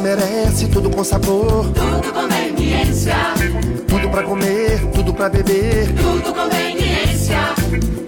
[0.00, 1.70] você merece tudo com sabor.
[1.72, 3.14] Tudo conveniência.
[3.86, 5.92] Tudo pra comer, tudo pra beber.
[5.94, 7.38] Tudo conveniência.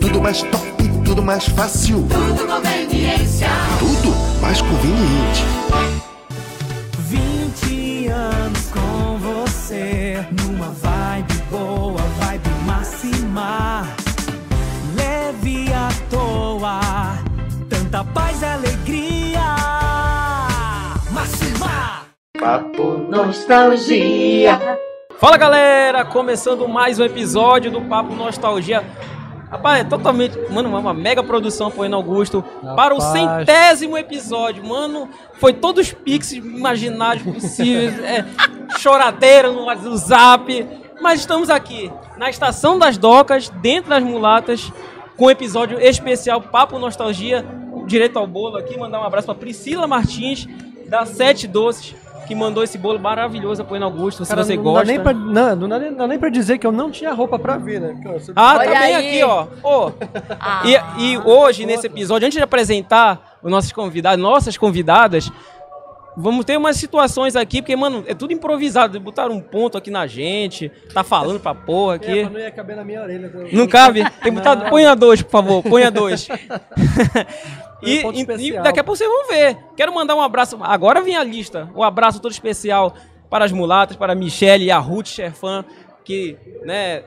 [0.00, 2.06] Tudo mais top, tudo mais fácil.
[2.08, 3.48] Tudo conveniência.
[3.78, 5.44] Tudo mais conveniente.
[6.98, 13.86] 20 anos com você, numa vibe boa, vibe máxima.
[14.96, 17.18] Leve à toa,
[17.68, 19.21] tanta paz e alegria.
[22.42, 22.58] Máxima!
[25.16, 28.84] Fala galera, começando mais um episódio do Papo Nostalgia.
[29.48, 30.36] Rapaz, é totalmente.
[30.50, 32.42] Mano, é uma mega produção apoiando Augusto
[32.74, 34.66] para o centésimo episódio.
[34.66, 37.94] Mano, foi todos os pics imaginários possíveis.
[38.02, 38.24] É,
[38.76, 40.66] choradeira no WhatsApp.
[41.00, 44.72] Mas estamos aqui, na Estação das Docas, dentro das mulatas,
[45.16, 47.46] com um episódio especial Papo Nostalgia.
[47.86, 50.48] Direito ao bolo aqui, mandar um abraço para Priscila Martins,
[50.88, 51.94] da Sete Doces,
[52.26, 54.24] que mandou esse bolo maravilhoso apoiando Augusto.
[54.24, 54.84] Se você não gosta.
[54.86, 57.12] Dá nem pra, não, não dá nem, dá nem pra dizer que eu não tinha
[57.12, 57.96] roupa pra vir, né?
[58.02, 59.22] Porque, Ah, Olha também aí.
[59.22, 59.46] aqui, ó.
[59.62, 59.92] Ô,
[60.40, 60.62] Ah.
[60.98, 65.30] e, e hoje, nesse episódio, antes de apresentar os nossos convidados, nossas convidadas,
[66.16, 69.00] vamos ter umas situações aqui, porque, mano, é tudo improvisado.
[69.00, 72.22] Botaram um ponto aqui na gente, tá falando pra porra É, aqui.
[72.24, 73.30] mas não ia caber na minha orelha.
[73.34, 74.04] eu- Não cabe?
[74.22, 74.30] Tem.
[74.32, 74.70] Não.
[74.70, 75.62] Põe a dois, por favor.
[75.62, 76.28] Põe a dois.
[77.82, 78.62] e, ponto e- e especial.
[78.64, 79.56] daqui a pouco vocês vão ver.
[79.76, 80.58] Quero mandar um abraço.
[80.62, 81.68] Agora vem a lista.
[81.74, 82.94] Um abraço todo especial
[83.30, 85.64] para as mulatas, para a Michelle e a Ruth Scherfan,
[86.04, 87.04] que, né.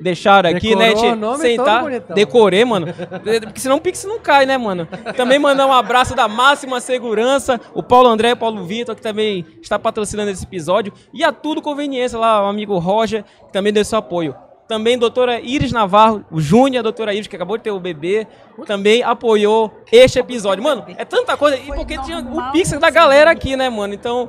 [0.00, 0.88] Deixaram aqui, né?
[0.88, 1.84] Decorou nome sentar.
[2.14, 2.88] Decorei, mano.
[3.44, 4.88] Porque senão o Pix não cai, né, mano?
[5.16, 7.60] Também mandar um abraço da máxima segurança.
[7.72, 10.92] O Paulo André e o Paulo Vitor, que também está patrocinando esse episódio.
[11.14, 14.34] E a Tudo Conveniência lá, o amigo Roger, que também deu seu apoio.
[14.74, 18.26] Também doutora Iris Navarro, o Júnior, a doutora Iris, que acabou de ter o bebê,
[18.66, 20.64] também apoiou este episódio.
[20.64, 21.56] Mano, é tanta coisa.
[21.56, 23.94] E porque tinha o Pix da galera aqui, né, mano?
[23.94, 24.28] Então,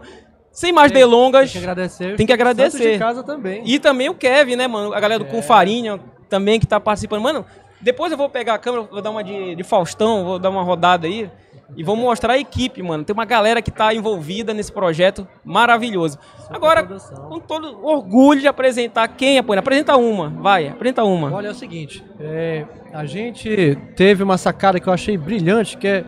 [0.52, 1.52] sem mais delongas.
[1.52, 2.16] Tem que agradecer.
[2.16, 2.78] Tem que agradecer.
[2.78, 3.64] Santos de casa também.
[3.66, 4.94] E também o Kevin, né, mano?
[4.94, 7.24] A galera do Com Farinha também que tá participando.
[7.24, 7.44] Mano,
[7.82, 10.62] depois eu vou pegar a câmera, vou dar uma de, de Faustão, vou dar uma
[10.62, 11.28] rodada aí.
[11.76, 13.04] E vou mostrar a equipe, mano.
[13.04, 16.18] Tem uma galera que tá envolvida nesse projeto maravilhoso.
[16.50, 19.60] Agora, com todo orgulho de apresentar quem apoia.
[19.60, 21.34] Apresenta uma, vai, apresenta uma.
[21.34, 25.88] Olha, é o seguinte, é, a gente teve uma sacada que eu achei brilhante, que
[25.88, 26.06] é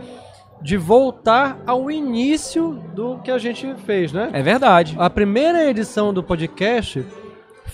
[0.61, 4.29] de voltar ao início do que a gente fez, né?
[4.33, 4.95] É verdade.
[4.97, 7.05] A primeira edição do podcast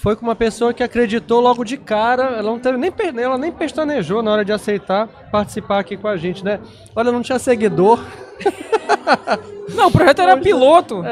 [0.04, 2.92] foi com uma pessoa que acreditou logo de cara, ela não teve nem
[3.24, 6.60] ela nem pestanejou na hora de aceitar participar aqui com a gente, né?
[6.94, 8.04] Olha, não tinha seguidor.
[9.74, 11.04] Não, o projeto era piloto.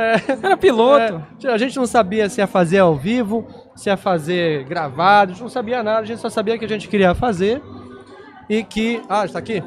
[0.44, 1.24] Era piloto.
[1.42, 5.34] É, a gente não sabia se ia fazer ao vivo, se ia fazer gravado, a
[5.34, 7.62] gente não sabia nada, a gente só sabia que a gente queria fazer
[8.50, 9.02] e que.
[9.08, 9.64] Ah, está aqui?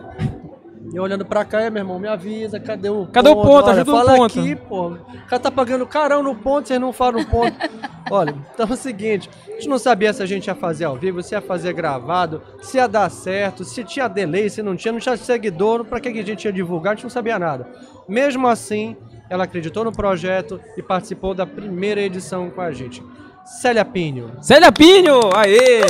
[0.95, 3.67] E olhando pra cá, e, meu irmão, me avisa, cadê o Cadê o ponto?
[3.67, 4.39] Olha, Ajuda o fala ponto.
[4.39, 4.91] aqui, pô.
[4.91, 7.53] O cara tá pagando carão no ponto, vocês não falam no ponto.
[8.09, 10.95] Olha, então é o seguinte, a gente não sabia se a gente ia fazer ao
[10.95, 14.93] vivo, se ia fazer gravado, se ia dar certo, se tinha delay, se não tinha,
[14.93, 17.67] não tinha seguidor, pra que a gente ia divulgar, a gente não sabia nada.
[18.09, 18.97] Mesmo assim,
[19.29, 23.03] ela acreditou no projeto e participou da primeira edição com a gente.
[23.45, 24.31] Célia Pinho.
[24.41, 25.81] Célia Pinho, aê!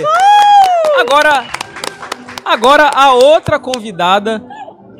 [0.99, 1.45] Agora,
[2.43, 4.43] agora a outra convidada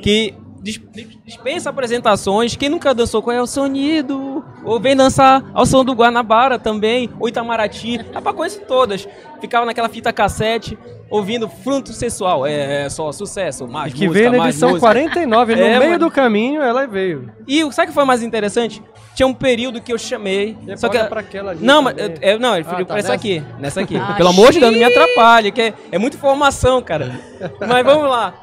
[0.05, 0.81] que dis-
[1.25, 2.55] dispensa apresentações.
[2.57, 4.45] Quem nunca dançou qual é o sonido?
[4.63, 8.01] Ou vem dançar ao som do Guanabara também, ou Itamaraty.
[8.13, 9.09] Rapaz, conheço todas.
[9.41, 10.79] Ficava naquela fita cassete,
[11.11, 12.47] ouvindo Fruto Sensual.
[12.47, 14.87] É, é só sucesso, mais Que música, veio na edição música.
[14.87, 16.05] 49, no É, meio mano.
[16.05, 17.31] do caminho ela veio.
[17.49, 18.83] E o- sabe o que foi mais interessante?
[19.15, 20.55] Tinha um período que eu chamei.
[20.61, 22.93] Depois Só que, pra aquela ali não, mas é, é- não, ele Ah, filho, tá,
[22.95, 23.15] pra essa nessa?
[23.15, 23.97] aqui, nessa aqui.
[23.97, 27.13] Ah, Pelo amor de Deus, não me atrapalhe, que é, é muita informação, cara.
[27.67, 28.35] Mas vamos lá.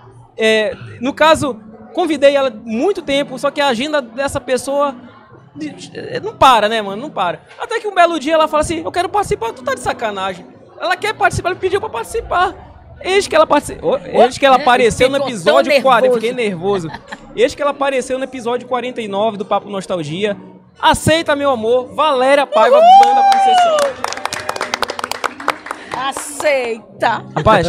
[0.44, 1.62] É, no caso,
[1.94, 4.96] convidei ela muito tempo, só que a agenda dessa pessoa
[5.94, 7.00] é, não para, né, mano?
[7.00, 7.42] Não para.
[7.60, 10.44] Até que um belo dia ela fala assim: Eu quero participar, tu tá de sacanagem.
[10.80, 12.56] Ela quer participar, ela pediu pra participar.
[13.04, 13.78] Eis que ela, partici...
[13.82, 16.08] oh, eis que ela apareceu no episódio tão 40.
[16.08, 16.22] nervoso.
[16.22, 16.92] Fiquei nervoso.
[17.36, 20.36] Eis que ela apareceu no episódio 49 do Papo Nostalgia.
[20.80, 21.94] Aceita, meu amor.
[21.94, 24.21] Valéria Paiva, banda Princesa.
[26.10, 27.24] Aceita.
[27.36, 27.68] Rapaz,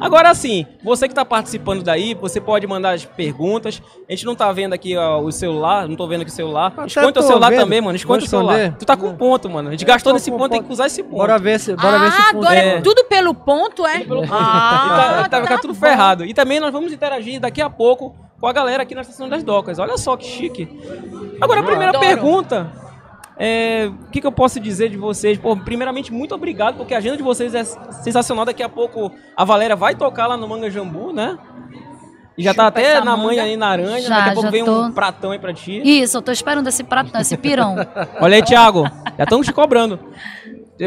[0.00, 3.82] agora sim, você que tá participando daí, você pode mandar as perguntas.
[4.08, 6.72] A gente não tá vendo aqui ó, o celular, não tô vendo aqui o celular.
[6.76, 7.60] Até Esconde o celular vendo.
[7.60, 7.96] também, mano.
[7.96, 8.76] Esconde o celular.
[8.78, 9.68] Tu tá com ponto, mano.
[9.68, 10.66] A gente gastou nesse com ponto, tem ponto.
[10.68, 11.16] que usar esse ponto.
[11.16, 12.68] Bora ver se, bora ver se ah, agora É.
[12.76, 13.98] é tudo pelo ponto, é?
[14.04, 15.80] E tá, Ah, tá- vai ficar tudo bom.
[15.80, 16.24] ferrado.
[16.24, 19.42] E também nós vamos interagir daqui a pouco com a galera aqui na estação das
[19.42, 19.78] docas.
[19.78, 20.68] Olha só que chique.
[21.40, 22.06] Agora, a primeira Adoro.
[22.06, 22.83] pergunta.
[23.38, 25.38] É, o que, que eu posso dizer de vocês?
[25.38, 28.44] Pô, primeiramente, muito obrigado, porque a agenda de vocês é sensacional.
[28.44, 31.38] Daqui a pouco a Valéria vai tocar lá no Manga Jambu, né?
[32.36, 33.22] E já tá Chupa até essa na manga.
[33.28, 34.00] manha aí na aranha.
[34.00, 34.92] Já, Daqui a pouco já vem um tô.
[34.92, 35.80] pratão aí pra ti.
[35.84, 37.76] Isso, eu tô esperando esse prato, não, esse pirão.
[38.20, 38.84] Olha aí, Thiago.
[39.16, 40.00] Já estamos te cobrando.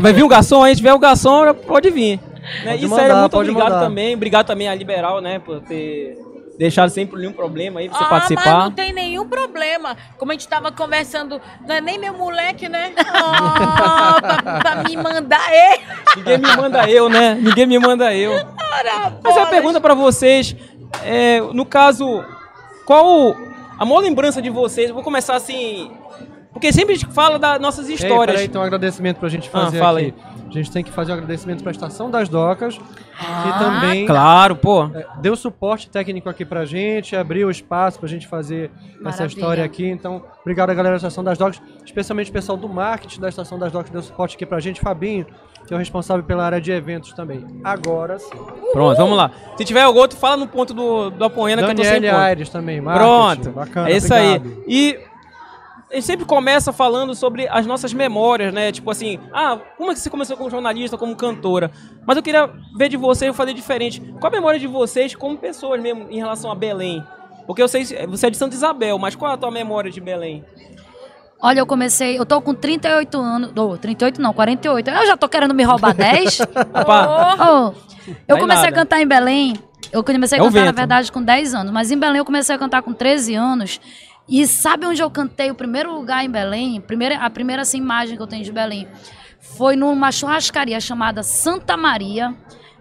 [0.01, 0.71] Vai vir o garçom aí?
[0.75, 2.19] Se tiver o garçom, pode vir.
[2.65, 2.71] Né?
[2.71, 3.79] Pode E mandar, sério, muito obrigado mandar.
[3.79, 4.13] também.
[4.15, 6.17] Obrigado também a Liberal, né, por ter
[6.57, 8.63] deixado sempre nenhum problema aí pra você ah, mas participar.
[8.63, 9.95] não tem nenhum problema.
[10.18, 12.94] Como a gente tava conversando, não é nem meu moleque, né?
[12.98, 15.83] Ah, pra, pra me mandar ele.
[16.18, 17.36] Ninguém me manda eu, né?
[17.36, 18.31] Ninguém me manda eu.
[19.24, 20.56] Mas é uma pergunta pra vocês.
[21.04, 22.24] é, no caso,
[22.86, 23.36] qual
[23.77, 24.89] a maior lembrança de vocês?
[24.89, 25.92] Eu vou começar assim.
[26.57, 28.36] Porque sempre a gente fala das nossas Ei, histórias.
[28.36, 30.13] peraí, tem um agradecimento pra gente fazer Ah, fala aqui.
[30.50, 34.86] A gente tem que fazer um agradecimento pra Estação das Docas, que também Claro, pô.
[34.86, 39.25] é, deu suporte técnico aqui pra gente, abriu espaço pra gente fazer essa Maravilha.
[39.27, 39.86] história aqui.
[39.88, 43.60] Então, obrigado a galera da Estação das Docas, especialmente o pessoal do marketing da Estação
[43.60, 45.25] das Docas deu suporte aqui pra gente, Fabinho,
[45.68, 47.45] que é o responsável pela área de eventos também.
[47.63, 48.30] Agora sim.
[48.71, 49.30] Pronto, vamos lá.
[49.57, 52.15] Se tiver algum outro, fala no ponto do, do Apoena que eu tô sem ponto.
[52.15, 53.06] Aires também, marketing.
[53.44, 53.50] Pronto.
[53.51, 54.48] Bacana, é isso obrigado.
[54.48, 54.63] aí.
[54.68, 55.00] E
[55.89, 58.72] a gente sempre começa falando sobre as nossas memórias, né?
[58.72, 61.72] Tipo assim, ah, como é que você começou como jornalista, como cantora?
[62.06, 64.01] Mas eu queria ver de vocês, eu fazer diferente.
[64.19, 67.04] Qual a memória de vocês como pessoas mesmo em relação a Belém?
[67.45, 70.01] Porque eu sei, você é de Santa Isabel, mas qual é a tua memória de
[70.01, 70.44] Belém?
[71.39, 74.89] Olha, eu comecei, eu tô com 38 anos, oh, 38 não, 48.
[74.89, 76.39] Eu já tô querendo me roubar 10.
[76.74, 77.74] Opa, Oh,
[78.28, 78.75] eu Vai comecei nada.
[78.75, 79.54] a cantar em Belém.
[79.92, 81.72] Eu comecei a É cantar, na verdade, com 10 anos.
[81.72, 83.80] Mas em Belém eu comecei a cantar com 13 anos.
[84.27, 86.81] E sabe onde eu cantei o primeiro lugar em Belém?
[86.81, 88.88] Primeira, a primeira assim, imagem que eu tenho de Belém
[89.39, 92.35] foi numa churrascaria chamada Santa Maria,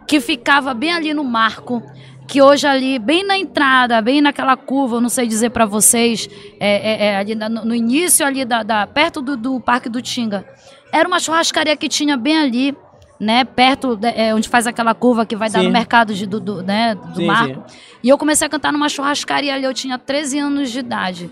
[0.06, 1.82] que ficava bem ali no Marco.
[2.28, 6.28] Que hoje ali, bem na entrada, bem naquela curva, eu não sei dizer pra vocês,
[6.58, 10.02] é, é, é, ali no, no início ali, da, da- perto do, do Parque do
[10.02, 10.44] Tinga.
[10.92, 12.76] Era uma churrascaria que tinha bem ali,
[13.18, 15.66] né, perto de- é, onde faz aquela curva que vai dar Sim.
[15.66, 17.62] no mercado de- do, do, né, do Sim, Marco.
[18.02, 21.30] E eu comecei a cantar numa churrascaria ali, eu tinha 13 anos de idade.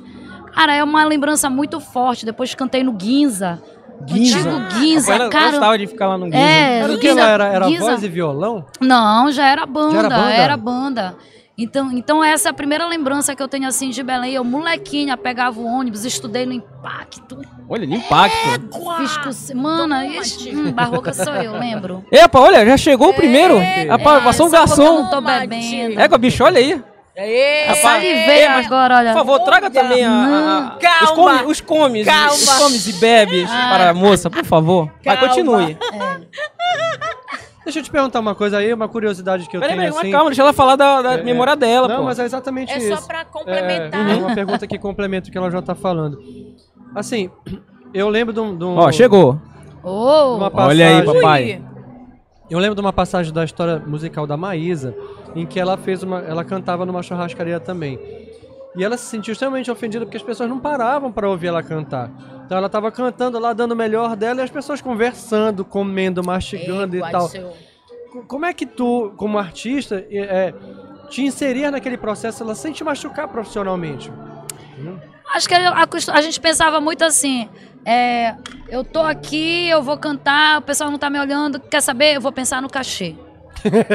[0.54, 2.24] Cara, é uma lembrança muito forte.
[2.24, 3.60] Depois cantei no Guinza.
[4.06, 4.38] Guinza?
[4.38, 5.50] Antigo Guinza, cara.
[5.50, 6.36] gostava de ficar lá no Guinza.
[6.38, 7.20] É, Era Guinza-?
[7.20, 8.64] Era, era Guinza- voz e violão?
[8.80, 10.32] Não, já era banda, Já era banda?
[10.32, 11.16] era banda.
[11.56, 14.32] Então, então essa é a primeira lembrança que eu tenho assim de Belém.
[14.34, 17.40] Eu, molequinha, pegava o ônibus, estudei no Impacto.
[17.68, 18.36] Olha, de impacto.
[18.98, 19.56] Fiz curso...
[19.56, 22.04] Mana, ixi, hum, barroca sou eu, lembro.
[22.12, 23.58] Epa, olha, já chegou o primeiro.
[23.88, 25.02] Rapaz, passou um só porque eu garçom.
[25.04, 25.98] não tô bebendo.
[26.00, 26.82] É, bicho, olha aí.
[27.16, 29.12] Eu salivei agora, olha.
[29.12, 31.14] Por favor, traga também a, a- a- os, Calma.
[31.38, 32.32] come- os comes, Calma.
[32.32, 34.90] os comes e bebes para a moça, por favor.
[35.04, 35.28] Vai, Calma.
[35.28, 35.78] continue.
[37.64, 40.10] Deixa eu te perguntar uma coisa aí, uma curiosidade que eu Peraí, tenho peraí, assim.
[40.12, 42.02] calma, deixa ela falar da, da É, memória dela, Não, pô.
[42.04, 42.96] mas é exatamente É isso.
[43.00, 44.10] só pra complementar.
[44.10, 46.18] É, uma pergunta que complementa o que ela já tá falando.
[46.94, 47.30] Assim,
[47.92, 48.56] eu lembro de um.
[48.56, 49.40] de um- Ó, chegou.
[49.82, 51.62] Oh, Uma Olha aí, passagem- papai.
[52.50, 54.94] Eu lembro de uma passagem da história musical da Maísa,
[55.34, 56.20] em que ela fez uma.
[56.20, 57.98] Ela cantava numa churrascaria também.
[58.76, 62.10] E ela se sentiu extremamente ofendida porque as pessoas não paravam para ouvir ela cantar.
[62.44, 66.96] Então ela estava cantando lá, dando o melhor dela, e as pessoas conversando, comendo, mastigando
[66.96, 67.28] Igual e tal.
[67.28, 67.52] seu-
[68.12, 70.52] Co- Como é que tu, como artista, é,
[71.08, 74.12] te inserir naquele processo ela sem te machucar profissionalmente?
[75.34, 77.48] Acho que a, a gente pensava muito assim.
[77.84, 78.34] é,
[78.68, 82.16] eu tô aqui, eu vou cantar, o pessoal não tá me olhando, quer saber?
[82.16, 83.14] Eu vou pensar no cachê.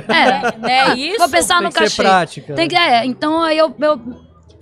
[0.10, 1.20] É, é isso?
[1.20, 2.02] vou pensar Tem no que ser cachê.
[2.04, 2.70] prática, Tem né?
[2.70, 4.02] que, é, então aí eu, eu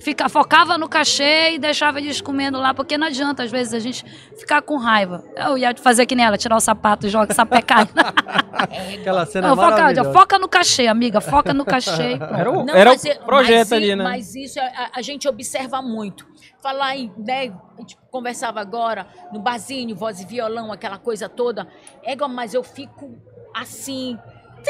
[0.08, 3.80] fica, focava no cachê e deixava eles comendo lá, porque não adianta, às vezes, a
[3.80, 4.06] gente
[4.38, 5.22] ficar com raiva.
[5.36, 7.90] Eu ia fazer que nem ela, tirar o sapato e jogar essa pecada.
[8.98, 10.14] Aquela cena Não, foca, maravilhosa.
[10.14, 12.18] foca no cachê, amiga, foca no cachê.
[12.22, 14.04] Era o, Não, era mas o é- projeto mas ali, né?
[14.06, 16.26] Mas isso a, a gente observa muito.
[16.64, 21.68] Falar em, né, a gente conversava agora no barzinho, voz e violão, aquela coisa toda.
[22.02, 23.18] Égua, mas eu fico
[23.54, 24.18] assim,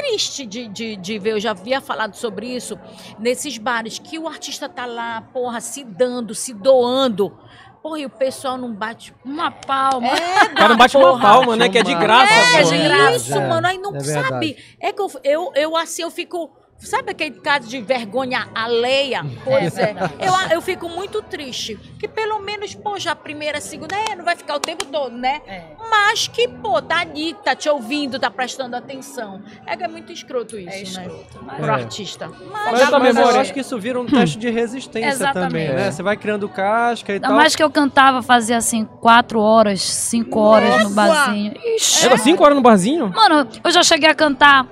[0.01, 1.32] triste de, de, de ver.
[1.32, 2.77] Eu já havia falado sobre isso
[3.20, 7.38] nesses bares, que o artista tá lá, porra, se dando, se doando.
[7.82, 10.08] Porra, e o pessoal não bate Uma palma.
[10.08, 11.22] é, O cara não bate uma porra.
[11.22, 11.70] palma, né?
[11.70, 12.70] Que é de graça, É, pô.
[12.70, 13.68] de É graça, mano.
[13.68, 14.58] Aí não é sabe.
[14.80, 16.51] É que eu, eu, eu assim, eu fico.
[16.79, 19.25] Sabe aquele caso de vergonha alheia?
[19.43, 19.96] Pois é.
[20.19, 21.77] Eu, eu fico muito triste.
[22.00, 25.15] Que pelo menos, poxa, a primeira, a segunda, é, não vai ficar o tempo todo,
[25.15, 25.41] né?
[25.48, 25.63] É.
[25.89, 29.41] Mas que, pô, tá ali, tá te ouvindo, tá prestando atenção.
[29.65, 30.84] É que é muito escroto isso, É né?
[30.84, 31.69] escroto, mas- Pro É.
[31.74, 32.27] artista.
[32.51, 35.50] Mas, Mas, mas eu acho que isso vira um teste de resistência Exatamente.
[35.51, 35.91] também, né?
[35.91, 37.38] Você vai criando casca e Ainda tal.
[37.38, 41.53] mais que eu cantava, fazia assim, quatro horas, cinco horas no barzinho.
[41.75, 42.01] Ixi.
[42.01, 43.10] Chega cinco horas no barzinho?
[43.10, 44.67] Mano, eu já cheguei a cantar,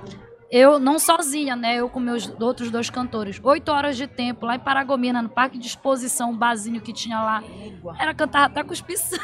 [0.50, 1.76] eu não sozinha, né?
[1.76, 3.40] Eu com meus outros dois cantores.
[3.42, 7.20] Oito horas de tempo, lá em Paragomina, no parque de exposição, um barzinho que tinha
[7.20, 7.42] lá.
[7.98, 9.22] Era cantar até com os piscina.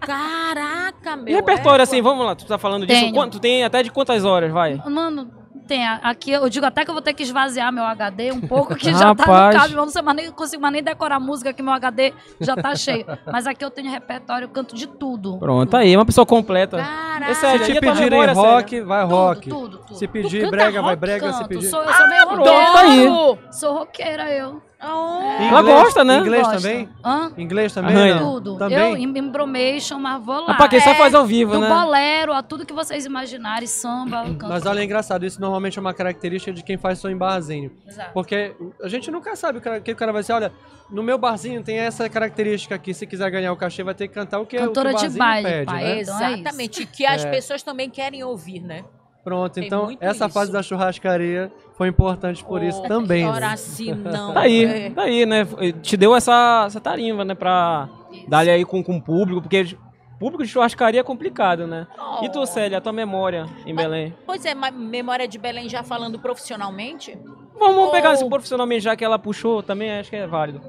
[0.00, 1.28] Caraca, meu.
[1.28, 3.00] E repertório, é, assim, vamos lá, tu tá falando disso.
[3.00, 3.14] Tenho.
[3.14, 4.80] Quanto, tu tem até de quantas horas, vai?
[4.86, 5.30] Mano,
[5.66, 5.86] tem.
[5.86, 8.90] Aqui eu digo até que eu vou ter que esvaziar meu HD um pouco, que
[8.92, 9.72] já tá no cabo.
[9.72, 12.54] Eu não sei mais nem, consigo mais nem decorar a música, que meu HD já
[12.56, 13.04] tá cheio.
[13.26, 15.38] Mas aqui eu tenho repertório, eu canto de tudo.
[15.38, 16.76] Pronto, tá aí, uma pessoa completa.
[16.78, 17.34] Caraca.
[17.34, 19.48] Se te tua pedirem memória, rock, vai Tudo, rock.
[19.48, 19.98] tudo, tudo.
[19.98, 21.32] Se pedir brega, vai rock, brega.
[21.32, 21.66] Se Canto, pedir...
[21.68, 23.06] sou, eu sou meio pronto, tá aí.
[23.06, 23.38] Adoro!
[23.50, 24.62] Sou roqueira, eu.
[24.82, 25.42] Oh.
[25.42, 26.18] Ela gosta, né?
[26.18, 26.56] Inglês Gosto.
[26.62, 26.88] também?
[27.02, 27.32] Hã?
[27.38, 27.94] Inglês também?
[27.94, 28.14] Arranha.
[28.16, 28.34] não?
[28.34, 28.58] Tudo.
[28.58, 28.78] Também?
[28.78, 30.48] Eu, em Embromation, mas vou lá.
[30.52, 31.68] Rapaz, quem só faz ao vivo, Do né?
[31.68, 34.48] bolero, a tudo que vocês imaginarem, samba, canto.
[34.48, 37.70] Mas olha, é engraçado, isso normalmente é uma característica de quem faz som em barzinho.
[37.88, 38.12] Exato.
[38.12, 40.52] Porque a gente nunca sabe o que o cara vai dizer, olha,
[40.90, 44.14] no meu barzinho tem essa característica aqui, se quiser ganhar o cachê vai ter que
[44.14, 45.82] cantar o que, Cantora o que o de baile, pede, pai.
[45.84, 46.00] né?
[46.02, 46.32] Então é.
[46.34, 46.84] Exatamente.
[46.86, 47.30] que as É.
[47.30, 48.84] pessoas também querem ouvir, né?
[49.24, 50.34] Pronto, Tem então essa isso.
[50.34, 53.26] fase da churrascaria foi importante por isso Oh, também.
[53.26, 53.52] Ora né?
[53.54, 54.34] assim, não.
[54.34, 54.90] Tá aí, É.
[54.90, 55.46] tá aí, né?
[55.82, 57.34] Te deu essa, essa tarimba, né?
[57.34, 57.88] Pra
[58.28, 59.76] dar ali aí com, com o público, porque
[60.20, 61.86] público de churrascaria é complicado, né?
[62.22, 64.14] E tu, Célia, a tua memória em Belém?
[64.26, 67.18] Pois é, mas Memória de Belém já falando profissionalmente.
[67.58, 68.12] Vamos pegar Oh.
[68.12, 70.60] esse profissionalmente, já que ela puxou, também acho que é válido.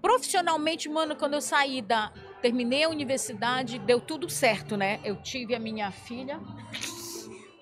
[0.00, 2.12] Profissionalmente, mano, quando eu saí da.
[2.40, 5.00] Terminei a universidade, deu tudo certo, né?
[5.04, 6.38] Eu tive a minha filha,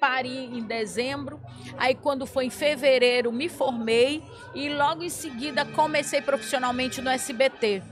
[0.06, 1.40] pari em dezembro.
[1.76, 4.22] Aí, quando foi em fevereiro, me formei
[4.54, 7.82] e logo em seguida comecei profissionalmente no SBT.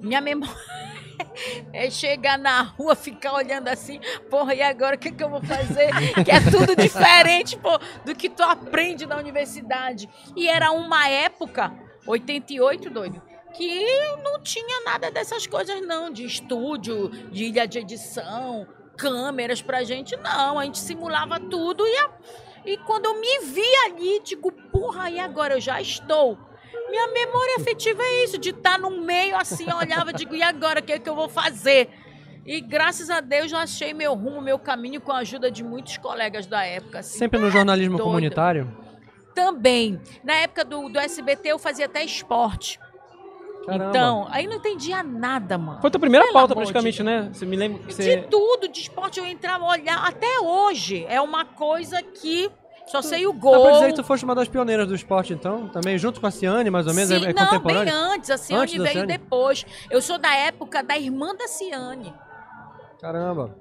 [0.00, 0.56] Minha memória.
[1.72, 4.00] É chegar na rua, ficar olhando assim,
[4.30, 5.90] porra, e agora o que, que eu vou fazer?
[6.24, 10.08] Que é tudo diferente, pô, do que tu aprende na universidade.
[10.34, 11.72] E era uma época,
[12.06, 13.84] 88, doido, que
[14.24, 18.66] não tinha nada dessas coisas, não, de estúdio, de ilha de edição,
[19.00, 20.58] câmeras pra gente, não.
[20.58, 22.10] A gente simulava tudo e, a-
[22.66, 26.38] e quando eu me vi ali, digo, porra, e agora eu já estou.
[26.90, 30.80] Minha memória afetiva é isso, de estar no meio assim, eu olhava, digo, e agora
[30.80, 31.88] o que, é que eu vou fazer?
[32.44, 35.96] E graças a Deus eu achei meu rumo, meu caminho com a ajuda de muitos
[35.98, 36.98] colegas da época.
[37.00, 37.18] assim.
[37.18, 38.04] Sempre no jornalismo doida.
[38.04, 38.76] comunitário?
[39.34, 40.00] Também.
[40.24, 42.78] Na época do, do SBT eu fazia até esporte.
[43.78, 43.90] Caramba.
[43.90, 45.80] Então, aí não entendia nada, mano.
[45.80, 47.30] Foi tua primeira Pelo pauta, praticamente, de né?
[47.32, 48.16] Você me lembra que De você.
[48.30, 50.06] tudo, de esporte eu entrava olhar.
[50.06, 52.50] Até hoje é uma coisa que
[52.86, 53.62] só sei o Dá gol.
[53.62, 55.68] pra dizer que tu foste uma das pioneiras do esporte, então?
[55.68, 57.08] Também, junto com a Ciane, mais ou menos?
[57.10, 57.84] Sim, é, é não, contemporâneo?
[57.92, 58.30] bem antes.
[58.30, 59.64] A Ciane Antes veio depois.
[59.88, 62.12] Eu sou da época da irmã da Ciane.
[63.00, 63.54] Caramba.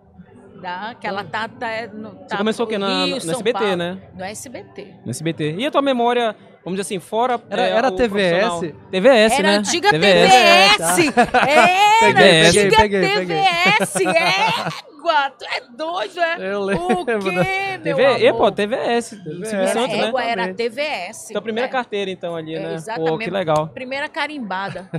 [0.62, 2.10] Da, que ela tá, tá no.
[2.10, 2.78] Você tá começou o quê?
[2.78, 3.76] no Na, Rio, no São SBT, Paulo.
[3.78, 4.02] né?
[4.14, 4.94] No SBT.
[5.06, 5.56] No SBT.
[5.58, 7.40] E a tua memória, vamos dizer assim, fora.
[7.50, 8.60] Era- é, era o TVS?
[8.92, 9.56] TVS, Era né?
[9.56, 10.78] a antiga TVS.
[10.78, 11.14] TVS!
[11.18, 11.68] Era
[12.00, 13.38] Peguei, antiga peguei, peguei, peguei.
[13.38, 13.96] TVS!
[13.96, 15.30] Égua!
[15.38, 16.54] Tu é doido, é?
[16.54, 17.06] Eu O lembro.
[17.06, 18.38] quê, meu TV, e, amor?
[18.40, 19.06] pô, TVS.
[19.10, 20.08] Silvio Santos, né?
[20.08, 20.54] Égua era.
[20.54, 21.30] TVS.
[21.32, 21.72] Tua primeira É.
[21.72, 22.68] carteira, então, ali, É, né?
[22.70, 23.24] Pô, exatamente.
[23.24, 23.68] que legal.
[23.70, 24.90] Primeira carimbada.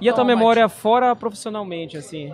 [0.00, 2.32] E a tua Toma, memória fora profissionalmente, assim?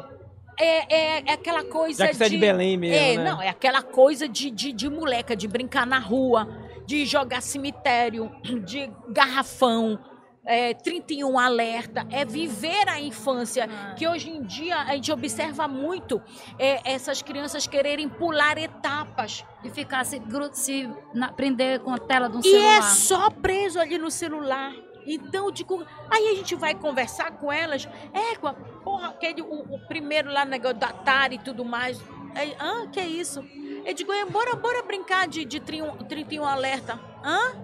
[0.60, 3.24] É, é, é aquela coisa Já que você é de Belém mesmo, É, né?
[3.30, 6.46] não, é aquela coisa de, de, de moleca, de brincar na rua,
[6.86, 8.30] de jogar cemitério,
[8.64, 9.98] de garrafão,
[10.46, 13.94] é, 31 alerta, é viver a infância, Ah.
[13.94, 16.20] que hoje em dia a gente observa muito
[16.58, 19.42] é, essas crianças quererem pular etapas.
[19.64, 20.20] E ficar se,
[20.52, 22.76] se na- prender com a tela de um E celular.
[22.78, 24.72] é só preso ali no celular.
[25.06, 27.88] Então, digo, aí a gente vai conversar com elas.
[28.12, 28.34] É,
[28.82, 31.98] porra, aquele, o, o primeiro lá, negócio da Atari e tudo mais.
[32.34, 33.42] Aí, ah, que é isso?
[33.84, 36.98] Eu digo, é, bora, bora brincar de, de 31, 31 alerta.
[37.22, 37.54] Hã?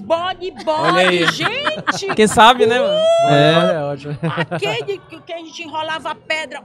[0.00, 1.20] Bode, Olha aí.
[1.20, 2.14] bode, gente!
[2.14, 2.98] Quem sabe, né, mano?
[3.28, 4.18] É, é ótimo.
[4.50, 6.62] Aquele que, que a gente enrolava a pedra.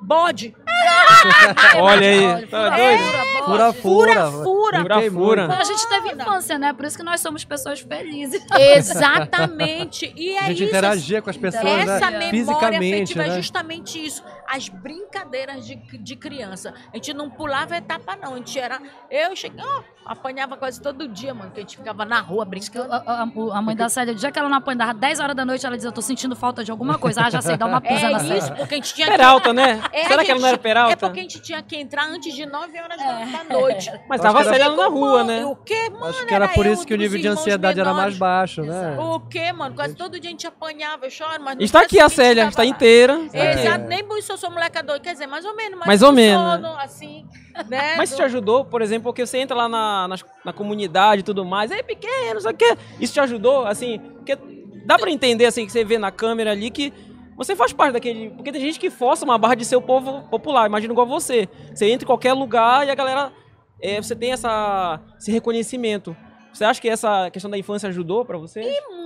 [0.00, 0.54] Bode.
[1.76, 2.46] Olha aí.
[2.46, 3.02] Tá fura, doido?
[3.02, 3.38] fura.
[3.44, 4.30] Fura, fura.
[4.30, 4.82] fura.
[4.82, 5.46] Fura, fura.
[5.48, 5.60] muito.
[5.60, 6.72] A gente teve infância, né?
[6.72, 8.40] Por isso que nós somos pessoas felizes.
[8.58, 10.12] Exatamente.
[10.16, 10.68] E é A gente isso.
[10.68, 12.18] interagia com as pessoas, Essa né?
[12.18, 13.36] memória Fisicamente, é né?
[13.36, 14.22] justamente isso.
[14.46, 16.72] As brincadeiras de, de criança.
[16.92, 18.34] A gente não pulava etapa, não.
[18.34, 18.80] A gente era.
[19.10, 19.62] Eu cheguei.
[19.64, 21.50] ó, apanhava quase todo dia, mano.
[21.50, 22.92] Que a gente ficava na rua brincando.
[22.92, 25.44] A, a- a- mãe da Célia, o dia que ela não apanhava 10 horas da
[25.44, 27.22] noite, ela dizia, eu tô sentindo falta de alguma coisa.
[27.22, 29.12] Ah, já sei, dá uma É pisa na isso, porque a gente tinha que.
[29.12, 29.80] Peralta, né?
[29.92, 30.92] É, Será que ela não era Peralta?
[30.92, 33.90] É porque a gente tinha que entrar antes de 9 horas da, da noite.
[34.08, 35.44] Mas tava que era- cedendo na rua, né?
[35.44, 36.06] O quê, mano?
[36.06, 38.18] Acho que era por eu isso que o nível de ansiedade era mais menores.
[38.18, 38.96] baixo, né?
[38.98, 39.74] O quê, mano?
[39.74, 42.50] Quase todo dia a gente apanhava, eu choro, mas no Está aqui a Célia, tava
[42.50, 43.14] está inteira.
[43.14, 43.36] aqui.
[43.36, 45.78] Exato, nem por isso eu sou moleca doida, quer dizer, mais ou menos.
[45.78, 47.24] Mas Mais ou menos, Sono, assim,
[47.68, 47.94] né?
[47.98, 51.20] Mas isso te do- ajudou, por exemplo, porque você entra lá na, na, na comunidade
[51.20, 52.76] e tudo mais, é pequeno, não sei o quê.
[53.00, 54.36] Isso te ajudou, assim, porque
[54.84, 56.92] dá pra entender, assim, que você vê na câmera ali que
[57.38, 58.28] você faz parte daquele.
[58.30, 61.48] Porque tem gente que força uma barra de ser o povo popular, imagina igual você.
[61.72, 63.32] Você entra em qualquer lugar e a galera.
[63.80, 66.14] é, você tem essa, esse reconhecimento.
[66.52, 68.60] Você acha que essa questão da infância ajudou pra você?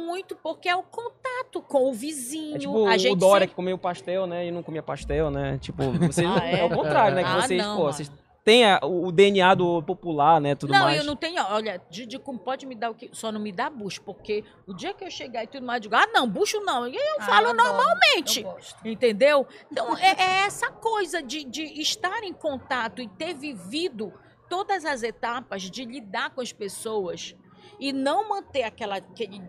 [0.06, 2.56] Muito, porque é o contato com o vizinho.
[2.56, 4.46] É tipo a o Dória sempre- que comeu pastel, né?
[4.46, 5.58] E não comia pastel, né?
[5.60, 6.60] Tipo, você, Ah, é?
[6.60, 6.64] é?
[6.64, 7.22] o contrário, né?
[7.24, 8.10] Que Ah, vocês, não, pô, vocês
[8.44, 10.54] têm a- o, DNA do popular, né?
[10.54, 10.98] Tudo não, mais.
[10.98, 11.42] eu não tenho.
[11.44, 13.08] Olha, Didi como pode me dar o que.
[13.12, 15.82] Só não me dá bucho, porque o dia que eu chegar e tudo mais, eu
[15.90, 16.86] digo, ah, não, bucho não.
[16.88, 18.42] E eu Ah, falo eu normalmente.
[18.42, 18.86] eu gosto.
[18.86, 19.46] Entendeu?
[19.70, 24.12] Então, é, é essa coisa de, de estar em contato e ter vivido
[24.48, 27.34] todas as etapas de lidar com as pessoas
[27.80, 29.40] e não manter aquela, aquele,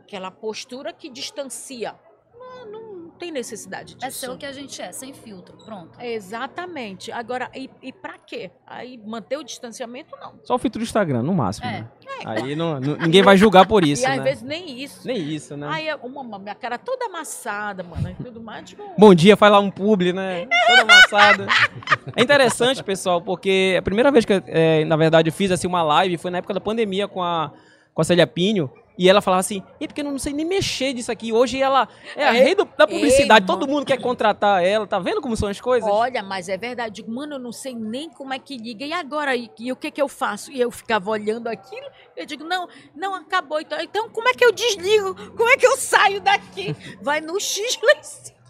[0.00, 1.94] aquela postura que distancia.
[2.38, 2.91] Não, não
[3.22, 4.04] tem necessidade disso.
[4.04, 5.56] É ser o que a gente é, sem filtro.
[5.64, 5.90] Pronto.
[6.00, 7.12] Exatamente.
[7.12, 8.50] Agora, e, e pra quê?
[8.66, 10.34] Aí manter o distanciamento, não.
[10.42, 11.68] Só o filtro do Instagram, no máximo.
[11.68, 11.82] É.
[11.82, 11.88] né?
[12.24, 14.24] Aí não- não- ninguém vai julgar por isso, e às né?
[14.24, 15.06] vezes nem isso.
[15.06, 15.68] Nem isso, né?
[15.70, 18.68] Aí, uma, minha cara toda amassada, mano, e tudo mais.
[18.68, 20.48] Tipo, Bom dia, faz lá um publi, né?
[20.66, 21.46] Toda amassada.
[22.16, 25.82] É interessante, pessoal, porque a primeira vez que, é, na verdade, eu fiz assim, uma
[25.82, 27.52] live foi na época da pandemia com a,
[27.94, 28.68] com a Célia Pinho.
[28.98, 31.32] E ela falava assim, e porque eu não sei nem mexer disso aqui.
[31.32, 34.86] Hoje ela é a Ei, rei do- da publicidade, ei, todo mundo quer contratar ela.
[34.86, 35.88] Tá vendo como são as coisas?
[35.90, 36.96] Olha, mas é verdade.
[36.96, 38.84] Digo, mano, eu não sei nem como é que liga.
[38.84, 39.34] E agora?
[39.34, 40.52] E, e o que que eu faço?
[40.52, 41.86] E eu ficava olhando aquilo.
[42.16, 43.60] Eu digo, não, não acabou.
[43.60, 45.14] Então, então como é que eu desligo?
[45.36, 46.76] Como é que eu saio daqui?
[47.00, 48.41] Vai no X lá em cima.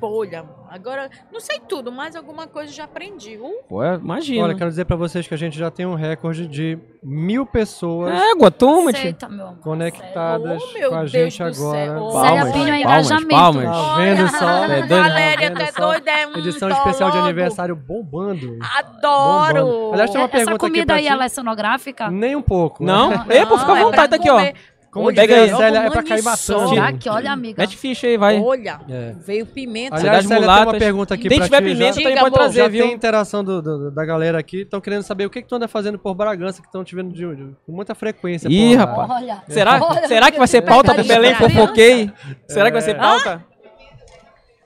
[0.00, 3.36] Pô, Olha, agora, não sei tudo, mas alguma coisa eu já aprendi.
[3.36, 4.44] Uh, Pô, imagina.
[4.44, 8.12] Olha, quero dizer pra vocês que a gente já tem um recorde de mil pessoas
[8.32, 9.00] Égua, toma, tio.
[9.00, 9.58] Aceita, meu amor.
[9.60, 11.78] conectadas Oh, meu com a Deus gente agora.
[11.78, 11.94] céu.
[12.12, 13.28] Palmas, é palmas, engajamento.
[13.28, 13.64] palmas.
[13.64, 14.64] Tá vendo só?
[14.64, 15.86] É doido, Valéria, Tá é só?
[15.90, 18.58] doida, é um Edição especial de aniversário bombando.
[18.76, 19.64] Adoro!
[19.64, 19.92] Bombando.
[19.92, 21.08] Aliás, tem uma Essa pergunta aqui comida pra aí, ti.
[21.08, 22.10] ela é cenográfica?
[22.10, 22.84] Nem um pouco.
[22.84, 23.10] Não?
[23.10, 23.24] né?
[23.30, 24.52] Ei, pô, fica à é vontade, pra tá aqui, ó.
[24.98, 25.48] Como Pega aí.
[25.54, 26.68] Célia, é pra cair matando.
[26.68, 27.62] Será que, olha, amiga.
[27.62, 28.40] Mete ficha aí, vai.
[28.40, 29.14] Olha, É.
[29.24, 29.96] veio pimenta.
[29.96, 30.78] Aliás, Célia, tem uma mulatas.
[30.78, 31.64] pergunta aqui Quem pra tiver ti.
[31.64, 32.38] pimenta já, também Diga, pode amor.
[32.38, 32.84] trazer, já viu?
[32.84, 34.62] tem interação do- do- da galera aqui.
[34.62, 37.12] Estão querendo saber o que, que tu anda fazendo por Bragança, que estão te vendo
[37.12, 38.48] de, de- com muita frequência.
[38.48, 38.84] Ih, por lá.
[38.84, 39.22] rapaz.
[39.22, 39.42] Olha.
[39.48, 41.34] Será, Olha, será que vai ser pauta do Belém.
[41.34, 42.10] Fofoquei?
[42.46, 43.44] Será que vai ser pauta?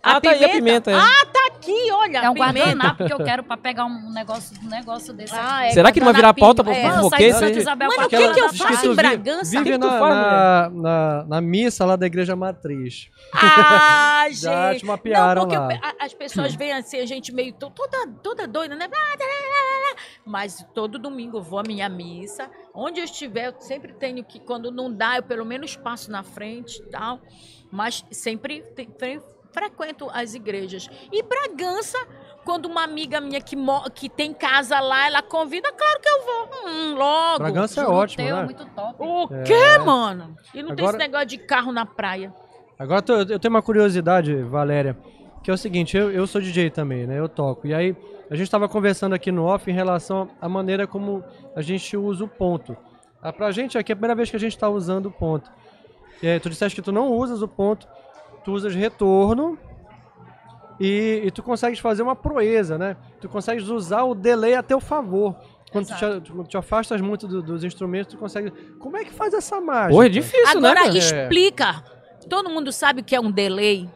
[0.05, 0.91] A Ah, tá aí a pimenta.
[0.91, 0.95] é.
[0.95, 2.19] Ah, tá aqui, olha.
[2.19, 5.67] É um guardanapo que eu quero pra pegar um negócio, um negócio desse Ah, aqui.
[5.69, 6.83] é Será que não vai virar pauta pro É.
[6.83, 7.11] Mano, com o
[8.09, 9.51] que que eu faço em Bragança?
[9.51, 13.09] Vive na, na, na, na missa lá da igreja matriz.
[13.35, 14.41] Ah, gente.
[14.43, 15.73] Já te mapearam não, porque lá.
[15.75, 18.89] eu- a- as pessoas veem assim, a gente meio to- toda, toda doida, né?
[20.25, 22.49] Mas todo domingo eu vou à minha missa.
[22.75, 26.23] Onde eu estiver, eu sempre tenho que, quando não dá, eu pelo menos passo na
[26.23, 27.21] frente e tal.
[27.71, 28.65] Mas sempre
[28.99, 29.21] fre-
[29.53, 30.89] frequento as igrejas.
[31.13, 31.99] E Bragança,
[32.45, 33.57] quando uma amiga minha que,
[33.95, 36.71] que tem casa lá, ela convida, claro que eu vou.
[36.71, 37.39] Hum, logo.
[37.39, 38.45] Bragança é ótimo, teu, né?
[38.45, 38.95] muito top.
[38.99, 39.43] O É.
[39.45, 40.37] quê, mano?
[40.55, 42.33] E não tem Agora- esse negócio de carro na praia.
[42.79, 44.97] Agora eu tenho uma curiosidade, Valéria,
[45.43, 47.19] que é o seguinte, eu, eu sou DJ também, né?
[47.19, 47.67] Eu toco.
[47.67, 47.95] E aí,
[48.31, 51.23] a gente estava conversando aqui no off em relação à maneira como
[51.55, 52.77] a gente usa o ponto.
[53.23, 55.49] Ah, pra gente aqui é a primeira vez que a gente está usando o ponto.
[56.23, 57.87] É, tu disseste que tu não usas o ponto,
[58.45, 59.59] tu usas retorno
[60.81, 62.97] e, e tu consegues fazer uma proeza, né?
[63.21, 65.35] Tu consegues usar o delay a teu favor.
[65.71, 68.51] Quando tu te, tu te afastas muito do- dos instrumentos, tu consegue.
[68.79, 69.95] Como é que faz essa mágica?
[69.95, 70.69] Pô, é difícil, né?
[70.69, 70.99] Agora cara?
[70.99, 71.83] explica.
[72.29, 73.89] Todo mundo sabe o que é um delay.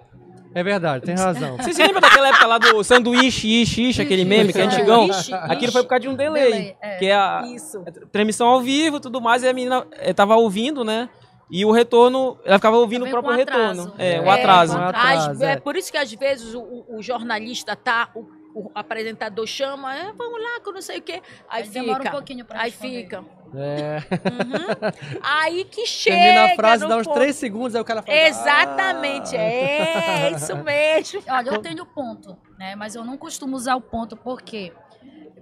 [0.55, 1.59] É verdade, tem razão.
[1.59, 5.07] Você se lembra daquela época lá do sanduíche, ishi, ishi, aquele meme que é antigão?
[5.43, 6.51] Aquilo foi por causa de um delay.
[6.51, 6.97] Delay, é.
[6.97, 7.85] Que é a Isso.
[8.11, 11.11] transmissão ao vivo e tudo mais, e a menina eh, tava ouvindo, né?
[11.51, 13.83] E o retorno, ela ficava ouvindo o próprio atraso.
[13.83, 13.95] retorno.
[13.99, 14.73] É, o É, atraso.
[14.77, 15.57] com Às- atraso, é é.
[15.61, 20.13] por isso que às vezes o, o- o jornalista tá, o, o apresentador chama, "É,
[20.13, 21.23] vamos lá, que eu não sei o quê.
[21.49, 21.81] Aí, Aí fica.
[21.81, 23.25] demora um pouquinho pra Aí fica.
[23.55, 23.99] É.
[24.29, 25.21] Uhum.
[25.23, 26.17] Aí que chega.
[26.17, 27.15] Termina a frase, no dá uns ponto.
[27.15, 28.19] 3 segundos, aí o cara fala.
[28.19, 29.41] Exatamente, "Ah".
[29.41, 31.23] é isso mesmo.
[31.29, 32.75] Olha, eu tenho ponto, né?
[32.75, 34.73] Mas eu não costumo usar o ponto porque.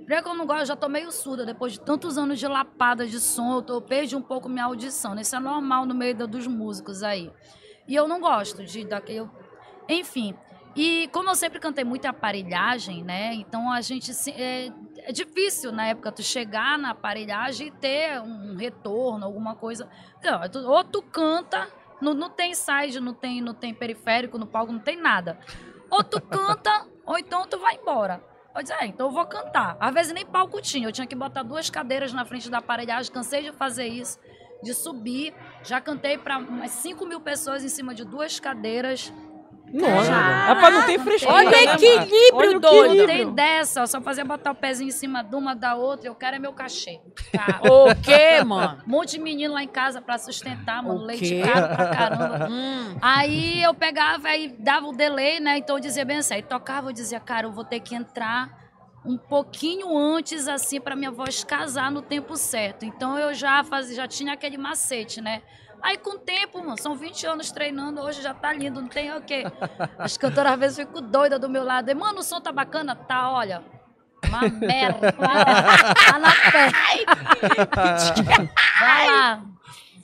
[0.05, 1.47] Primeiro que eu não gosto, eu já tô meio surda.
[1.47, 4.65] Depois de tantos anos de lapada de som, eu, tô, eu perdi um pouco minha
[4.67, 5.15] audição.
[5.15, 5.23] né?
[5.23, 7.33] Isso é normal no meio da- dos músicos aí.
[7.89, 8.85] E eu não gosto de.
[8.85, 9.31] Da, eu,
[9.89, 10.35] enfim.
[10.77, 13.33] E como eu sempre cantei muita aparelhagem, né?
[13.35, 14.11] Então a gente.
[14.33, 19.89] É, é difícil na época tu chegar na aparelhagem e ter um retorno, alguma coisa.
[20.23, 20.41] Não,
[20.71, 21.69] ou tu canta,
[22.01, 25.39] não, não tem side, não tem, não tem periférico no palco, não tem nada.
[25.91, 28.23] ou tu canta, ou então tu vai embora.
[28.55, 29.77] Eu disse, é, então eu vou cantar.
[29.81, 33.13] Às vezes nem palco tinha, eu tinha que botar duas cadeiras na frente da aparelhagem,
[33.13, 34.19] cansei de fazer isso,
[34.63, 35.35] de subir.
[35.65, 39.13] Já cantei para umas 5 mil pessoas em cima de duas cadeiras.
[39.75, 40.47] Nossa, Já.
[40.47, 41.35] rapaz, não tem frescura.
[41.35, 42.95] Olha o né, equilíbrio, doido.
[42.95, 46.15] Não tem dessa, só fazia botar o pezinho em cima de uma da outra, eu
[46.15, 47.01] quero é meu cachê.
[47.35, 47.61] Tá.
[47.65, 48.81] O quê, mano?
[48.87, 51.01] Um monte de menino lá em casa pra sustentar, mano.
[51.01, 52.49] O leite caro pra caramba.
[52.55, 52.97] Hum.
[53.03, 55.59] Aí eu pegava e dava o delay, né?
[55.59, 58.65] Então eu dizia bem assim, aí tocava, eu dizia, cara, eu vou ter que entrar
[59.05, 62.85] um pouquinho antes, assim, pra minha voz casar no tempo certo.
[62.85, 65.43] Então eu já fazia, já tinha aquele macete, né?
[65.85, 69.15] Aí com o tempo, mano, são 20 anos treinando, hoje já tá lindo, não tem
[69.15, 69.45] o quê?
[69.99, 71.91] As cantoras às vezes ficam doidas do meu lado.
[71.91, 72.97] E, mano, o som tá bacana?
[72.97, 73.63] Tá, olha.
[74.27, 75.13] Uma merda.
[75.13, 76.71] Tá na fé.
[78.81, 79.43] Vai lá.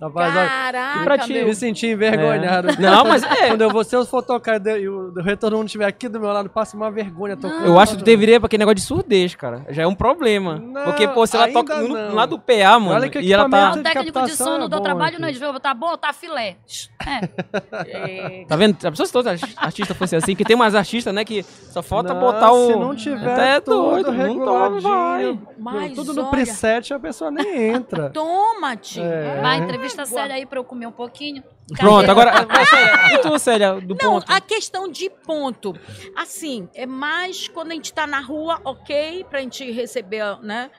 [0.00, 1.44] Rapaz, Caraca, pra ti, meu.
[1.46, 2.68] me senti envergonhado.
[2.80, 3.48] Não, mas é.
[3.48, 6.18] Quando eu vou, se eu for tocar e o do retorno não estiver aqui do
[6.18, 7.66] meu lado, passa uma vergonha tocando.
[7.66, 9.66] Eu acho que tu deveria pra aquele negócio de surdez, cara.
[9.68, 10.56] Já é um problema.
[10.58, 13.48] Não, Porque, pô, se ela toca no, lá do PA, mano, Olha que e ela
[13.48, 13.56] tá.
[13.58, 15.20] equipamento- O técnico de som é bom trabalho, aqui.
[15.22, 15.28] não.
[15.28, 16.56] Ele veio, tá bom, tá filé.
[17.06, 18.44] É.
[18.48, 18.76] Tá vendo?
[18.84, 22.12] A pessoa se todo artista fosse assim, que tem umas artistas, né, que só falta
[22.14, 22.66] Não, botar o.
[22.66, 25.24] Se não tiver Até é tudo doido, não toma, vai.
[25.24, 28.10] reguladinho, Mas tudo no preset, a pessoa nem entra.
[28.14, 29.02] Toma, tio.
[29.04, 29.40] É.
[29.40, 29.60] Vai,
[29.92, 31.42] entrevista séria aí pra eu comer um pouquinho.
[31.78, 32.32] Pronto, agora.
[32.66, 34.32] Célia, E tu, Célia, do Não, ponto?
[34.32, 35.74] a questão de ponto.
[36.16, 40.70] Assim, é mais quando a gente tá na rua, ok, pra gente receber, né?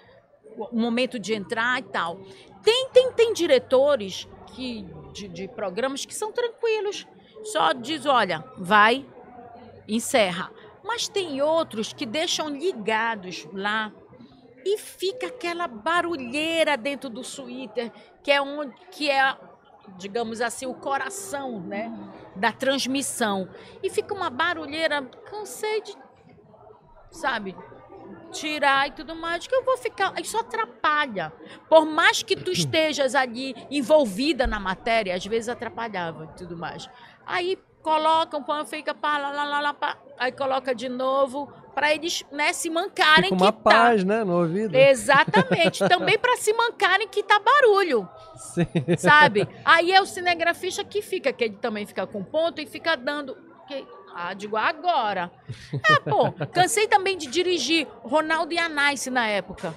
[0.58, 2.19] O momento de entrar e tal.
[2.63, 7.08] Tem, tem, tem diretores que, de, de programas que são tranquilos.
[7.43, 9.06] Só diz, olha, vai,
[9.88, 10.52] encerra.
[10.84, 13.91] Mas tem outros que deixam ligados lá
[14.65, 17.91] e fica aquela barulheira dentro do Twitter,
[18.24, 19.36] que é onde que é,
[19.97, 21.91] digamos assim, o coração, né,
[22.36, 23.50] da transmissão.
[23.82, 25.95] E fica uma barulheira, cansei de,
[27.12, 27.56] sabe,
[28.32, 31.32] tirar e tudo mais, que eu vou ficar, isso atrapalha.
[31.69, 36.89] Por mais que tu estejas ali envolvida na matéria, às vezes atrapalhava e tudo mais.
[37.26, 41.93] Aí colocam, põe, fica pá, lá, lá, lá, lá, pá, aí coloca de novo para
[41.93, 44.75] eles, né, se mancarem Fica uma que tá paz, né, no ouvido.
[44.75, 45.88] Exatamente.
[45.88, 48.65] Também para se mancarem que tá barulho, Sim.
[48.97, 49.47] sabe?
[49.65, 53.38] Aí é o cinegrafista que fica, que ele também fica com ponto e fica dando.
[53.67, 55.31] Que, ah, digo, agora.
[55.89, 59.73] É, pô, cansei também de dirigir Ronaldo e Anais na época.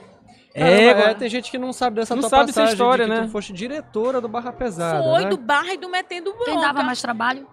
[0.56, 3.04] É, Caramba, agora- tem gente que não sabe dessa Não tua sabe essa passagem história,
[3.06, 3.26] de que né?
[3.26, 5.28] tu foste diretora do Barra Pesada, Foi né?
[5.28, 6.44] do barra e do metendo bronca.
[6.44, 7.44] Quem dava mais trabalho?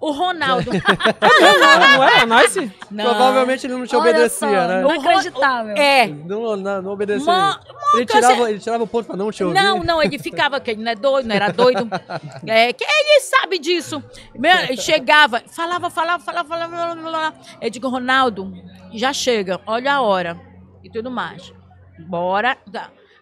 [0.00, 0.70] O Ronaldo.
[0.72, 2.42] Não, não é?
[2.42, 2.72] Nice?
[2.90, 3.04] Não.
[3.04, 4.80] Provavelmente ele não te Olha obedecia, só, né?
[4.82, 5.76] Inacreditável.
[5.76, 6.06] É.
[6.06, 7.26] Não, não, não obedecia.
[7.26, 7.60] Ma-
[7.94, 9.54] ele, tirava, ele tirava o ponto pra não te ouvir.
[9.54, 11.86] Não, não, ele ficava, que ele não é doido, não era doido.
[12.46, 14.02] É, que ele sabe disso.
[14.34, 17.34] Meu, ele chegava, falava, falava, falava, falava, falava, falava.
[17.60, 18.52] Eu digo, Ronaldo,
[18.92, 20.40] já chega, olha a hora.
[20.82, 21.52] E tudo mais.
[21.98, 22.56] Bora.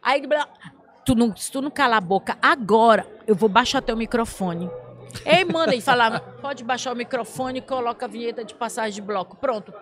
[0.01, 0.23] Aí
[1.05, 4.71] tu não, se tu não calar a boca agora, eu vou baixar teu microfone.
[5.25, 9.03] Ei, manda, ele falava, pode baixar o microfone e coloca a vinheta de passagem de
[9.03, 9.37] bloco.
[9.37, 9.73] Pronto.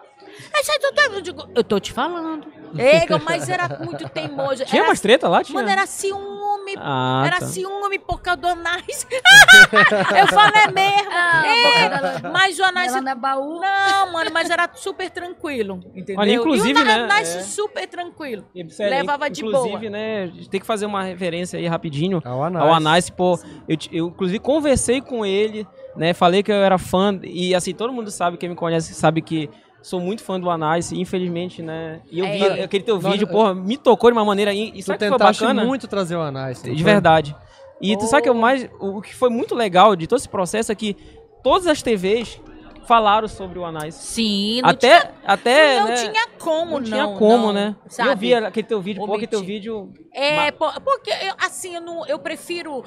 [0.55, 2.47] Aí sai tudo, eu digo, eu tô te falando.
[2.79, 4.65] Ega, mas era muito teimoso.
[4.65, 5.43] Tinha era umas treta lá?
[5.43, 5.59] Tinha?
[5.59, 6.75] Mano, era ciúme.
[6.79, 7.47] Ah, era tá.
[7.47, 9.07] ciúme por causa do Anais.
[10.19, 11.11] eu falo, é mesmo.
[11.11, 12.93] Ah, é, mas o Anais.
[12.93, 13.61] Ela não é baú.
[13.61, 15.81] Não, mano, mas era super tranquilo.
[15.95, 16.19] Entendeu?
[16.19, 17.41] Olha, inclusive, e o né, Anais é.
[17.43, 18.45] super tranquilo.
[18.71, 19.91] Célia, Levava de inclusive, boa.
[19.91, 22.65] né, a gente tem que fazer uma referência aí rapidinho Ao Anais.
[22.65, 23.39] ao Anais, pô.
[23.69, 27.93] Eu, eu, inclusive, conversei com ele, né, falei que eu era fã, e assim, todo
[27.93, 29.49] mundo sabe, quem me conhece sabe que
[29.89, 32.65] sou muito fã do Anais, infelizmente, né, e eu vi É.
[32.65, 34.99] aquele teu Nós- vídeo, porra, me tocou de uma maneira, e, e Tu sabe o
[34.99, 35.65] que foi tentaste bacana?
[35.65, 36.61] muito trazer o Anais.
[36.63, 36.83] De foi?
[36.83, 37.37] verdade.
[37.81, 40.73] E tu sabe que o mais, o que foi muito legal de todo esse processo
[40.73, 40.97] é que
[41.43, 42.41] todas as TVs
[42.89, 43.95] falaram sobre o Anais.
[43.95, 47.15] Sim, não Até, tinha, até, não né, tinha como, não tinha não.
[47.17, 47.77] como, não, né?
[47.89, 48.11] Sabe?
[48.11, 51.81] Eu vi aquele teu vídeo, pô, aquele teu vídeo É, po- porque eu, assim, eu,
[51.81, 52.83] não, eu prefiro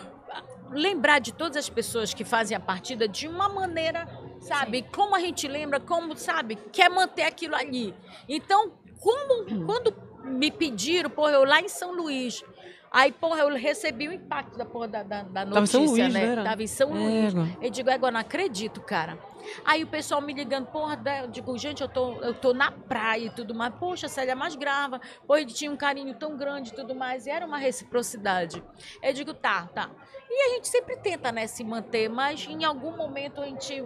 [0.71, 4.07] lembrar de todas as pessoas que fazem a partida de uma maneira,
[4.39, 4.83] sabe?
[4.93, 7.93] Como a gente lembra, como, sabe, quer manter aquilo ali.
[8.27, 12.43] Então, como, quando me pediram, porra, eu lá em São Luís,
[12.91, 16.13] aí, porra, eu recebi o impacto da porra da, da, da em notícia, São Luís,
[16.13, 16.25] né?
[16.25, 16.43] era?
[16.43, 17.33] Tava em São É, Luís.
[17.33, 17.57] mano.
[17.61, 19.17] Eu digo, agora não acredito, cara.
[19.63, 23.25] Aí o pessoal me ligando, porra, eu digo, gente, eu tô, eu tô na praia
[23.27, 23.73] e tudo mais.
[23.75, 24.99] Poxa, Célia, mais grava.
[25.25, 27.25] Pô, ele tinha um carinho tão grande e tudo mais.
[27.25, 28.61] E era uma reciprocidade.
[29.01, 29.89] Eu digo, tá, tá.
[30.29, 33.83] E a gente sempre tenta, né, se manter, mas em algum momento a gente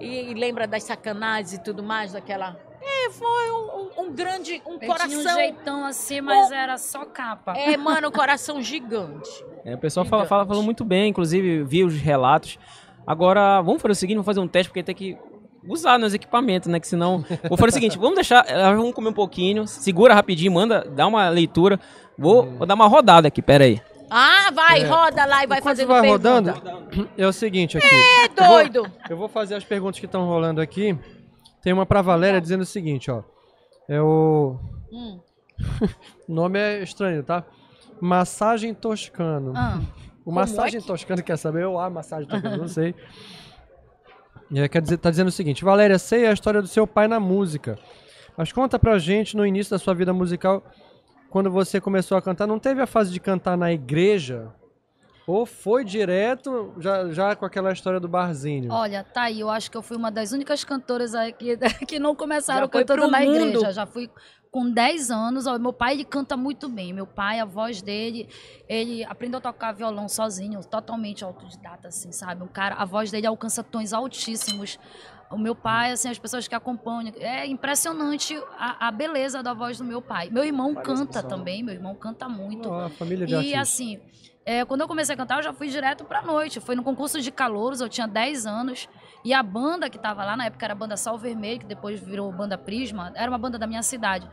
[0.00, 2.56] e, e lembra das sacanagens e tudo mais, daquela.
[2.80, 3.56] É, foi um,
[4.00, 5.34] um- um grande, um Eu tinha um coração.
[5.36, 7.56] jeitão assim, mas Bom, era só capa.
[7.56, 9.30] É, mano, um coração gigante.
[9.64, 10.28] É, o pessoal fala, Gigante.
[10.28, 12.58] fala, falou muito bem, inclusive vi os relatos.
[13.06, 15.16] Agora, vamos fazer o seguinte, vamos fazer um teste, porque tem que
[15.68, 16.80] usar nos equipamentos, né?
[16.80, 17.24] Que senão.
[17.48, 18.44] Vou fazer o seguinte: vamos deixar.
[18.48, 21.78] elas Vamos comer um pouquinho, segura rapidinho, manda, dá uma leitura.
[22.18, 23.80] Vou, vou dar uma rodada aqui, pera aí.
[24.14, 24.86] Ah, vai, É.
[24.86, 26.52] roda lá e vai Enquanto fazendo vai pergunta.
[26.52, 27.86] rodando, é o seguinte aqui.
[27.86, 28.90] É doido.
[29.08, 30.98] Eu vou fazer as perguntas que estão rolando aqui.
[31.62, 33.22] Tem uma pra Valéria dizendo o seguinte, ó.
[33.88, 34.58] É o.
[34.92, 35.20] Hum.
[36.28, 37.44] o nome é estranho, tá?
[38.00, 39.52] Massagem toscano.
[39.56, 39.80] Ah,
[40.24, 41.62] O massagem é que- toscano quer saber?
[41.62, 42.94] Eu, ah, massagem toscano, não sei.
[44.50, 47.08] E aí quer dizer, tá dizendo o seguinte: Valéria, sei a história do seu pai
[47.08, 47.78] na música.
[48.36, 50.62] Mas conta pra gente no início da sua vida musical,
[51.32, 54.52] quando você começou a cantar, não teve a fase de cantar na igreja?
[55.26, 58.70] Ou foi direto já, já com aquela história do barzinho?
[58.70, 59.40] olha, tá aí.
[59.40, 61.56] Eu acho que eu fui uma das únicas cantoras aqui
[61.88, 63.34] que não começaram cantando na mundo.
[63.34, 63.72] igreja.
[63.72, 64.10] Já fui
[64.50, 65.46] com 10 anos.
[65.46, 66.92] Ó, meu pai, ele canta muito bem.
[66.92, 68.28] Meu pai, a voz dele,
[68.68, 72.42] ele aprendeu a tocar violão sozinho, totalmente autodidata, assim, sabe?
[72.42, 74.78] Um cara, a voz dele alcança tons altíssimos.
[75.32, 79.78] O meu pai, assim, as pessoas que acompanham, é impressionante a, a beleza da voz
[79.78, 80.28] do meu pai.
[80.30, 82.68] Meu irmão canta também, meu irmão canta muito.
[82.68, 83.60] Ó, a família de E artistas.
[83.60, 84.00] assim,
[84.44, 86.60] é, quando eu comecei a cantar, eu já fui direto pra noite.
[86.60, 88.88] Foi no concurso de calouros, eu tinha 10 anos.
[89.24, 92.00] E a banda que tava lá, na época era a banda Sal Vermelho, que depois
[92.00, 94.28] virou banda Prisma, era uma banda da minha cidade.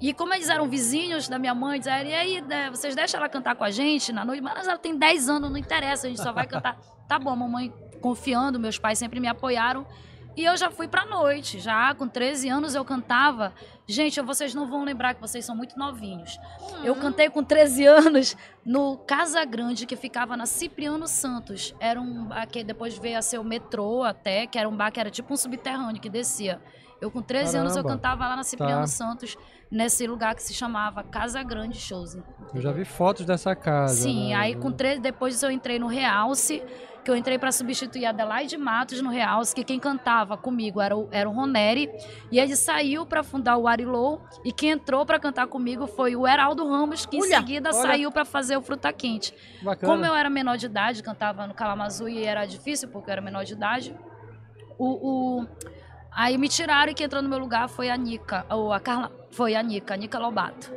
[0.00, 3.28] E como eles eram vizinhos da minha mãe, disseram, e aí, né, vocês deixam ela
[3.28, 4.42] cantar com a gente na noite?
[4.42, 6.76] Mas ela tem 10 anos, não interessa, a gente só vai cantar.
[7.06, 9.86] tá bom, mamãe confiando, meus pais sempre me apoiaram.
[10.36, 13.52] E eu já fui pra noite, já com 13 anos eu cantava.
[13.86, 16.38] Gente, vocês não vão lembrar que vocês são muito novinhos.
[16.82, 21.74] Eu cantei com 13 anos no Casa Grande, que ficava na Cipriano Santos.
[21.78, 24.90] Era um bar que depois veio a ser o metrô até, que era um bar
[24.90, 26.60] que era tipo um subterrâneo que descia.
[27.00, 28.00] Eu com 13 anos eu Caramba.
[28.00, 28.86] cantava lá na Cipriano Tá.
[28.86, 29.36] Santos,
[29.68, 32.16] nesse lugar que se chamava Casa Grande Shows.
[32.54, 33.94] Eu já vi fotos dessa casa.
[34.02, 34.34] Sim, né?
[34.36, 36.62] aí com 13, depois eu entrei no Realce,
[37.04, 40.96] que eu entrei para substituir a Adelaide Matos no Realce, que quem cantava comigo era
[40.96, 41.90] o, era o Roneri,
[42.30, 46.26] e ele saiu para fundar o Arilou, e quem entrou para cantar comigo foi o
[46.26, 47.82] Heraldo Ramos, que em Olha, seguida olha.
[47.82, 49.34] saiu para fazer o Fruta Quente.
[49.62, 49.92] Bacana.
[49.92, 53.20] Como eu era menor de idade, cantava no Calamazu e era difícil porque eu era
[53.20, 53.94] menor de idade,
[54.78, 55.46] o, o-
[56.12, 59.10] aí me tiraram e quem entrou no meu lugar foi a Nica, ou a Carla,
[59.30, 60.72] foi a Nica, a Nica Lobato.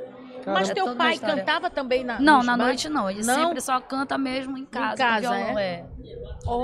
[0.45, 2.65] Mas É teu uma pai cantava também na Não, na bares?
[2.65, 3.09] noite não.
[3.09, 3.33] Ele Não?
[3.35, 4.95] sempre só canta mesmo em casa.
[4.97, 5.85] casa, com violão, é.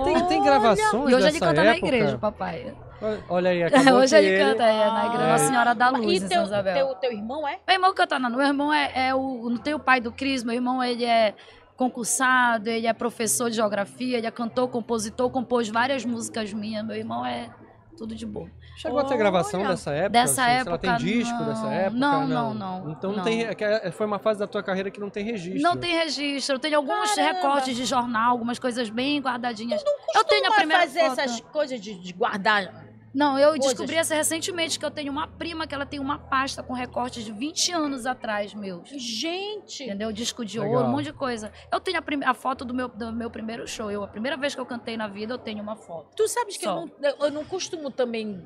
[0.03, 1.87] Tem, tem gravações E hoje ele canta na época?
[1.87, 2.73] igreja, papai.
[3.29, 5.31] Olha- aí, acabou hoje que ele canta é, na igreja É.
[5.31, 6.73] Nossa Senhora da Luz, E em São teu, Isabel.
[6.75, 7.59] teu, teu irmão é?
[7.67, 9.49] Meu irmão canta na Meu irmão é, é o.
[9.49, 11.33] Não tem o pai do Cris, meu irmão ele é
[11.75, 16.85] concursado, ele é professor de geografia, ele é cantor, compositor, compôs várias músicas minhas.
[16.85, 17.49] Meu irmão é
[17.97, 18.47] tudo de bom.
[18.81, 19.69] Chegou a ter gravação Olha.
[19.69, 20.09] dessa época?
[20.09, 21.71] Dessa assim, se ela época, tem disco dessa não.
[21.71, 21.99] época?
[21.99, 23.23] Não, não, não, Então não, não.
[23.23, 23.43] tem.
[23.43, 25.61] é é- Foi uma fase da tua carreira que não tem registro.
[25.61, 26.55] Não tem registro.
[26.55, 27.33] Eu tenho alguns Caramba.
[27.33, 29.83] recortes de jornal, algumas coisas bem guardadinhas.
[30.15, 31.19] eu tenho a primeira fazer foto.
[31.19, 32.90] essas coisas de, de guardar.
[33.13, 33.67] Não, eu Coisas.
[33.71, 37.25] descobri essa recentemente que eu tenho uma prima que ela tem uma pasta com recortes
[37.25, 38.87] de 20 anos atrás meus.
[38.89, 39.83] Gente!
[39.83, 40.11] Entendeu?
[40.13, 40.75] Disco de Legal.
[40.75, 41.51] ouro, um monte de coisa.
[41.71, 43.91] Eu tenho a, prim- a foto do meu, do meu primeiro show.
[43.91, 46.15] Eu, a primeira vez que eu cantei na vida, eu tenho uma foto.
[46.15, 48.41] Tu sabes que eu não, eu não costumo também.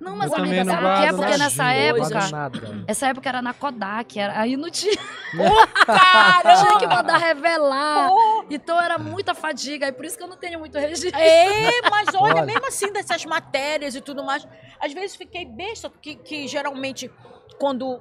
[0.00, 1.12] Não, mas Eu amiga, não sabe o que é?
[1.12, 2.30] Porque nessa época.
[2.30, 2.84] nada.
[2.86, 4.96] Essa época era na Kodak, era, aí não tinha.
[5.84, 6.54] Caramba!
[6.64, 8.10] tinha que mandar revelar.
[8.48, 11.18] Então era muita fadiga, e por isso que eu não tenho muito registro.
[11.20, 12.46] É, mas olha, Olha.
[12.46, 14.46] mesmo assim, dessas matérias e tudo mais,
[14.80, 17.10] às vezes fiquei besta, que, que geralmente,
[17.58, 18.00] quando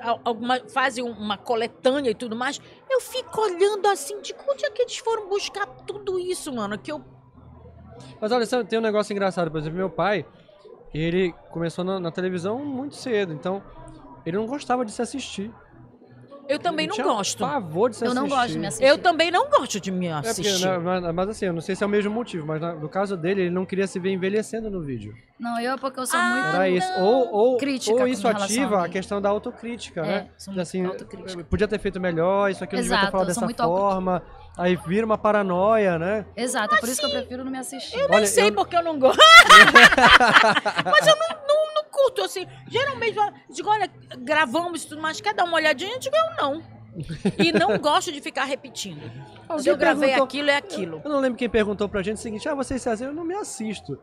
[0.00, 4.70] al- alguma, fazem uma coletânea e tudo mais, eu fico olhando assim, de onde é
[4.70, 6.78] que eles foram buscar tudo isso, mano?
[6.78, 7.04] Que eu.
[8.20, 9.50] Mas olha, sabe, tem um negócio engraçado.
[9.50, 10.24] Por exemplo, meu pai,
[10.94, 13.32] ele começou na, na televisão muito cedo.
[13.32, 13.62] Então,
[14.24, 15.50] ele não gostava de se assistir.
[16.48, 17.40] Eu também Ele não gosto.
[17.40, 18.36] pavor de se Eu não assistir.
[18.38, 18.86] gosto de me assistir.
[18.86, 20.64] Eu também não gosto de me É porque, assistir.
[20.66, 23.18] né, mas, mas assim, eu não sei se é o mesmo motivo, mas no caso
[23.18, 25.14] dele, ele não queria se ver envelhecendo no vídeo.
[25.38, 26.46] Não, eu porque eu sou Ah, muito.
[26.56, 26.90] Era isso.
[27.00, 30.28] Ou, ou, Crítica ou isso ativa a a questão da autocrítica, É, né?
[30.38, 31.44] sou muito assim, autocrítica.
[31.44, 34.22] podia ter feito melhor, isso aqui eu não devia ter Exato, falado dessa forma.
[34.58, 36.26] Aí vira uma paranoia, né?
[36.36, 37.96] Exato, é por isso que eu prefiro não me assistir.
[37.96, 39.18] Eu nem Olha, sei eu- porque eu não gosto.
[40.84, 42.46] Mas eu não, não, não curto, assim.
[42.68, 45.94] Geralmente, eu digo, olha, gravamos e tudo mais, quer dar uma olhadinha?
[45.94, 46.62] Eu digo, eu não.
[47.38, 49.00] E não gosto de ficar repetindo.
[49.58, 51.00] Se eu gravei aquilo, é aquilo.
[51.04, 53.08] Eu não lembro quem perguntou pra gente o seguinte: ah, vocês se assistem?
[53.08, 53.98] Eu não me assisto.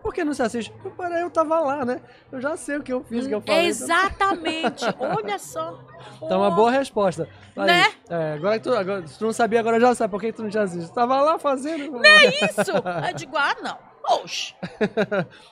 [0.00, 0.72] Mas por que não se assiste?
[0.84, 2.00] Eu, Para, eu tava lá, né?
[2.32, 3.66] Eu já sei o que eu fiz, o que eu falei.
[3.66, 4.84] Exatamente.
[4.98, 5.78] Olha só.
[6.16, 7.28] Então é uma boa resposta.
[7.56, 7.84] Aí, Né?
[8.08, 10.42] É, agora que tu, agora, se tu não sabia, agora já sabe por que tu
[10.42, 10.92] não te assiste.
[10.92, 11.92] Tava lá fazendo.
[11.92, 12.72] Não é isso?
[13.08, 13.78] Eu digo, ah, não.
[14.22, 14.54] Oxe.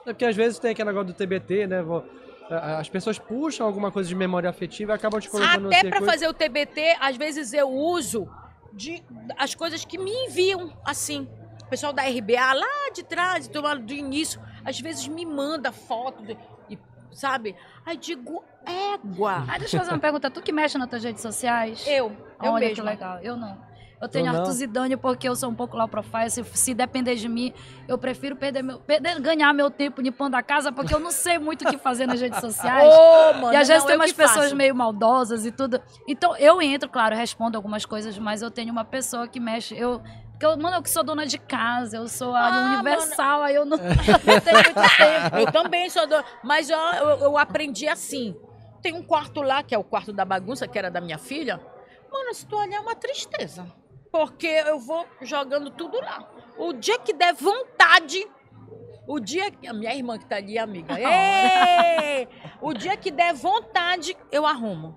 [0.07, 1.85] É porque às vezes tem aquele negócio do TBT, né?
[2.79, 6.07] As pessoas puxam alguma coisa de memória afetiva e acabam te colocando Até pra circuito.
[6.07, 8.27] fazer o TBT, às vezes eu uso
[8.73, 9.03] de,
[9.37, 11.29] as coisas que me enviam, assim.
[11.69, 14.41] O pessoal da RBA lá de trás, do, do início.
[14.65, 16.37] às vezes me manda foto, de-
[16.71, 16.79] e,
[17.13, 17.55] sabe?
[17.85, 19.45] Aí digo, égua.
[19.47, 20.31] Aí deixa eu fazer uma pergunta.
[20.31, 21.85] Tu que mexe nas tuas redes sociais?
[21.87, 22.11] Eu,
[22.43, 22.75] eu Olha mesma.
[22.85, 23.19] que legal.
[23.21, 23.69] Eu não.
[24.01, 26.31] Eu tenho Zidane porque eu sou um pouco low profile.
[26.31, 27.53] Se, se depender de mim,
[27.89, 31.37] eu prefiro perder meu, perder- ganhar meu tempo limpando a casa porque eu não sei
[31.37, 32.87] muito o que fazer nas redes sociais.
[32.95, 34.57] Ô, mano, e às vezes não, tem umas pessoas faço.
[34.57, 35.83] meio maldosas e tudo.
[36.07, 39.77] Então eu entro, claro, respondo algumas coisas, mas eu tenho uma pessoa que mexe.
[39.77, 40.01] Eu,
[40.39, 43.57] porque eu, mano, eu que sou dona de casa, eu sou a Ah, universal, aí
[43.57, 45.37] eu não, tenho muito tempo.
[45.37, 46.15] Eu também sou do...
[46.45, 48.37] Mas eu, eu, eu aprendi assim.
[48.81, 51.61] Tem um quarto lá, que é o quarto da bagunça, que era da minha filha.
[52.09, 53.67] Mano, se tu olhar, é uma tristeza.
[54.13, 56.31] Porque eu vou jogando tudo lá.
[56.57, 58.25] O dia que der vontade...
[59.09, 59.67] O dia que...
[59.67, 60.95] A minha irmã que tá ali, amiga.
[61.01, 62.29] Ei!
[62.61, 64.97] O dia que der vontade, eu arrumo.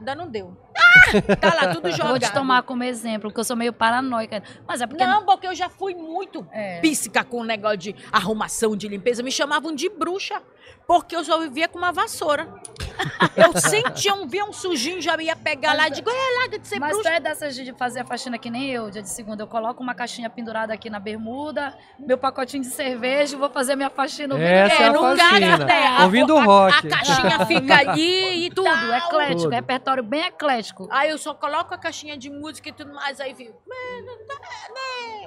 [0.00, 0.56] Ainda não deu.
[1.40, 2.08] Tá lá, tudo jogado.
[2.10, 4.42] Vou te tomar como exemplo, porque eu sou meio paranoica.
[4.66, 5.04] Mas é porque.
[5.04, 6.80] Não, porque eu já fui muito É.
[6.80, 9.22] píssica com o negócio de arrumação, de limpeza.
[9.22, 10.40] Me chamavam de bruxa,
[10.86, 12.48] porque eu só vivia com uma vassoura.
[13.36, 16.66] Eu sentia um, via um sujinho, já ia pegar lá e digo, é, larga de
[16.66, 17.10] ser Mas tu bruxa.
[17.16, 19.42] é dessas de fazer a faxina que nem eu, dia de segunda.
[19.42, 23.90] Eu coloco uma caixinha pendurada aqui na bermuda, meu pacotinho de cerveja vou fazer minha
[23.90, 25.58] faxina ouvindo Essa é a no faxina.
[25.58, 26.86] caso, é, a- Ouvindo a, rock.
[26.86, 28.94] A caixinha fica ali e tudo, tudo.
[28.94, 29.50] eclético, Tudo.
[29.54, 30.88] repertório bem eclético.
[30.90, 33.52] Aí eu só coloco a caixinha de música e tudo mais, aí viu.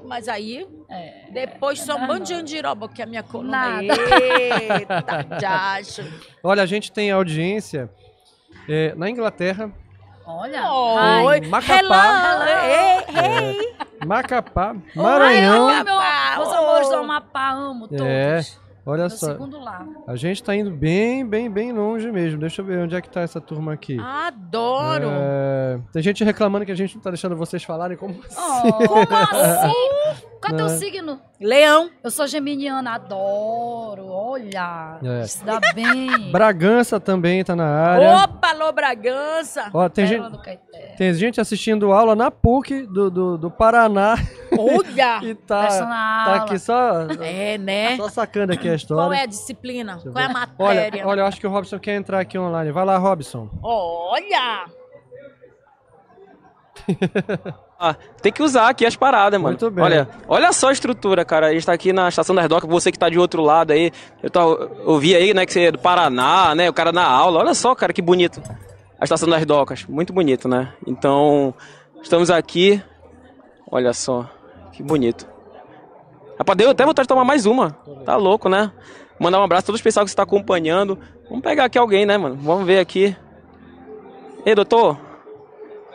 [0.03, 1.25] Mas aí, É.
[1.32, 3.82] depois só um de andiroba, porque a minha coluna...
[3.82, 3.82] Nada.
[3.84, 6.03] Eita, já acho.
[6.43, 7.57] Olha, a gente tem audiência
[8.67, 9.72] é, na Inglaterra,
[10.30, 10.70] Olha.
[11.24, 12.38] Oi, Macapá.
[13.08, 13.78] hello.
[14.06, 15.67] Macapá, Maranhão.
[15.70, 16.54] ai, meu, Macapá, meus oh.
[16.54, 18.06] amores do Amapá, amo todos.
[18.06, 18.41] É,
[18.86, 19.28] olha Meu só.
[19.28, 19.86] segundo lar.
[20.06, 22.39] A gente tá indo bem, bem, bem longe mesmo.
[22.39, 23.98] Deixa eu ver onde é que tá essa turma aqui.
[24.00, 25.08] Adoro.
[25.10, 29.02] É, tem gente reclamando que a gente não tá deixando vocês falarem como Oh, como
[29.02, 29.74] assim?
[30.41, 31.19] Qual é teu signo?
[31.39, 31.89] Leão.
[32.04, 34.08] Eu sou geminiana, adoro.
[34.08, 35.23] Olha, É.
[35.28, 36.10] se dá bem.
[36.32, 38.23] Bragança também tá na área.
[38.23, 39.69] Opa, alô, Bragança.
[39.73, 40.60] Ó, tem, Pérola gente,
[40.97, 44.15] tem gente assistindo aula na PUC do, do, do Paraná
[44.58, 45.19] Olha.
[45.26, 47.95] e tá, tá aqui só, É, né?
[47.97, 49.04] só sacando aqui a história.
[49.04, 50.00] Qual é a disciplina?
[50.02, 51.02] Qual é a matéria?
[51.04, 52.71] Olha, olha, eu acho que o Robson quer entrar aqui online.
[52.71, 53.50] Vai lá, Robson.
[53.62, 54.65] Olha.
[57.80, 59.56] Ah, tem que usar aqui as paradas, mano.
[59.60, 59.84] Muito bem.
[59.84, 61.48] Olha, olha só a estrutura, cara.
[61.48, 63.92] A gente tá aqui na estação das docas, você que tá de outro lado aí.
[64.24, 66.70] Eu, tô, eu vi aí, né, que você é do Paraná, né?
[66.70, 67.40] O cara na aula.
[67.40, 68.42] Olha só, cara, que bonito.
[69.00, 69.86] A estação das docas.
[69.86, 70.74] Muito bonito, né?
[70.88, 71.54] Então,
[72.02, 72.82] estamos aqui.
[73.70, 74.28] Olha só,
[74.74, 75.28] que bonito.
[76.40, 77.72] Rapaz, deu até vontade de tomar mais uma.
[78.06, 78.72] Tá louco, né?
[79.20, 80.98] Mandar um abraço a todo o pessoal que está acompanhando.
[81.30, 82.36] Vamos pegar aqui alguém, né, mano?
[82.42, 83.16] Vamos ver aqui.
[84.46, 85.07] Ei, doutor.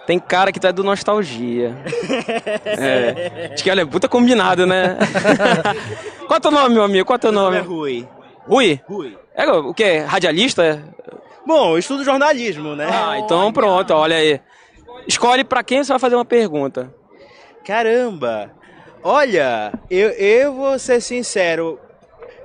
[0.06, 1.76] Tem cara que tá do nostalgia.
[2.64, 3.52] É.
[3.52, 4.96] Acho que olha, é puta combinado, né?
[6.26, 7.04] Qual é teu nome, meu amigo?
[7.06, 7.66] Qual é teu Meu nome nome?
[7.66, 8.08] é Rui.
[8.46, 8.80] Rui?
[8.86, 9.18] Rui.
[9.34, 9.98] É o quê?
[9.98, 10.82] Radialista?
[11.46, 12.88] Bom, eu estudo jornalismo, né?
[12.90, 14.40] Ah, então pronto, olha aí.
[15.06, 16.92] Escolhe pra quem você vai fazer uma pergunta.
[17.64, 18.50] Caramba!
[19.02, 21.78] Olha, eu, eu vou ser sincero.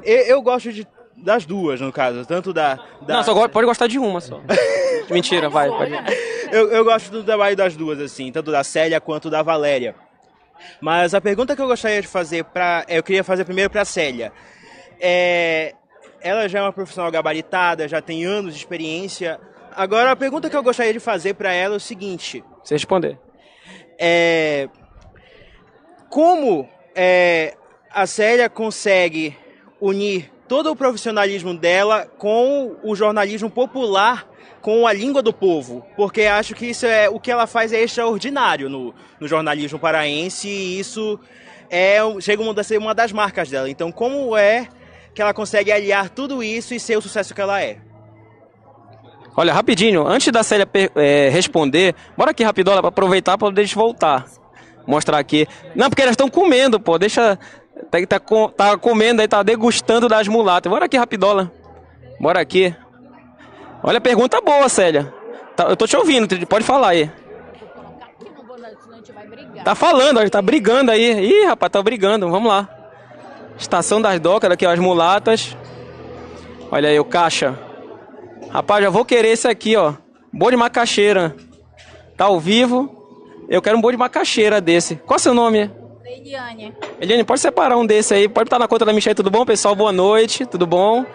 [0.04, 2.26] Eu, eu gosto de, das duas, no caso.
[2.26, 2.76] Tanto da.
[3.02, 4.42] da Não, só go- pode gostar de uma só.
[5.10, 5.92] Mentira, vai, pode.
[6.52, 9.96] eu, eu gosto do trabalho das duas, assim, tanto da Célia quanto da Valéria.
[10.82, 14.32] Mas a pergunta que eu gostaria de fazer para, eu queria fazer primeiro para Célia.
[15.00, 15.74] É,
[16.20, 19.40] ela já é uma profissional gabaritada, já tem anos de experiência.
[19.76, 23.18] Agora a pergunta que eu gostaria de fazer para ela é o seguinte: Você responder.
[24.00, 24.68] é,
[26.10, 27.56] como é,
[27.92, 29.38] a Célia consegue
[29.80, 34.28] unir todo o profissionalismo dela com o jornalismo popular,
[34.62, 35.86] com a língua do povo?
[35.96, 40.48] Porque acho que isso é o que ela faz é extraordinário no, no jornalismo paraense
[40.48, 41.20] e isso
[41.70, 43.70] é chega a ser uma das marcas dela.
[43.70, 44.68] Então, como é
[45.14, 47.78] que ela consegue aliar tudo isso e ser o sucesso que ela é?
[49.36, 54.26] Olha, rapidinho, antes da Célia é, responder, bora aqui rapidão pra aproveitar pra poder voltar.
[54.88, 55.46] Mostrar aqui.
[55.76, 56.98] Não, porque elas estão comendo, pô.
[56.98, 57.38] Deixa.
[57.92, 60.70] Tá, tá, com- tá comendo aí, tá degustando das mulatas.
[60.70, 61.52] Bora aqui, rapidola.
[62.20, 62.76] Bora aqui.
[63.84, 65.14] Olha, pergunta boa, Célia.
[65.56, 67.12] Tá, eu tô te ouvindo, pode falar aí.
[69.64, 71.26] Tá falando, tá brigando aí.
[71.26, 72.30] Ih, rapaz, tá brigando.
[72.30, 72.68] Vamos lá.
[73.58, 75.58] Estação das docas, aqui ó, as mulatas.
[76.72, 77.58] Olha aí o caixa.
[78.50, 79.94] Rapaz, já vou querer esse aqui, ó.
[80.32, 81.36] Boi de macaxeira.
[82.16, 82.94] Tá ao vivo.
[83.50, 84.96] Eu quero um boi de macaxeira desse.
[84.96, 85.72] Qual é o seu nome?
[86.08, 86.74] Eliane.
[87.02, 88.30] Eliane, pode separar um desse aí.
[88.30, 89.76] Pode estar na conta da Michelle, tudo bom, pessoal?
[89.76, 91.06] Boa noite, tudo bom?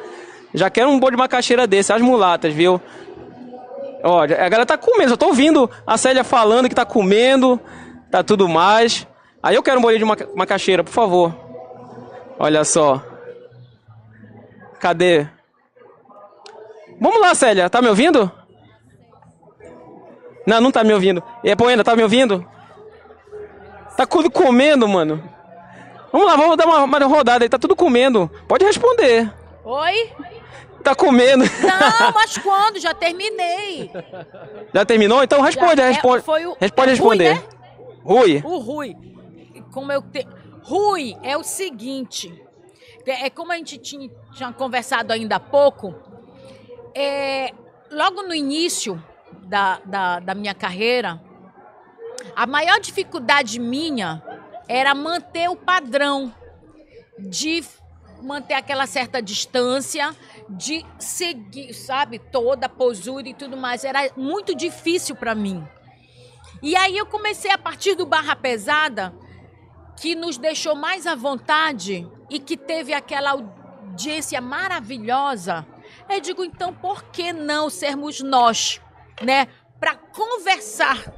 [0.53, 2.81] Já quero um boi de macaxeira desse, as mulatas, viu?
[4.05, 7.59] Ó, a galera tá comendo, eu tô ouvindo a Célia falando que tá comendo,
[8.11, 9.07] tá tudo mais.
[9.43, 11.35] Aí eu quero um bolinho de maca- macaxeira, por favor.
[12.39, 13.03] Olha só.
[14.79, 15.27] Cadê?
[17.01, 17.71] Vamos lá, Célia.
[17.71, 18.31] Tá me ouvindo?
[20.47, 21.23] Não, não tá me ouvindo.
[21.43, 22.45] E a Poena, tá me ouvindo?
[23.97, 25.23] Tá tudo comendo, mano.
[26.13, 27.49] Vamos lá, vamos dar uma, uma rodada aí.
[27.49, 28.31] Tá tudo comendo.
[28.49, 29.33] Pode responder.
[29.65, 30.13] Oi?
[30.83, 31.45] Tá comendo.
[31.45, 32.79] Não, mas quando?
[32.81, 33.91] Já terminei.
[34.75, 35.23] Já terminou?
[35.23, 36.23] Então responde, Já, é, responde.
[36.25, 37.35] foi o- responde é Rui, responder.
[37.35, 37.43] né?
[38.05, 38.43] Rui.
[38.45, 38.97] O Rui.
[39.73, 40.27] Como eu te...
[40.63, 42.33] Rui é o seguinte.
[43.07, 45.95] É é como a gente tinha, tinha conversado ainda há pouco.
[46.95, 47.53] É,
[47.91, 49.03] logo no início
[49.45, 51.21] da, da, da minha carreira,
[52.35, 54.23] a maior dificuldade minha
[54.69, 56.33] era manter o padrão
[57.19, 57.65] de
[58.23, 60.15] manter aquela certa distância,
[60.49, 63.85] de seguir, sabe, toda a postura e tudo mais.
[63.85, 65.67] Era muito difícil para mim.
[66.63, 69.13] E aí eu comecei a partir do Barra Pesada,
[70.01, 75.67] que nos deixou mais à vontade e que teve aquela audiência maravilhosa.
[76.09, 78.81] Eu digo, então, por que não sermos nós,
[79.23, 79.49] né?
[79.81, 81.13] Para conversar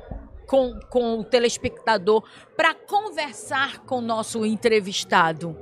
[0.47, 2.23] com, com o telespectador,
[2.57, 5.57] para conversar com o nosso entrevistado.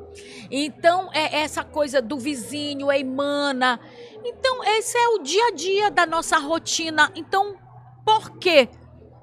[0.50, 3.80] Então, é essa coisa do vizinho, emana.
[4.24, 7.10] Então, esse é o dia a dia da nossa rotina.
[7.14, 7.56] Então,
[8.04, 8.68] por que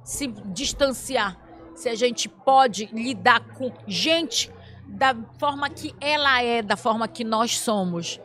[0.04, 1.38] se distanciar?
[1.76, 4.52] Se a gente pode lidar com gente
[4.86, 8.20] da forma que ela é, da forma que nós somos.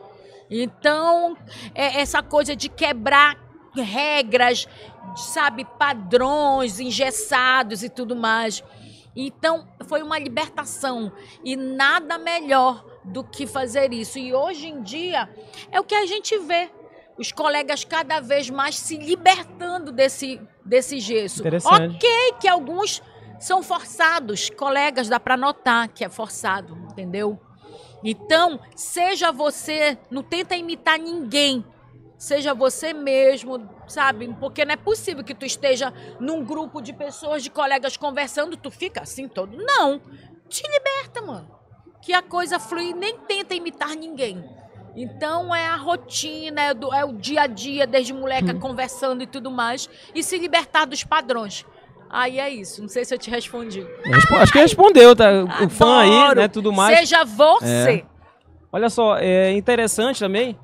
[0.49, 1.37] Então,
[1.73, 3.37] é essa coisa de quebrar
[3.73, 4.67] regras,
[5.15, 8.63] sabe, padrões engessados e tudo mais.
[9.15, 11.11] Então, foi uma libertação
[11.43, 14.19] e nada melhor do que fazer isso.
[14.19, 15.29] E hoje em dia
[15.71, 16.69] é o que a gente vê.
[17.17, 21.43] Os colegas cada vez mais se libertando desse, desse gesso.
[21.85, 22.09] Ok,
[22.41, 23.01] que alguns
[23.39, 27.39] são forçados, colegas, dá para notar que é forçado, entendeu?
[28.03, 31.65] Então, seja você, não tenta imitar ninguém.
[32.17, 34.33] Seja você mesmo, sabe?
[34.39, 38.71] Porque não é possível que tu esteja num grupo de pessoas, de colegas conversando, tu
[38.71, 39.57] fica assim todo.
[39.57, 39.99] Não.
[40.47, 41.49] Te liberta, mano.
[42.01, 44.43] Que a coisa flui, nem tenta imitar ninguém.
[44.95, 49.27] Então é a rotina, é, do- é o dia a dia, desde moleca conversando e
[49.27, 51.65] tudo mais, e se libertar dos padrões.
[52.09, 52.81] Aí é isso.
[52.81, 53.85] Não sei se eu te respondi.
[54.05, 55.25] Respo- Acho que respondeu, tá?
[55.65, 56.39] O fã aí, Adoro.
[56.39, 56.47] né?
[56.47, 56.97] Tudo mais.
[56.99, 58.05] Seja você.
[58.71, 60.57] Olha só, é interessante também.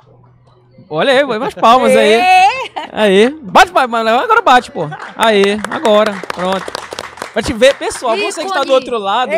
[0.94, 2.16] Olha aí, mais palmas aí.
[2.16, 2.48] É.
[2.92, 3.30] Aí.
[3.30, 4.90] Bate, bate, agora bate, pô.
[5.16, 6.14] Aí, agora.
[6.36, 6.66] Pronto.
[7.32, 9.32] Pra te ver, pessoal, você que está do outro lado,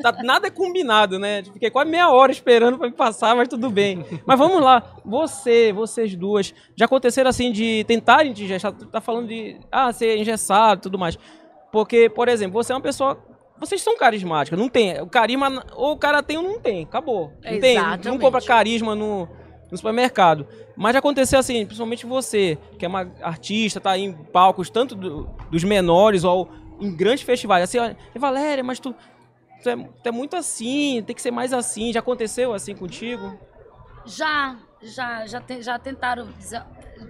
[0.00, 1.42] tá, nada é combinado, né?
[1.52, 4.04] Fiquei quase meia hora esperando pra me passar, mas tudo bem.
[4.24, 9.26] Mas vamos lá, você, vocês duas, já aconteceram assim de tentarem te engessar, tá falando
[9.26, 11.18] de, ah, ser engessado e tudo mais.
[11.72, 13.18] Porque, por exemplo, você é uma pessoa,
[13.58, 17.32] vocês são carismáticas, não tem, o carisma, ou o cara tem ou não tem, acabou.
[17.42, 18.20] Não tem, não Exatamente.
[18.20, 19.28] compra carisma no,
[19.70, 20.46] no supermercado.
[20.76, 24.94] Mas já aconteceu assim, principalmente você, que é uma artista, tá aí em palcos, tanto
[24.94, 26.48] do- dos menores ou
[26.80, 27.64] em grandes festivais.
[27.64, 28.94] Assim, olha, Valéria, mas tu,
[29.62, 31.92] tu, é, tu é muito assim, tem que ser mais assim.
[31.92, 33.38] Já aconteceu assim contigo?
[34.06, 36.62] Já, já, já, te- já tentaram dizer,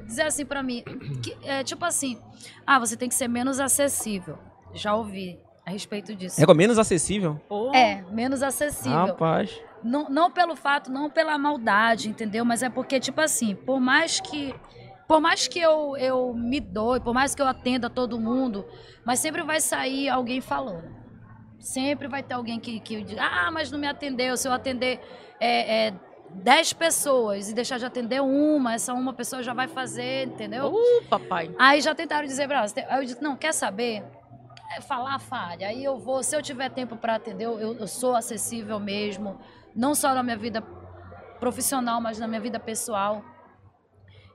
[0.07, 0.83] dizer assim pra mim,
[1.23, 2.19] que, é, tipo assim,
[2.67, 4.37] ah, você tem que ser menos acessível.
[4.75, 6.41] Já ouvi a respeito disso.
[6.43, 7.41] É com menos acessível?
[7.73, 8.99] É, menos acessível.
[9.07, 9.57] Rapaz.
[9.83, 12.45] Não, não pelo fato, não pela maldade, entendeu?
[12.45, 14.55] Mas é porque, tipo assim, por mais que.
[15.07, 18.65] Por mais que eu, eu me doe, por mais que eu atenda todo mundo,
[19.05, 20.89] mas sempre vai sair alguém falando.
[21.59, 24.37] Sempre vai ter alguém que, que diz, ah, mas não me atendeu.
[24.37, 25.01] Se eu atender
[25.41, 25.95] é, é,
[26.35, 30.73] 10 pessoas e deixar de atender uma, essa uma pessoa já vai fazer, entendeu?
[30.73, 31.53] Uh, papai.
[31.59, 32.63] Aí já tentaram dizer pra.
[32.63, 34.05] Aí eu disse, não, quer saber?
[34.77, 35.67] É falar, falha.
[35.67, 39.41] Aí eu vou, se eu tiver tempo para atender, eu, eu sou acessível mesmo.
[39.75, 40.63] Não só na minha vida
[41.39, 43.25] profissional, mas na minha vida pessoal.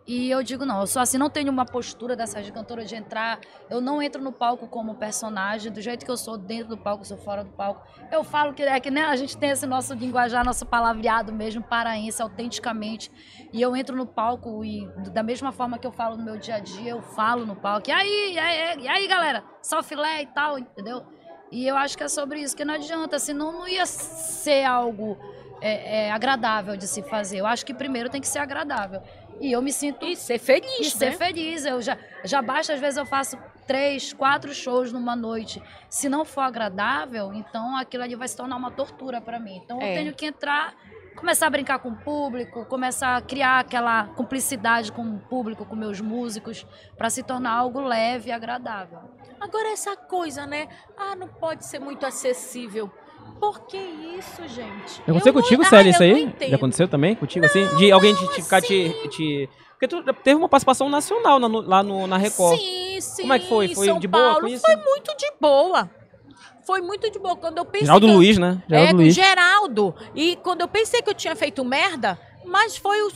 [0.07, 2.95] E eu digo, não, eu sou assim, não tenho uma postura dessas de cantora de
[2.95, 3.39] entrar.
[3.71, 7.03] Eu não entro no palco como personagem, do jeito que eu sou dentro do palco,
[7.03, 7.81] sou fora do palco.
[8.11, 11.63] Eu falo que é que né, a gente tem esse nosso linguajar, nosso palavreado mesmo,
[11.63, 13.11] paraense, autenticamente.
[13.51, 16.55] E eu entro no palco e da mesma forma que eu falo no meu dia
[16.55, 17.89] a dia, eu falo no palco.
[17.89, 19.43] E aí, e aí, e aí galera?
[19.59, 21.03] Só filé e tal, entendeu?
[21.51, 25.17] E eu acho que é sobre isso, que não adianta, senão não ia ser algo
[25.61, 27.37] é, é, agradável de se fazer.
[27.39, 29.01] Eu acho que primeiro tem que ser agradável.
[29.39, 30.05] E eu me sinto.
[30.05, 31.17] E ser feliz, E ser né?
[31.17, 31.65] feliz.
[31.65, 33.37] Eu já, já basta, às vezes, eu faço
[33.67, 35.61] três, quatro shows numa noite.
[35.89, 39.59] Se não for agradável, então aquilo ali vai se tornar uma tortura para mim.
[39.63, 39.91] Então É.
[39.91, 40.73] eu tenho que entrar,
[41.15, 45.75] começar a brincar com o público, começar a criar aquela cumplicidade com o público, com
[45.75, 46.65] meus músicos,
[46.97, 48.99] para se tornar algo leve e agradável.
[49.45, 50.67] Agora essa coisa, né?
[50.97, 52.89] Ah, não pode ser muito acessível.
[53.39, 55.01] Por que isso, gente?
[55.01, 56.49] Aconteceu Eu não- contigo, Ah, Célia, eu isso não aí?
[56.49, 57.65] Já aconteceu também contigo, assim?
[57.75, 59.49] De alguém te, ficar te, te...
[59.71, 62.57] Porque tu teve uma participação nacional na- lá no, na Record.
[62.57, 63.21] Sim, sim.
[63.23, 63.73] Como é que foi?
[63.75, 64.41] Foi São de boa Paulo.
[64.41, 64.61] com isso?
[64.65, 65.89] Foi muito de boa.
[66.65, 67.35] Foi muito de boa.
[67.35, 68.63] Quando eu pensei Geraldo eu- Luiz, né?
[68.67, 69.13] é, Geraldo com Luiz.
[69.15, 69.95] Geraldo.
[70.15, 73.11] E quando eu pensei que eu tinha feito merda, mas foi o.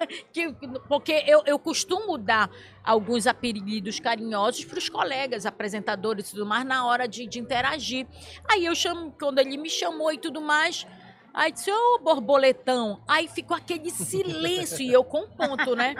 [0.32, 0.52] que,
[0.88, 2.50] porque eu, eu costumo dar
[2.82, 8.06] alguns apelidos carinhosos para os colegas, apresentadores e tudo mais, na hora de, de interagir.
[8.50, 10.86] Aí eu chamo, quando ele me chamou e tudo mais.
[11.32, 13.02] Aí disse, ô borboletão.
[13.06, 15.94] Aí ficou aquele silêncio e eu com ponto, né?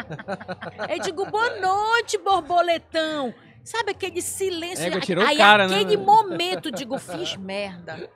[0.89, 3.35] Eu digo, boa noite, borboletão.
[3.63, 4.87] Sabe aquele silêncio?
[4.87, 5.77] Égua, tirou o aí cara, né?
[5.77, 8.11] aquele momento, digo, fiz merda.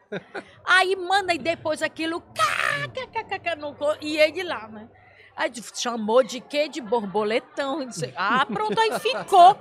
[0.64, 2.22] Aí, mano, e depois aquilo.
[2.22, 4.88] cá, cá, cá, cá, cá, e ele lá, né?
[5.36, 6.68] Aí chamou de quê?
[6.68, 7.88] De borboletão.
[8.16, 9.56] Ah, pronto, aí ficou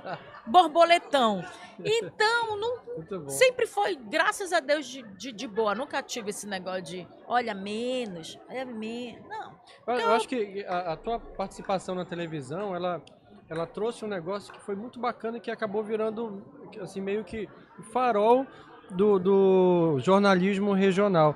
[0.46, 1.44] borboletão.
[1.84, 5.74] Então, não, sempre foi, graças a Deus, de, de, de boa.
[5.74, 9.26] Nunca tive esse negócio de olha menos, olha menos.
[9.28, 9.52] Não.
[9.86, 13.02] Eu, eu acho que a, a tua participação na televisão, ela,
[13.48, 16.42] ela trouxe um negócio que foi muito bacana e que acabou virando,
[16.80, 17.48] assim, meio que
[17.92, 18.46] farol
[18.90, 21.34] do, do jornalismo regional.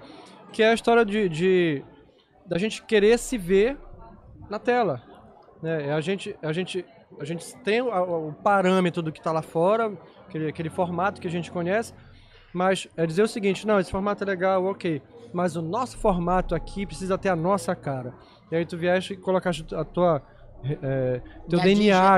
[0.53, 1.85] Que é a história de, de
[2.47, 3.77] da gente querer se ver
[4.49, 5.03] na tela.
[5.63, 5.93] Né?
[5.93, 6.85] A, gente, a, gente,
[7.21, 9.93] a gente tem o, o parâmetro do que está lá fora,
[10.29, 11.93] aquele, aquele formato que a gente conhece,
[12.53, 16.55] mas é dizer o seguinte, não, esse formato é legal, ok, mas o nosso formato
[16.55, 18.15] aqui precisa ter a nossa cara.
[18.51, 20.23] E aí tu vieste e colocaste a tua
[20.83, 21.65] é, teu DNA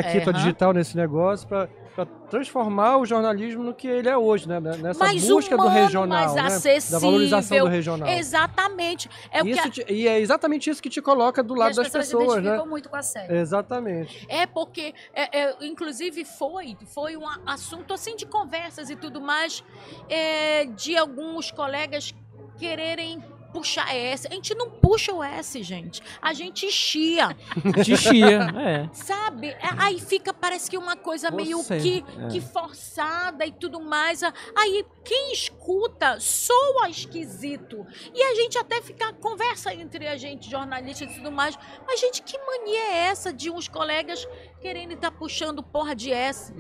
[0.03, 0.43] digi- aqui, tua aham.
[0.43, 1.69] digital nesse negócio para
[2.07, 4.61] transformar o jornalismo no que ele é hoje, né?
[4.61, 6.41] Nessa mais busca do humano, regional, mais né?
[6.43, 7.01] acessível.
[7.01, 8.09] Da valorização do regional.
[8.09, 9.09] Exatamente.
[9.31, 11.89] É, Isso a- te- e é exatamente isso que te coloca do lado as das
[11.91, 12.63] pessoas pessoas, né?
[12.65, 13.37] muito com a série.
[13.37, 14.27] Exatamente.
[14.29, 19.65] É porque, é, é, inclusive, foi, foi um assunto assim de conversas e tudo mais,
[20.09, 22.15] é, de alguns colegas
[22.59, 23.23] quererem
[23.53, 24.27] puxar S.
[24.29, 26.03] A gente não puxa o S, gente.
[26.21, 27.37] A gente chia.
[27.85, 28.89] Te chia, é.
[28.93, 29.49] Sabe?
[29.49, 32.29] É, Aí fica, parece que uma coisa meio Você, que, é.
[32.29, 34.23] que forçada e tudo mais.
[34.23, 37.87] Aí quem escuta soa esquisito.
[38.15, 41.59] E a gente até fica, conversa entre a gente, jornalistas e tudo mais.
[41.87, 44.27] Mas, gente, que mania é essa de uns colegas
[44.61, 46.53] querendo estar puxando porra de S?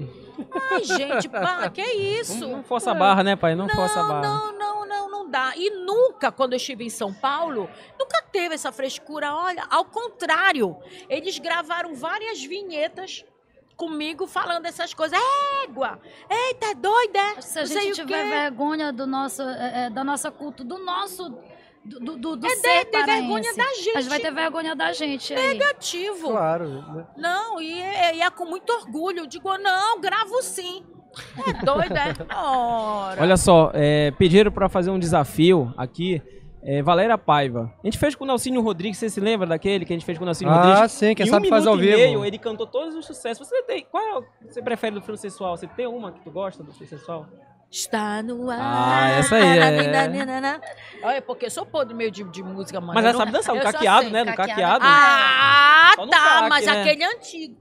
[0.71, 2.41] Ai, gente, pá, que isso?
[2.41, 3.55] Não, não força a barra, né, pai?
[3.55, 4.21] Não, força a barra.
[4.23, 5.53] Não, não, não, não dá.
[5.57, 7.69] E nunca, quando eu estive em São Paulo,
[7.99, 9.35] nunca teve essa frescura.
[9.35, 10.77] Olha, ao contrário,
[11.09, 13.25] eles gravaram várias vinhetas
[13.77, 15.19] comigo falando essas coisas.
[15.65, 16.01] Égua!
[16.29, 17.19] Eita, é doida!
[17.19, 17.41] é?
[17.41, 21.39] Se a Não gente tiver vergonha do nosso, é, é, da nossa cultura, do nosso.
[21.89, 23.21] Do, do, do, É ser ter- ter paraense.
[23.23, 24.21] vergonha da A gente vai gente.
[24.23, 25.49] ter vergonha da gente aí.
[25.59, 26.29] Negativo.
[26.31, 26.69] Claro.
[26.95, 27.07] né?
[27.17, 29.21] Não, e é, e é com muito orgulho.
[29.21, 30.85] Eu digo, não, gravo sim.
[31.47, 32.15] É doida, é?
[32.37, 33.23] Ora.
[33.23, 36.23] Olha só, é, pediram pra fazer um desafio aqui.
[36.63, 37.73] É, Valéria Paiva.
[37.83, 40.19] A gente fez com o Nelsinho Rodrigues, você se lembra daquele que a gente fez
[40.19, 40.93] com o Nelsinho Ah, Rodrigues?
[40.93, 41.97] sim, quem Em sabe um faz ao e vivo.
[41.97, 43.47] meio, ele cantou todos os sucessos.
[43.49, 43.87] Você tem.
[43.91, 45.57] Qual é o que você prefere do filme sensual?
[45.57, 47.27] Você tem uma que tu gosta do filme sensual?
[47.71, 48.59] Está no ar.
[48.61, 50.61] Ah, essa aí, é.
[51.03, 52.95] Olha, porque eu sou podre meio de, de música, mano.
[52.95, 54.25] Mas ela sabe dançar, o caqueado, né?
[54.25, 54.85] No caqueado.
[54.87, 56.81] Ah, no tá, caque, mas né?
[56.81, 57.57] aquele antigo.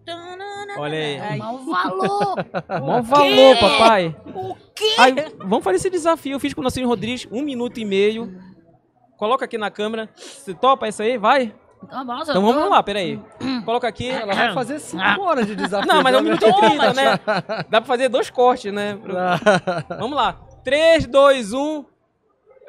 [0.78, 1.38] Olha aí.
[1.38, 2.36] Mau valor.
[2.80, 4.16] Bom valor, papai.
[4.34, 4.96] O quê?
[4.98, 6.34] Aí, vamos fazer esse desafio.
[6.34, 8.34] Eu fiz com o Nelsinho Rodrigues, um minuto e meio.
[9.18, 10.10] Coloca aqui na câmera.
[10.16, 11.18] Você topa isso aí?
[11.18, 11.54] Vai?
[11.84, 13.22] Então, bom, Então vamos lá, peraí.
[13.64, 14.10] Coloca aqui.
[14.10, 15.88] Ela vai fazer 5 horas de desafio.
[15.88, 17.20] Não, mas é um minuto e trinta, né?
[17.70, 18.98] Dá pra fazer dois cortes, né?
[20.00, 20.34] Vamos lá.
[20.64, 21.86] 3, 2, 1.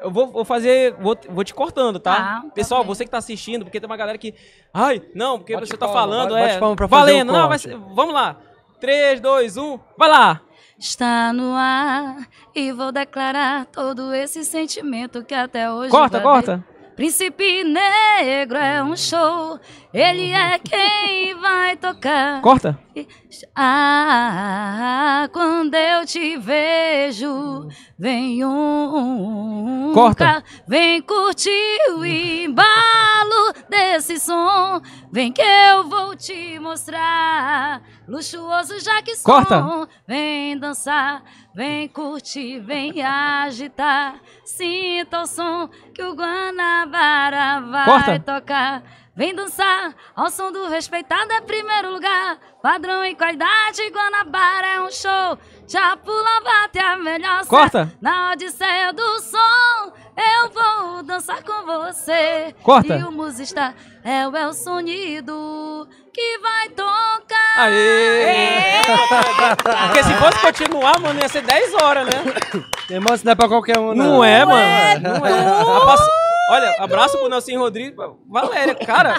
[0.01, 0.93] Eu vou, vou fazer.
[0.93, 2.15] Vou, vou te cortando, tá?
[2.15, 2.87] Tá, tá Pessoal, bem.
[2.87, 4.33] você que tá assistindo, porque tem uma galera que.
[4.73, 6.59] Ai, não, porque Bate você tá palma, falando, bate é.
[6.59, 7.33] palma pra fazer o valendo.
[7.33, 8.37] Não, ser- vamos lá.
[8.79, 9.79] 3, 2, 1.
[9.97, 10.41] Vai lá.
[10.77, 12.15] Está no ar
[12.55, 15.91] e vou declarar todo esse sentimento que até hoje.
[15.91, 16.55] Corta, guardei.
[16.55, 16.78] corta.
[16.99, 19.57] Príncipe Negro é um show,
[19.93, 22.41] ele é quem vai tocar.
[22.41, 22.77] Corta.
[23.55, 29.93] Ah, quando eu te vejo, vem um.
[29.93, 30.43] Corta.
[30.67, 34.81] Vem curtir o embalo desse som.
[35.09, 37.81] Vem que eu vou te mostrar.
[38.09, 39.23] Luxuoso já que som.
[39.23, 39.87] Corta.
[40.05, 41.23] Vem dançar,
[41.59, 44.21] vem curtir, vem agitar.
[44.45, 48.19] Sinta o som que o Guanabara vai Corta.
[48.19, 48.81] tocar.
[49.13, 52.37] Vem dançar ao som do respeitado é primeiro lugar.
[52.63, 55.37] Padrão e qualidade, Guanabara é um show.
[55.67, 57.45] Já pula, bate a melhor.
[57.45, 57.93] Corta.
[57.99, 62.55] Na odisseia do som, eu vou dançar com você.
[62.63, 62.95] Corta.
[62.95, 65.85] E o musista é o El Sonido
[66.19, 67.59] que vai tocar.
[67.59, 68.81] Aê!
[69.87, 72.11] Porque se fosse continuar, mano, ia ser 10 horas, né?
[72.89, 74.05] Irmão, isso não é pra qualquer um, não.
[74.05, 74.59] Não é, mano.
[75.01, 75.77] Não é.
[75.81, 76.09] Abraço-
[76.51, 77.93] Olha, abraço pro Nelson Rodrigues.
[78.27, 79.15] Valéria, cara.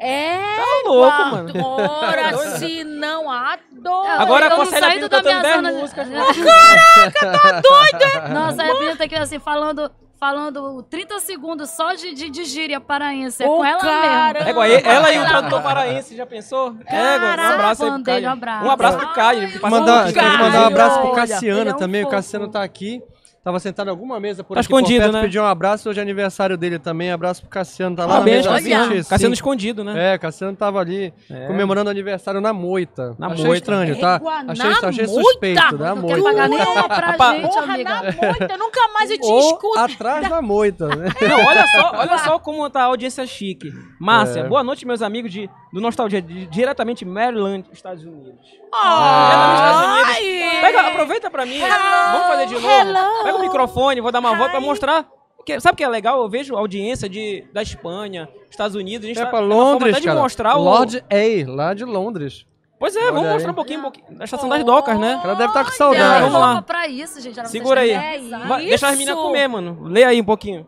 [0.00, 1.50] É, Tá louco, mano.
[1.52, 2.58] Agora, É doido.
[2.58, 4.08] se não adoro.
[4.18, 6.08] Agora eu com a não minha cantando 10 zona de- músicas.
[7.20, 8.28] tá doida?
[8.28, 9.90] Nossa, a Bia tá aqui assim, falando,
[10.24, 13.42] falando 30 segundos só de, de, de gíria paraense.
[13.42, 14.44] É Ô, com ela cara.
[14.44, 14.62] mesmo.
[14.62, 16.74] É ela e o tradutor paraense, já pensou?
[16.86, 18.26] É, igual, um abraço aí pro Caio.
[18.26, 18.64] um abraço.
[18.64, 19.60] Um abraço pro Caio.
[19.62, 22.04] Mandar, um mandar um abraço pro Cassiano é também.
[22.04, 22.08] O.
[22.08, 23.02] Cassiano tá aqui.
[23.44, 25.20] Tava sentado em alguma mesa por Tá aqui por escondido, perto, né?
[25.20, 25.90] pediu um abraço.
[25.90, 27.12] Hoje é aniversário dele também.
[27.12, 27.94] Abraço pro Cassiano.
[27.94, 28.84] Tá lá Parabéns, na mesa Cassiano.
[28.88, 29.10] 25.
[29.10, 30.14] Cassiano escondido, né?
[30.14, 31.46] É, Cassiano tava ali É.
[31.46, 33.14] comemorando aniversário na moita.
[33.18, 33.58] Na achei moita.
[33.58, 34.14] estranho, tá?
[34.16, 35.22] Égua, Achei, na achei moita?
[35.22, 35.88] suspeito, né?
[35.94, 36.22] Não quer moita.
[36.22, 36.48] pagar
[36.88, 37.90] pra gente, Porra, amiga.
[37.90, 39.78] na moita, nunca mais eu te Ou escuto.
[39.78, 41.06] atrás da moita, né?
[41.28, 43.70] Não, olha só, olha só como tá a audiência chique.
[44.00, 44.48] Márcia, É.
[44.48, 48.38] boa noite, meus amigos de, do Nostalgia, de- diretamente Maryland, Estados Unidos.
[48.72, 50.08] Ah, Diretamente dos Estados Unidos.
[50.54, 50.60] Ai.
[50.60, 51.58] Pega, aproveita pra mim.
[51.60, 53.24] Vamos fazer de novo.
[53.24, 55.06] Pega o microfone, vou dar uma volta pra mostrar.
[55.44, 56.22] Que, sabe o que é legal?
[56.22, 59.04] Eu vejo audiência de, da Espanha, Estados Unidos.
[59.04, 60.20] A gente É tá- pra é Londres, até de cara.
[60.20, 60.62] mostrar o.
[60.62, 62.46] Lord A, lá de Londres.
[62.78, 63.32] Pois é, vamos aí.
[63.34, 65.20] mostrar um pouquinho, um pouquinho da estação das docas, né?
[65.24, 66.20] Ela deve estar com Ela saudade.
[66.24, 66.62] Vamos lá.
[66.62, 67.48] pra isso, gente.
[67.48, 67.90] Segura aí.
[67.90, 68.18] É
[68.64, 69.78] deixa as meninas comer, mano.
[69.84, 70.66] Lê aí um pouquinho.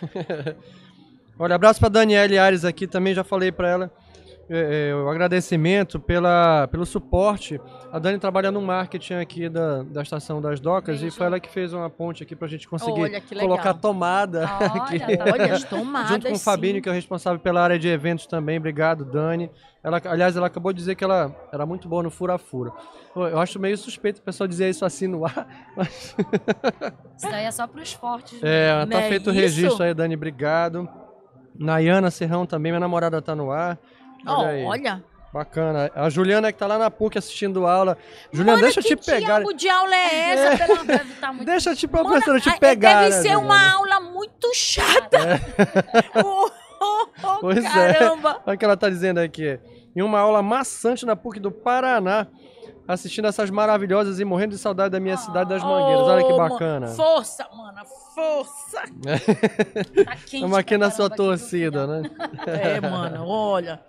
[1.38, 3.90] Olha, abraço pra Daniele Ares aqui, também já falei pra ela.
[4.52, 7.60] É, é, o agradecimento pela, pelo suporte.
[7.92, 11.48] A Dani trabalha no marketing aqui da, da estação das docas e foi ela que
[11.48, 14.44] fez uma ponte aqui pra gente conseguir Olha, colocar tomada
[14.74, 15.00] aqui.
[15.02, 16.80] Olha, tá Olha, as tomadas, Junto com o Fabinho, sim.
[16.82, 18.58] que é o responsável pela área de eventos também.
[18.58, 19.48] Obrigado, Dani.
[19.84, 22.72] Ela, aliás, ela acabou de dizer que ela era muito boa no fura-fura.
[23.14, 25.46] Eu acho meio suspeito o pessoal dizer isso assim no ar.
[25.76, 26.14] mas-
[27.16, 28.40] Isso daí é só pros fortes.
[28.42, 30.16] É, Não tá é feito o registro aí, Dani.
[30.16, 30.88] Obrigado.
[31.58, 33.78] Nayana Serrão também, minha namorada tá no ar.
[34.26, 34.64] Olha aí.
[34.64, 35.04] olha.
[35.32, 35.92] Bacana.
[35.94, 37.96] A Juliana que tá lá na PUC assistindo aula.
[38.32, 39.38] Juliana, Mano, deixa eu que te pegar.
[39.38, 40.66] diabo de aula é essa?
[40.66, 40.84] Pelo...
[40.84, 43.02] Deve estar muito Deixa eu te, Mano, professora, te ah, pegar.
[43.02, 43.74] Deve né, ser uma Juliana?
[43.76, 45.18] aula muito chata.
[46.24, 46.50] Oh,
[46.80, 47.68] oh, oh, Pois é.
[47.92, 48.40] caramba.
[48.46, 49.60] Olha o que ela tá dizendo aqui.
[49.94, 52.26] Em uma aula maçante na PUC do Paraná,
[52.88, 56.06] assistindo essas maravilhosas e morrendo de saudade da minha cidade das Mangueiras.
[56.08, 56.86] Olha que Oh, bacana.
[56.86, 57.80] mano, Força, mano,
[58.14, 58.80] força.
[60.04, 62.10] tá quente Estamos aqui na sua torcida, né?
[62.46, 63.80] É, mano, olha.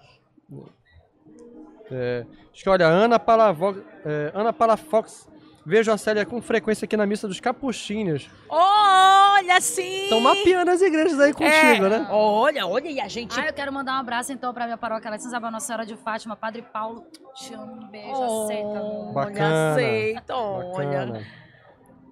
[1.92, 5.28] É, acho que, olha, Ana Palavox, é, Ana Palafox,
[5.66, 8.30] vejo a Célia com frequência aqui na missa dos capuchinhos.
[8.50, 10.04] Olha, sim.
[10.04, 12.08] Estão mapeando as igrejas aí contigo, É, né?
[12.10, 13.38] Olha, olha, e a gente...
[13.40, 15.96] Ah, eu quero mandar um abraço então pra minha paróquia Alex Isabel Nossa Senhora de
[15.96, 17.06] Fátima, Padre Paulo.
[17.36, 18.80] Te amo, um beijo, aceita.
[18.80, 19.14] amor.
[19.14, 19.46] Bacana.
[19.46, 20.70] Olha, aceita, olha.
[20.74, 21.41] Bacana.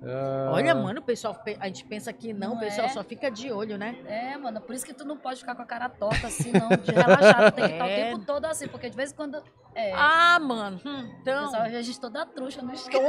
[0.02, 2.90] Ah, Olha, mano, o pessoal, pe- a gente pensa que não, Não o pessoal é?
[2.90, 3.98] só fica de olho, né?
[4.08, 6.70] É, mano, por isso que tu não pode ficar com a cara torta assim, não,
[6.70, 7.52] de relaxado.
[7.54, 7.96] Tem que estar o É.
[8.12, 9.44] tempo todo assim, porque de vez em quando.
[9.76, 9.92] É.
[9.94, 11.44] Ah, mano, hum, o então...
[11.46, 13.04] pessoal a gente toda truxa no escuro.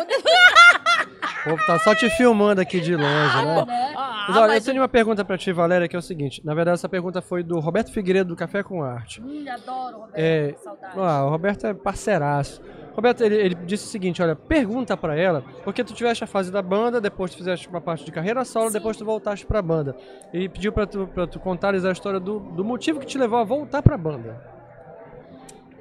[1.47, 3.65] O povo tá só te filmando aqui de longe, né?
[3.65, 3.95] né?
[3.97, 6.45] Ah, Mas olha, eu mas tenho uma pergunta pra ti, Valéria, que é o seguinte.
[6.45, 9.23] Na verdade, essa pergunta foi do Roberto Figueiredo, do Café com Arte.
[9.23, 10.19] Hum, adoro, Roberto.
[10.19, 10.95] É, Saudade.
[10.99, 12.61] Ah, o Roberto é parceiraço.
[12.95, 16.51] Roberto, ele, ele disse o seguinte, olha, pergunta pra ela, porque tu tiveste a fase
[16.51, 18.75] da banda, depois tu fizeste uma parte de carreira solo, Sim.
[18.75, 19.97] depois tu voltaste pra banda.
[20.33, 23.39] E pediu pra tu, pra tu contares a história do, do motivo que te levou
[23.39, 24.61] a voltar pra banda.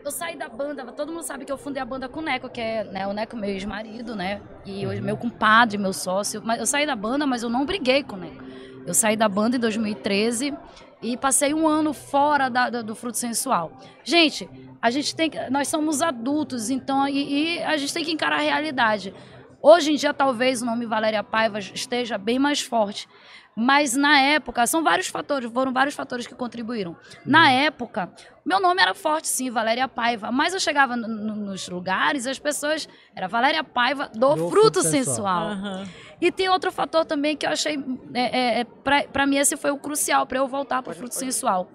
[0.04, 2.50] Eu saí da banda, todo mundo sabe que eu fundei a banda com o Neco,
[2.50, 4.42] que é né, o Neco, meu ex-marido, né?
[4.66, 6.42] E hoje meu compadre, meu sócio.
[6.44, 8.44] Mas eu saí da banda, mas eu não briguei com o Neco.
[8.88, 10.56] Eu saí da banda em 2013
[11.02, 13.72] e passei um ano fora da- da- do fruto sensual.
[14.04, 14.50] Gente,
[14.82, 15.50] a gente tem que.
[15.50, 19.14] Nós somos adultos, então, e, e a gente tem que encarar a realidade.
[19.62, 23.08] Hoje em dia, talvez o nome Valéria Paiva esteja bem mais forte.
[23.62, 26.96] Mas na época, são vários fatores, foram vários fatores que contribuíram.
[27.26, 28.10] Na época,
[28.46, 30.32] meu nome era forte, sim, Valéria Paiva.
[30.32, 32.88] Mas eu chegava no- no- nos lugares e as pessoas.
[33.14, 35.48] Era Valéria Paiva do, Do fruto, fruto sensual.
[35.50, 35.88] Aham.
[36.22, 37.78] E tem outro fator também que eu achei.
[38.14, 41.70] É, é, é, pra mim, esse foi o crucial para eu voltar pro fruto sensual.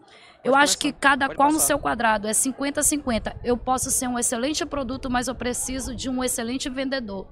[0.45, 1.69] Eu acho que cada Pode qual no passar.
[1.69, 3.35] seu quadrado é 50-50.
[3.43, 7.27] Eu posso ser um excelente produto, mas eu preciso de um excelente vendedor.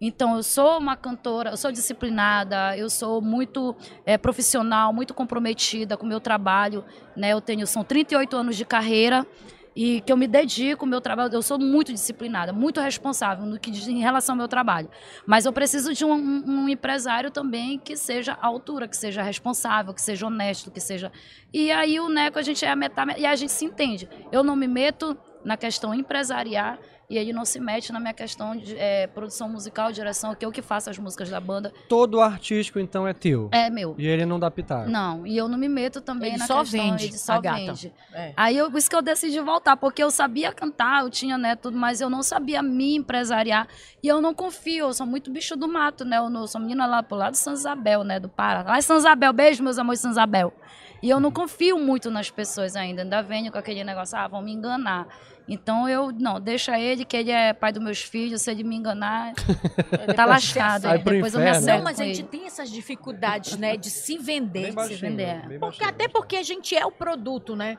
[0.00, 5.96] Então, eu sou uma cantora, eu sou disciplinada, eu sou muito é, profissional, muito comprometida
[5.96, 6.84] com o meu trabalho.
[7.16, 7.32] Né?
[7.32, 9.24] Eu tenho, são 38 anos de carreira
[9.76, 11.32] e que eu me dedico ao meu trabalho.
[11.34, 14.88] Eu sou muito disciplinada, muito responsável no que diz em relação ao meu trabalho.
[15.26, 19.92] Mas eu preciso de um, um- empresário também que seja à altura, que seja responsável,
[19.92, 21.12] que seja honesto, que seja.
[21.52, 23.20] E aí o Neco, a gente é a metade.
[23.20, 24.08] E a gente se entende.
[24.32, 28.56] Eu não me meto na questão empresarial e ele não se mete na minha questão
[28.56, 31.72] de é, produção musical, direção, que eu que faço as músicas da banda.
[31.88, 33.48] Todo artístico, então, é teu.
[33.52, 33.94] É meu.
[33.96, 34.90] E ele não dá pitaco.
[34.90, 37.40] Não, e eu não me meto também Ele na só questão, vende, ele só a
[37.40, 37.56] gata.
[37.58, 37.92] vende.
[38.12, 38.32] É.
[38.36, 41.54] Aí eu, por isso que eu decidi voltar, porque eu sabia cantar, eu tinha né,
[41.54, 43.68] tudo, mas eu não sabia me empresariar.
[44.02, 46.18] E eu não confio, eu sou muito bicho do mato, né?
[46.18, 48.18] Eu não- sou menina lá pro lado de São Isabel, né?
[48.20, 48.62] Do Pará.
[48.62, 50.52] Lá em São Isabel, beijo, meus amores de São Isabel.
[51.02, 54.42] E eu não confio muito nas pessoas ainda, ainda venho com aquele negócio, ah, vão
[54.42, 55.06] me enganar.
[55.48, 58.74] Então eu, não, deixa ele, que ele é pai dos meus filhos, se ele me
[58.74, 59.32] enganar,
[60.16, 60.82] tá lascado.
[60.82, 61.64] Vai pro Depois eu me inferno.
[61.64, 62.28] acerto Não, mas com a gente ele.
[62.28, 64.46] tem essas dificuldades, né, de se vender.
[64.48, 65.48] Bem de se baixinho, vender.
[65.48, 67.78] bem Porque, até porque a gente é o produto, né?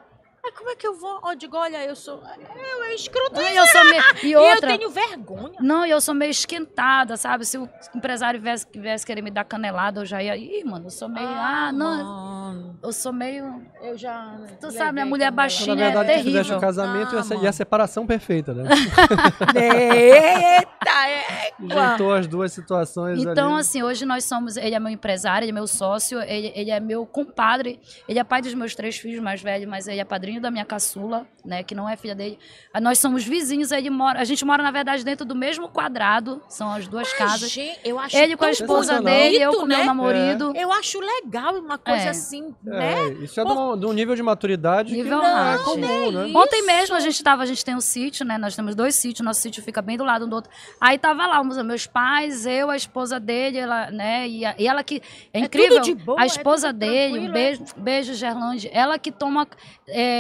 [0.50, 1.20] Mas como é que eu vou?
[1.30, 2.22] Eu digo, olha, eu sou.
[2.24, 3.38] Eu é escroto.
[3.38, 5.58] Ah, eu sou meio- e outra- eu tenho vergonha.
[5.60, 7.46] Não, e eu sou meio esquentada, sabe?
[7.46, 10.38] Se o empresário viesse, viesse querer me dar canelada, eu já ia.
[10.38, 11.28] Ih, mano, eu sou meio.
[11.28, 11.98] Ah, não.
[12.04, 13.62] Mano, Eu sou meio.
[13.82, 14.38] eu já.
[14.62, 15.36] Tu sabe, minha mulher também.
[15.36, 15.76] baixinha.
[15.76, 16.58] Na verdade, é tu fizeste terrível.
[16.58, 18.64] o casamento e, a, Ah, e a separação perfeita, né?
[19.56, 21.52] Eita, é.
[21.60, 23.62] Juntou as duas situações Então, ali.
[23.62, 24.56] assim, hoje nós somos.
[24.58, 28.24] Ele é meu empresário, ele é meu sócio, ele, ele é meu compadre, ele é
[28.24, 31.64] pai dos meus três filhos mais velhos, mas ele é padrinho da minha caçula, né?
[31.64, 32.38] Que não é filha dele.
[32.74, 34.20] Ah, Nós somos vizinhos, ele mora.
[34.20, 37.50] A gente mora, na verdade, dentro do mesmo quadrado, são as duas casas.
[37.50, 39.78] Gente, eu acho Ele com a esposa dele, eu com né?
[39.78, 40.54] meu namorado.
[40.56, 42.10] Eu acho legal uma coisa É.
[42.10, 43.10] assim, É, né?
[43.22, 46.28] isso é de um, de um nível de maturidade Nível que não é comum, né?
[46.30, 46.38] Isso.
[46.38, 48.38] Ontem mesmo a gente tava, a gente tem um sítio, né?
[48.38, 50.52] Nós temos dois sítios, nosso sítio fica bem do lado um do outro.
[50.80, 54.28] Aí tava lá, os meus pais, eu, a esposa dele, ela, né?
[54.28, 55.02] E, a- e ela que.
[55.34, 55.82] É É incrível.
[55.82, 58.70] tudo de boa, a é esposa tudo dele, um beijo, beijo, Gerlande.
[58.72, 59.48] Ela que toma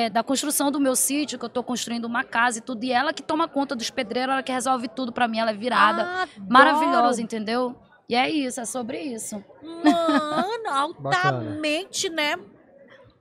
[0.07, 2.83] é, da construção do meu sítio, que eu tô construindo uma casa e tudo.
[2.83, 5.53] E ela que toma conta dos pedreiros, ela que resolve tudo pra mim, ela é
[5.53, 6.03] virada.
[6.03, 6.29] Adoro.
[6.49, 7.75] Maravilhosa, entendeu?
[8.09, 9.43] E é isso, é sobre isso.
[9.61, 10.69] Mano,
[11.03, 12.35] altamente, né?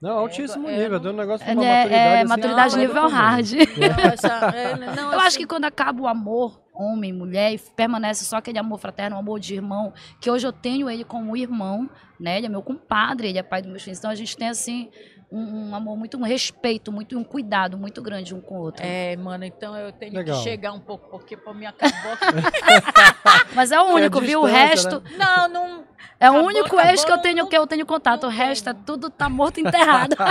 [0.01, 1.01] Não, altíssimo é, nível.
[1.01, 1.95] Deu um negócio de uma É, maturidade.
[1.95, 3.53] é assim, maturidade do nível hard.
[3.53, 8.25] Não, é, não, Eu acho assim, que quando acaba o amor, homem, mulher, e permanece
[8.25, 11.89] só aquele amor fraterno, um amor de irmão, que hoje eu tenho ele como irmão,
[12.21, 12.37] né?
[12.37, 13.99] Ele é meu compadre, ele é pai dos meus filhos.
[13.99, 14.91] Então a gente tem, assim,
[15.31, 18.85] um, um amor muito, um respeito, muito, um cuidado muito grande um com o outro.
[18.85, 20.37] É, mano, então eu tenho Legal.
[20.39, 22.17] que chegar um pouco, porque pra mim acabou.
[23.55, 24.43] Mas é o único, viu?
[24.43, 25.03] O distância, resto.
[25.17, 25.85] não, não.
[26.19, 28.25] É o Acabou, único acabou, ex que eu não- tenho que eu tenho contato.
[28.25, 28.85] O não resto é tenho.
[28.87, 30.17] tudo tá morto e enterrado.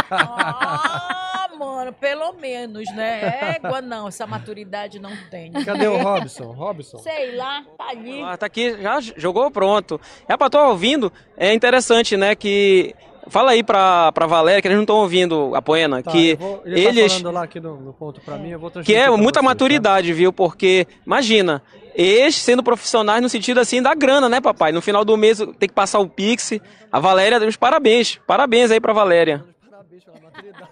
[1.48, 3.56] Ah, mano, pelo menos, né?
[3.56, 5.52] Égua, não, essa maturidade não tem.
[5.52, 6.52] Cadê o Robson?
[6.52, 6.98] Robson?
[7.00, 8.22] Sei lá, tá ali.
[8.22, 10.00] Ah, tá aqui, já jogou pronto.
[10.28, 12.94] É pra tô ouvindo, é interessante, né, que...
[13.28, 16.62] Fala aí pra, pra Valéria, que eles não estão ouvindo a Poena, Tá, que vou-
[16.66, 17.22] ele eles...
[17.22, 19.42] tá lá aqui no, no ponto pra mim, eu vou Que é muita vocês, tá?
[19.42, 20.32] maturidade, viu?
[20.32, 21.62] Porque, imagina,
[21.96, 24.72] eles sendo profissionais no sentido assim da grana, né, papai?
[24.72, 26.54] No final do mês tem que passar o Pix.
[26.92, 28.20] A Valéria, os parabéns.
[28.28, 29.44] Parabéns aí pra Valéria.
[29.72, 30.70] Parabéns pela maturidade.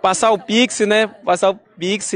[0.00, 1.06] Passar o Pix, né?
[1.24, 2.14] Passar o Pix.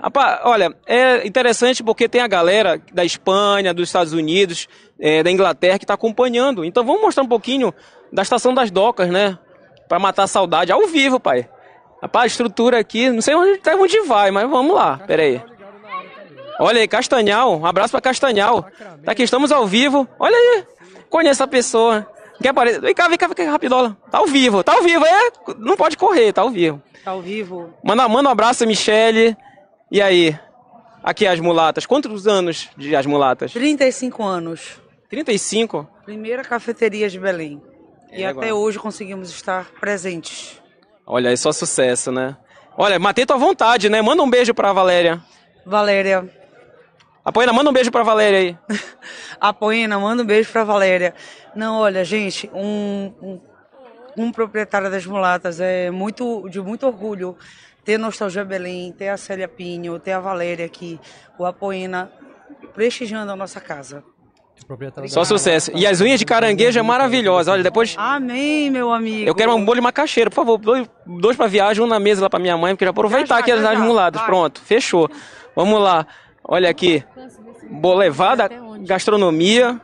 [0.00, 4.68] Rapaz, olha, é interessante porque tem a galera da Espanha, dos Estados Unidos,
[4.98, 6.64] é, da Inglaterra que está acompanhando.
[6.64, 7.74] Então vamos mostrar um pouquinho
[8.12, 9.36] da Estação das Docas, né?
[9.88, 11.48] Pra matar a saudade ao vivo, pai.
[12.00, 14.98] Rapaz, a estrutura aqui, não sei onde, até onde vai, mas vamos lá.
[14.98, 15.42] Pera aí.
[16.60, 17.58] Olha aí, Castanhal.
[17.58, 18.66] Um abraço pra Castanhal.
[19.04, 20.06] Tá aqui, estamos ao vivo.
[20.18, 20.64] Olha aí.
[21.10, 22.06] Conheço a pessoa.
[22.40, 22.80] Quer aparecer?
[22.80, 23.96] Vem cá, vem cá, vem cá, rapidola.
[24.10, 25.30] Tá ao vivo, tá ao vivo, é?
[25.58, 26.80] Não pode correr, tá ao vivo.
[27.04, 27.74] Tá ao vivo.
[27.82, 29.36] Manda, manda um abraço, Michele.
[29.90, 30.38] E aí?
[31.02, 31.86] Aqui as mulatas.
[31.86, 33.52] Quantos anos de as mulatas?
[33.52, 34.80] 35 anos.
[35.08, 35.88] 35?
[36.04, 37.62] Primeira cafeteria de Belém.
[38.12, 38.54] E É, até agora.
[38.54, 40.60] hoje conseguimos estar presentes.
[41.06, 42.36] Olha, é só sucesso, né?
[42.76, 44.02] Olha, matei tua vontade, né?
[44.02, 45.22] Manda um beijo pra Valéria.
[45.64, 46.28] Valéria,
[47.24, 48.58] Apoia, manda um beijo pra Valéria aí.
[49.38, 51.14] a Poena, manda um beijo pra Valéria.
[51.54, 53.40] Não, olha, gente, um, um,
[54.16, 57.36] um proprietário das mulatas é muito de muito orgulho
[57.88, 61.00] ter Nostalgia Belém, ter a Célia Pinho, ter a Valéria aqui,
[61.38, 62.12] o Apoena
[62.74, 64.04] prestigiando a nossa casa.
[65.06, 65.70] Só sucesso.
[65.74, 67.50] E as unhas de caranguejo é maravilhosa.
[67.50, 69.26] Olha, depois Amém, meu amigo.
[69.26, 70.58] eu quero um bolo de macaxeira, por favor.
[70.58, 73.40] Dois, dois pra viagem, um na mesa lá pra minha mãe, porque já aproveitar Já,
[73.40, 73.78] aqui as já, as.
[73.78, 74.26] Vai.
[74.26, 75.08] Pronto, fechou.
[75.56, 76.06] Vamos lá.
[76.44, 77.02] Olha aqui.
[77.70, 79.80] Bolevada Gastronomia,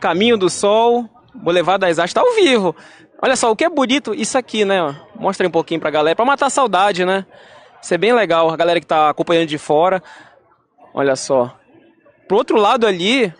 [0.00, 2.74] Caminho do Sol, Bolevada das Artes, tá ao vivo.
[3.22, 4.96] Olha só, o que é bonito, isso aqui, né?
[5.16, 7.24] Mostra aí um pouquinho pra galera, pra matar a saudade, né?
[7.80, 10.02] Isso é bem legal, a galera que tá acompanhando de fora.
[10.92, 11.54] Olha só.
[12.26, 13.32] Pro outro lado ali,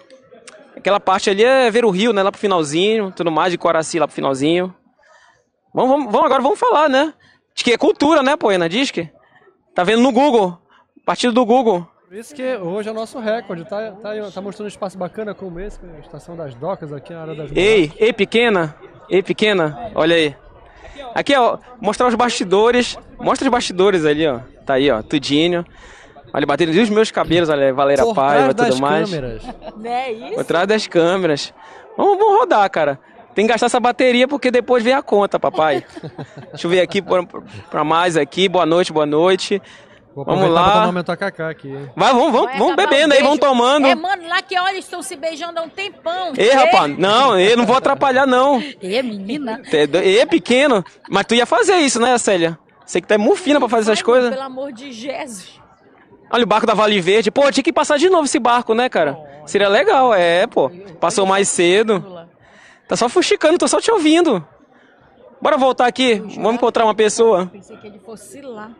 [0.77, 2.22] aquela parte ali é ver o rio, né?
[2.22, 4.75] Lá pro finalzinho, tudo mais, de Coraci lá pro finalzinho.
[5.72, 7.14] Vamos, vamos, vamos agora, vamos falar, né?
[7.55, 8.68] Diz que é cultura, né, Poena?
[8.68, 9.09] Diz que.
[9.75, 10.59] Tá vendo no Google.
[11.05, 11.87] Partido do Google.
[12.07, 13.64] Por isso que hoje é o nosso recorde.
[13.64, 16.93] Tá, tá, tá mostrando um espaço bacana como esse, que é a Estação das Docas
[16.93, 18.77] aqui na área das Ei, ei, pequena.
[19.09, 19.91] Ei, pequena.
[19.95, 20.37] Olha aí.
[21.15, 22.99] Aqui, ó, mostrar os bastidores.
[23.19, 24.41] Mostra os bastidores ali, ó.
[24.67, 25.65] Tá aí, ó, tudinho.
[26.33, 29.09] Olha, batendo os meus cabelos, olha, Valéria Por Paiva e trás tudo das mais.
[29.11, 29.43] câmeras.
[29.77, 30.35] Não é isso?
[30.35, 31.55] Por trás das câmeras.
[31.97, 32.99] Vamos, vamos rodar, cara.
[33.35, 35.85] Tem que gastar essa bateria porque depois vem a conta, papai.
[36.51, 37.23] Deixa eu ver aqui pra,
[37.71, 38.49] pra mais aqui.
[38.49, 39.62] Boa noite, boa noite.
[40.15, 40.73] Vou Vamos lá.
[40.73, 41.69] tomar meu tacacá aqui.
[41.69, 41.91] hein?
[41.97, 43.87] Vai, vamos, vamos, Vai vamos bebendo o aí, vamos tomando.
[43.89, 46.33] É, mano, lá que olha, estão se beijando há um tempão.
[46.37, 48.62] Ei, rapaz, não, eu não vou atrapalhar, não.
[48.81, 49.61] E menina.
[49.73, 50.85] É é pequeno.
[51.11, 52.57] Mas tu ia fazer isso, né, Célia?
[52.87, 54.31] Você que tá mufina pra fazer essas Vai, coisas.
[54.31, 55.61] Pelo amor de Jesus.
[56.31, 57.31] Olha o barco da Vale Verde.
[57.31, 59.19] Pô, tinha que passar de novo esse barco, né, cara?
[59.47, 60.71] Seria legal, é, pô.
[61.01, 62.27] Passou mais cedo.
[62.87, 64.47] Tá só fuxicando, tô só te ouvindo.
[65.41, 67.47] Bora voltar aqui, vamos encontrar uma pessoa.
[67.47, 68.71] Pensei que ele fosse lá.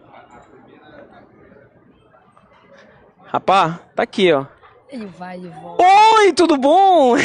[3.35, 4.47] Rapá, tá aqui, ó.
[4.89, 5.83] Ele vai e volta.
[5.83, 7.17] Oi, tudo bom?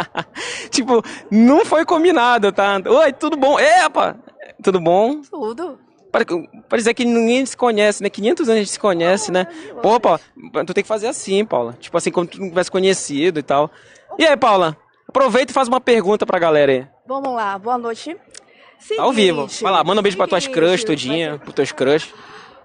[0.72, 2.80] tipo, não foi combinado, tá?
[2.82, 3.58] Oi, tudo bom?
[3.58, 4.16] É, rapá,
[4.62, 5.20] tudo bom?
[5.20, 5.78] Tudo.
[6.70, 8.08] Parece que ninguém se conhece, né?
[8.08, 9.46] 500 anos a gente se conhece, né?
[9.82, 10.18] Pô, Paula,
[10.66, 11.76] tu tem que fazer assim, Paula.
[11.78, 13.70] Tipo assim, como tu não tivesse conhecido e tal.
[14.18, 14.74] E aí, Paula?
[15.06, 16.86] Aproveita e faz uma pergunta pra galera aí.
[17.06, 18.16] Vamos lá, boa noite.
[18.96, 19.42] Tá ao vivo.
[19.42, 22.10] Seguinte, Vai lá, manda um beijo pra tuas seguinte, crush todinha, pros teus crush.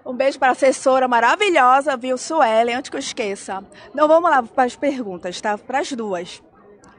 [0.04, 3.62] Um beijo para a assessora maravilhosa, viu, Suelen, antes que eu esqueça.
[3.90, 5.56] Então vamos lá para as perguntas, tá?
[5.56, 6.42] Para as duas.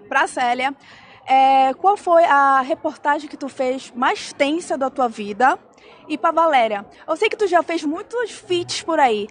[0.07, 0.73] Para a Célia,
[1.25, 5.57] é, qual foi a reportagem que tu fez mais tensa da tua vida?
[6.07, 9.27] E para Valéria, eu sei que tu já fez muitos feats por aí,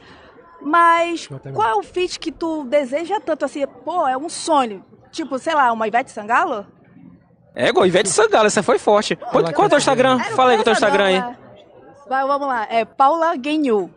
[0.60, 3.66] mas qual é o feat que tu deseja tanto assim?
[3.84, 4.84] Pô, é um sonho.
[5.10, 6.66] Tipo, sei lá, uma Ivete Sangalo?
[7.54, 9.16] É, igual Ivete Sangalo, essa foi forte.
[9.16, 10.18] Qual, é o teu Instagram?
[10.34, 11.36] Fala aí o teu coisa Instagram aí.
[12.18, 12.20] É.
[12.20, 12.66] Vai, vamos lá.
[12.70, 13.90] É Paula Guenhu.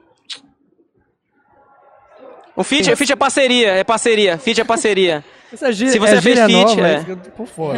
[2.56, 4.38] O feat, feat é parceria, é parceria.
[4.38, 5.26] Feat é parceria.
[5.52, 7.04] Essa gíria- Se você é fez feat, nova, é.
[7.36, 7.78] por fora.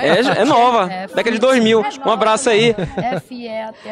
[0.00, 1.40] É, é nova, É, década de feat.
[1.40, 1.84] 2000.
[1.84, 2.74] É Um abraço aí.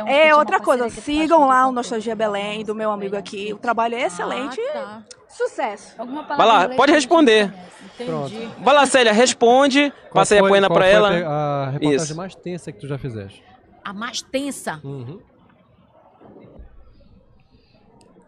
[0.04, 3.52] Um É, outra coisa, faz sigam lá o Nostalgia Belém, do meu amigo aqui.
[3.54, 4.60] O trabalho é excelente.
[4.60, 5.02] Ah, tá.
[5.28, 5.94] Sucesso.
[5.98, 7.52] Alguma palavra Vai lá, pode responder.
[7.98, 8.48] Entendi.
[8.58, 9.90] Vai lá, Célia, responde.
[10.10, 11.08] Qual Passei a poena pra foi ela.
[11.08, 12.16] A reportagem Isso.
[12.16, 13.42] mais tensa que tu já fizeste.
[13.82, 14.78] A mais tensa.
[14.84, 15.20] Uhum.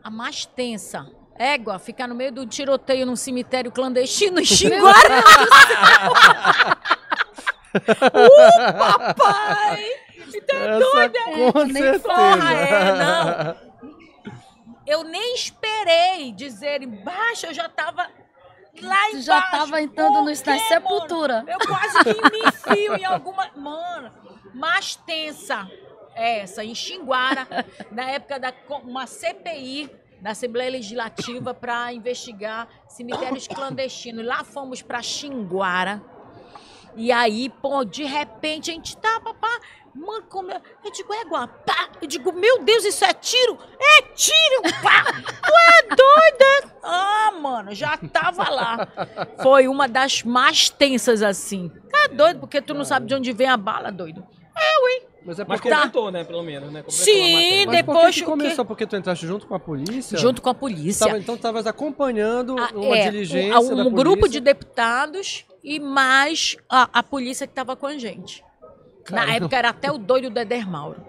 [0.08, 1.06] A mais tensa.
[1.38, 4.96] Égua, ficar no meio do tiroteio num cemitério clandestino em Xinguara.
[7.76, 9.84] uh, papai!
[10.34, 11.18] Então é Essa doida.
[11.52, 12.08] com Nem certeza.
[12.08, 13.56] Porra, é, não.
[14.86, 18.08] Eu nem esperei dizer embaixo, eu já tava
[18.80, 19.20] lá embaixo.
[19.26, 21.44] já tava entrando no- na sepultura.
[21.46, 23.50] Eu quase que me enfio em alguma...
[23.54, 24.10] Mano,
[24.54, 25.68] mais tensa
[26.18, 27.46] é essa, em Xinguara,
[27.92, 28.52] na época da
[28.82, 29.88] uma CPI
[30.20, 34.24] da Assembleia Legislativa para investigar cemitérios clandestinos.
[34.24, 36.02] Lá fomos para Xinguara.
[36.96, 39.60] E aí, pô, de repente a gente tá, papá,
[39.94, 43.56] mano, como eu, eu digo, é igual, pá, eu digo, meu Deus, isso é tiro?
[43.80, 46.74] É tiro, pá, tu é doida?
[46.82, 48.88] Ah, mano, já tava lá.
[49.42, 51.68] Foi uma das mais tensas assim.
[51.90, 54.26] Tá doido, porque tu não sabe de onde vem a bala, doido.
[54.56, 55.07] Eu, hein?
[55.28, 55.74] Mas é Mas porque...
[55.74, 56.82] completou, né, pelo menos, né?
[56.86, 57.66] A Sim, matéria.
[57.66, 58.64] Mas por depois que que começou?
[58.64, 60.16] Porque tu entraste junto com a polícia?
[60.16, 61.06] Junto com a polícia.
[61.06, 65.44] Tava, então tu estavas acompanhando Ah, uma é, diligência um, da um grupo de deputados
[65.62, 68.42] e mais a, a polícia que estava com a gente.
[69.10, 69.36] Na Caramba.
[69.36, 71.04] época era até o doido do Eder Mauro.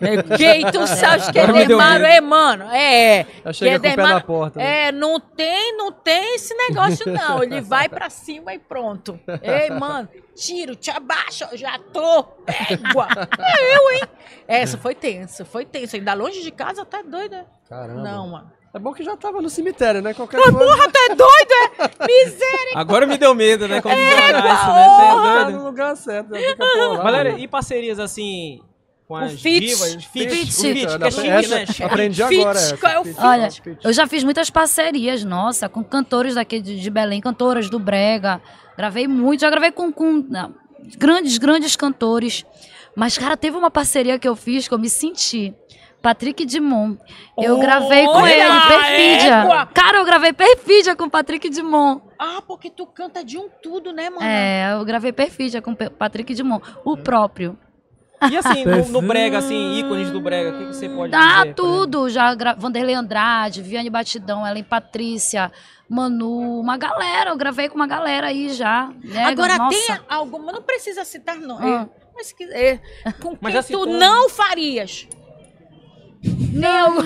[0.00, 2.06] É, Quem tu sabe que Mauro medo.
[2.06, 2.64] é, mano?
[2.72, 3.26] É.
[3.44, 4.88] Já chega que com o pé na porta, né?
[4.88, 7.42] É, não tem, não tem esse negócio não.
[7.42, 9.18] Ele vai pra cima e pronto.
[9.42, 12.24] Ei, mano, tiro, te abaixa, eu já tô.
[12.46, 13.08] Égua.
[13.38, 14.02] É eu, hein?
[14.46, 15.96] Essa foi tensa, foi tensa.
[15.96, 17.46] Ainda longe de casa, tá doida?
[17.68, 18.02] Caramba.
[18.02, 18.52] Não, mano.
[18.74, 20.14] É bom que já tava no cemitério, né?
[20.14, 20.58] Qualquer coisa.
[20.58, 22.06] Porra, tá doido, é?
[22.06, 22.72] Miséria.
[22.74, 23.82] Agora me deu medo, né?
[23.82, 24.84] Como diz o Anassi, né?
[25.44, 26.30] Tá no lugar certo.
[27.02, 28.62] Galera, e parcerias assim
[29.20, 29.66] com as feat.
[29.66, 30.04] divas?
[30.04, 30.48] Feat, Feat.
[30.48, 31.86] o feat, que é chique, essa- né?
[31.86, 32.76] Aprendi agora essa.
[32.76, 33.20] qual é o Feat.
[33.20, 33.48] Olha,
[33.84, 38.40] eu já fiz muitas parcerias, nossa, com cantores daqui de, de Belém, cantoras do Brega.
[38.76, 40.54] Gravei muito, já gravei com, com não,
[40.98, 42.44] grandes, grandes cantores.
[42.94, 45.54] Mas, cara, teve uma parceria que eu fiz que eu me senti.
[46.02, 46.96] Patrick Dimon.
[47.38, 49.34] Eu gravei com ele, Perfídia.
[49.34, 49.66] égua!
[49.66, 52.00] Cara, eu gravei Perfídia com Patrick Dimon.
[52.18, 54.20] Ah, porque tu canta de um tudo, né, mano?
[54.22, 56.60] É, eu gravei Perfídia com Patrick Dimon.
[56.84, 57.56] O próprio.
[58.30, 61.42] E assim, no, no brega, assim, ícones do brega, o que, que você pode Ah,
[61.42, 61.54] dizer?
[61.54, 62.08] por tudo.
[62.10, 62.54] Já gra...
[62.54, 65.50] Vanderlei Andrade, Viane Batidão, Ellen Patrícia,
[65.88, 67.30] Manu, uma galera.
[67.30, 68.90] Eu gravei com uma galera aí já.
[69.02, 69.24] né?
[69.24, 69.76] Agora Nossa.
[69.76, 71.58] tem alguma, não precisa citar não.
[71.58, 71.88] Ah.
[72.14, 72.80] mas se quiser,
[73.20, 75.06] com Mas quem já tu não farias?
[76.52, 76.96] Não.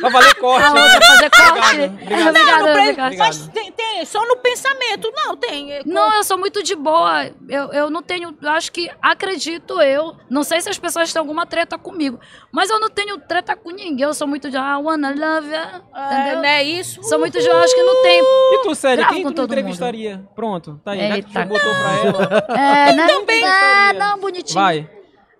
[0.00, 0.82] Pra valer corte, A né?
[0.82, 1.74] outra fazer corte.
[2.02, 2.64] Obrigado, obrigado.
[2.64, 3.16] Não, obrigada.
[3.16, 5.12] mas tem, tem só no pensamento.
[5.14, 5.72] Não, tem.
[5.72, 7.30] é Não, eu sou muito de boa.
[7.48, 8.36] Eu, eu não tenho.
[8.40, 10.16] Eu acho que acredito eu.
[10.28, 12.18] Não sei se as pessoas têm alguma treta comigo.
[12.52, 14.00] Mas eu não tenho treta com ninguém.
[14.00, 14.56] Eu sou muito de.
[14.56, 15.82] I wanna love you.
[16.06, 16.36] Entendeu?
[16.36, 17.02] não é isso?
[17.04, 17.46] Sou muito de.
[17.46, 18.20] Eu acho que não tem.
[18.20, 20.24] E tu, Célia, quem tu entrevistaria?
[20.34, 21.08] Pronto, tá aí.
[21.08, 21.40] Já que tu Eita.
[21.40, 22.46] já botou pra ela.
[22.88, 23.06] É, né?
[23.06, 23.44] Também.
[23.44, 24.54] É, não, bonitinho.
[24.54, 24.95] Vai.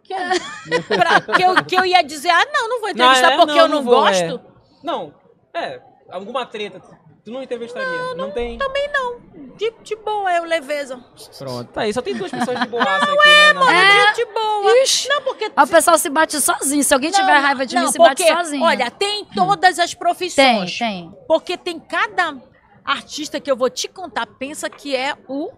[0.88, 3.68] Pra- que, eu, que eu ia dizer, ah, não, não vou entrevistar é, porque eu
[3.68, 4.22] não, vou, gosto.
[4.22, 4.40] é.
[4.82, 5.14] Não,
[5.54, 5.80] é,
[6.10, 6.80] alguma treta.
[7.24, 8.14] Tu não entrevistaria?
[8.14, 8.56] Não, tem?
[8.56, 9.18] Também não.
[9.56, 11.02] De, de boa, eu leveza.
[11.38, 11.92] Pronto, tá aí.
[11.92, 13.52] Só tem duas pessoas de boaça aqui, né?
[13.52, 14.12] na- É.
[14.12, 14.78] De boa.
[14.84, 15.08] Ixi.
[15.08, 15.50] Não, porque.
[15.56, 16.84] A pessoa se bate sozinho.
[16.84, 18.62] Se alguém tiver Não, raiva de não, mim, se porque, bate sozinho.
[18.62, 20.78] Olha, tem todas as tem, profissões.
[20.78, 21.12] tem.
[21.26, 22.36] Porque tem cada
[22.84, 25.50] artista que eu vou te contar, pensa que é o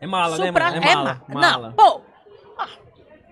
[0.00, 0.70] É mala, supra...
[0.70, 0.86] né, mano?
[0.86, 1.22] É mala.
[1.28, 1.68] ma- mala.
[1.68, 2.00] Não, pô,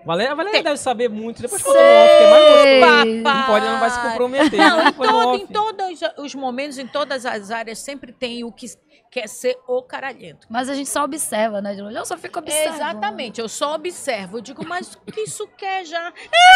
[0.09, 0.63] Valéria, a Valéria Tem.
[0.63, 1.39] deve saber muito.
[1.39, 3.23] Depois conta no off, que é mais gostoso.
[3.23, 4.57] Não pode, ela não vai se comprometer.
[4.57, 8.65] Não, em, todo, em todos os momentos, em todas as áreas, sempre tem o que
[9.11, 10.47] quer ser o caralhento.
[10.49, 11.95] Mas a gente só observa, né, de longe?
[11.95, 12.75] Eu só fico observando.
[12.75, 14.37] Exatamente, eu só observo.
[14.37, 16.11] Eu digo, mas o que isso quer já?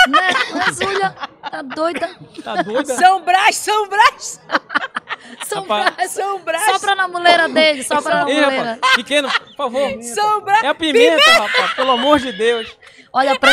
[0.08, 0.30] Né?
[0.56, 2.10] Mas olha, tá doida.
[2.44, 2.96] Tá doida?
[2.96, 4.42] São Brás, São Brás,
[6.08, 6.66] São Brás.
[6.74, 8.74] Sopra na muleira dele, sopra na Ei, muleira.
[8.74, 10.04] rapaz, pequeno, por favor.
[10.04, 10.64] São Brás.
[10.64, 12.76] É a pimenta, rapaz, pelo amor de Deus.
[13.16, 13.52] Olha, pra...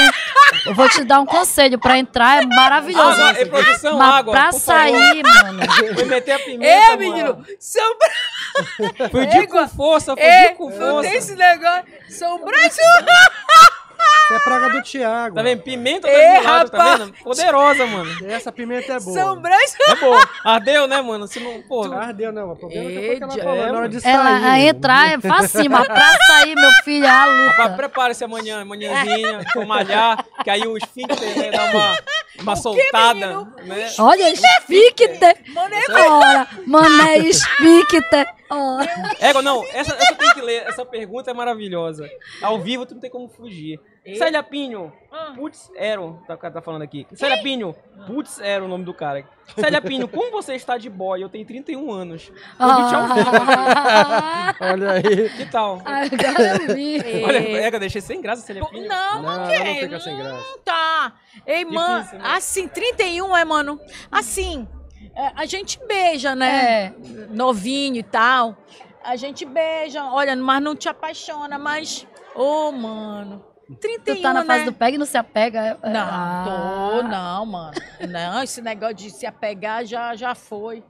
[0.64, 1.78] eu vou te dar um conselho.
[1.78, 3.20] Pra entrar é maravilhoso.
[3.22, 4.60] Água, é produção, Mas água, pra por favor.
[4.60, 5.60] sair, mano.
[5.94, 9.10] Foi meter a pimenta, É, menino, São Brás.
[9.10, 11.08] Fudiu com força, fudiu É, com não força.
[11.10, 11.84] tem esse negócio.
[12.08, 12.74] São Brás.
[14.24, 15.34] Isso é praga do Thiago.
[15.34, 15.62] Tá vendo?
[15.62, 16.98] Pimenta Ê, tá do lado, tá rapaz.
[17.00, 17.12] vendo?
[17.24, 18.26] Poderosa, mano.
[18.30, 19.14] Essa pimenta é boa.
[19.18, 19.76] São Brás.
[19.88, 20.28] É boa.
[20.44, 21.26] Ardeu, né, mano?
[21.26, 22.52] Se não, pô, Ardeu, não.
[22.52, 23.56] O problema é que que ela Ei, falou.
[23.56, 24.12] é, Na hora de sair.
[24.12, 27.76] Ela a entrar é facinho, mas pra sair, meu filho, é a Rapaz, luta.
[27.76, 31.96] prepare-se amanhã, amanhãzinha, for malhar, que aí o esfíncter né, dá uma,
[32.42, 33.90] uma soltada, né?
[33.98, 35.36] Olha, esfícter.
[35.52, 38.28] Mané, Ora, mané, esfícter.
[38.48, 38.88] Ora.
[39.20, 42.08] Égua, não, essa, essa tem que ler, essa pergunta é maravilhosa.
[42.42, 43.78] Ao vivo tu não tem como fugir.
[44.16, 44.90] Célia Pinho,
[45.34, 47.06] putz, Ero, tá, o cara tá falando aqui.
[47.12, 47.74] Célia Pinho,
[48.06, 49.28] putz, era o nome do cara.
[49.54, 51.22] Célia Pinho, como você está de boy?
[51.22, 52.28] Eu tenho 31 anos.
[52.28, 52.34] Eu.
[52.58, 55.28] Ah, Olha aí.
[55.36, 55.82] Que tal?
[55.84, 56.98] agora eu vi.
[57.24, 58.88] Olha, Égua, deixei sem graça, Célia Pinho.
[58.88, 59.80] Não, Não, não, quer.
[59.80, 60.32] fica sem graça.
[60.34, 61.12] Não tá.
[61.46, 62.20] Ei, mano, né?
[62.22, 63.78] assim, 31 é, mano.
[64.10, 64.66] Assim,
[65.14, 66.86] é, a gente beija, né?
[66.86, 66.94] É.
[67.28, 68.56] Novinho e tal.
[69.04, 72.06] A gente beija, olha, mas não te apaixona, mas.
[72.34, 73.49] Ô, mano.
[73.76, 74.64] 31, Tu tá na fase né?
[74.66, 75.58] do pega e não se apega.
[75.82, 76.44] é- Não, Ah.
[76.46, 77.72] tô, não, mano.
[78.08, 80.82] Não, esse negócio de se apegar já, já foi.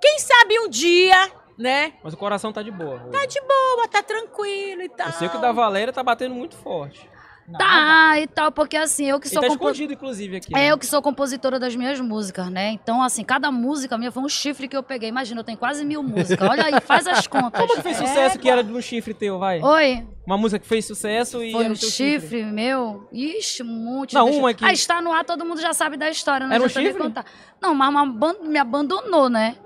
[0.00, 1.92] Quem sabe um dia, né?
[2.02, 3.00] Mas o coração tá de boa.
[3.12, 5.08] Tá de boa, tá tranquilo e tal.
[5.08, 7.08] Eu sei que o da Valéria tá batendo muito forte.
[7.58, 10.54] Tá, e tal, porque assim, eu que Ele sou tá compo- escondido, inclusive, aqui.
[10.54, 10.66] É né?
[10.68, 12.70] eu que sou compositora das minhas músicas, né?
[12.70, 15.08] Então, assim, cada música minha foi um chifre que eu peguei.
[15.08, 16.48] Imagina, eu tenho quase mil músicas.
[16.48, 17.60] Olha aí, faz as contas.
[17.60, 19.60] Como que fez sucesso que era de um chifre teu, vai?
[19.60, 23.08] Oi, Uma música que fez sucesso e foi um teu chifre, meu.
[23.12, 24.64] Ixi, um monte Não, de uma chifre.
[24.64, 24.64] aqui.
[24.64, 26.54] Ah, está no ar, todo mundo já sabe da história, né?
[26.54, 26.94] Era um chifre?
[26.94, 27.24] contar.
[27.60, 29.56] Não, mas uma banda me abandonou, né?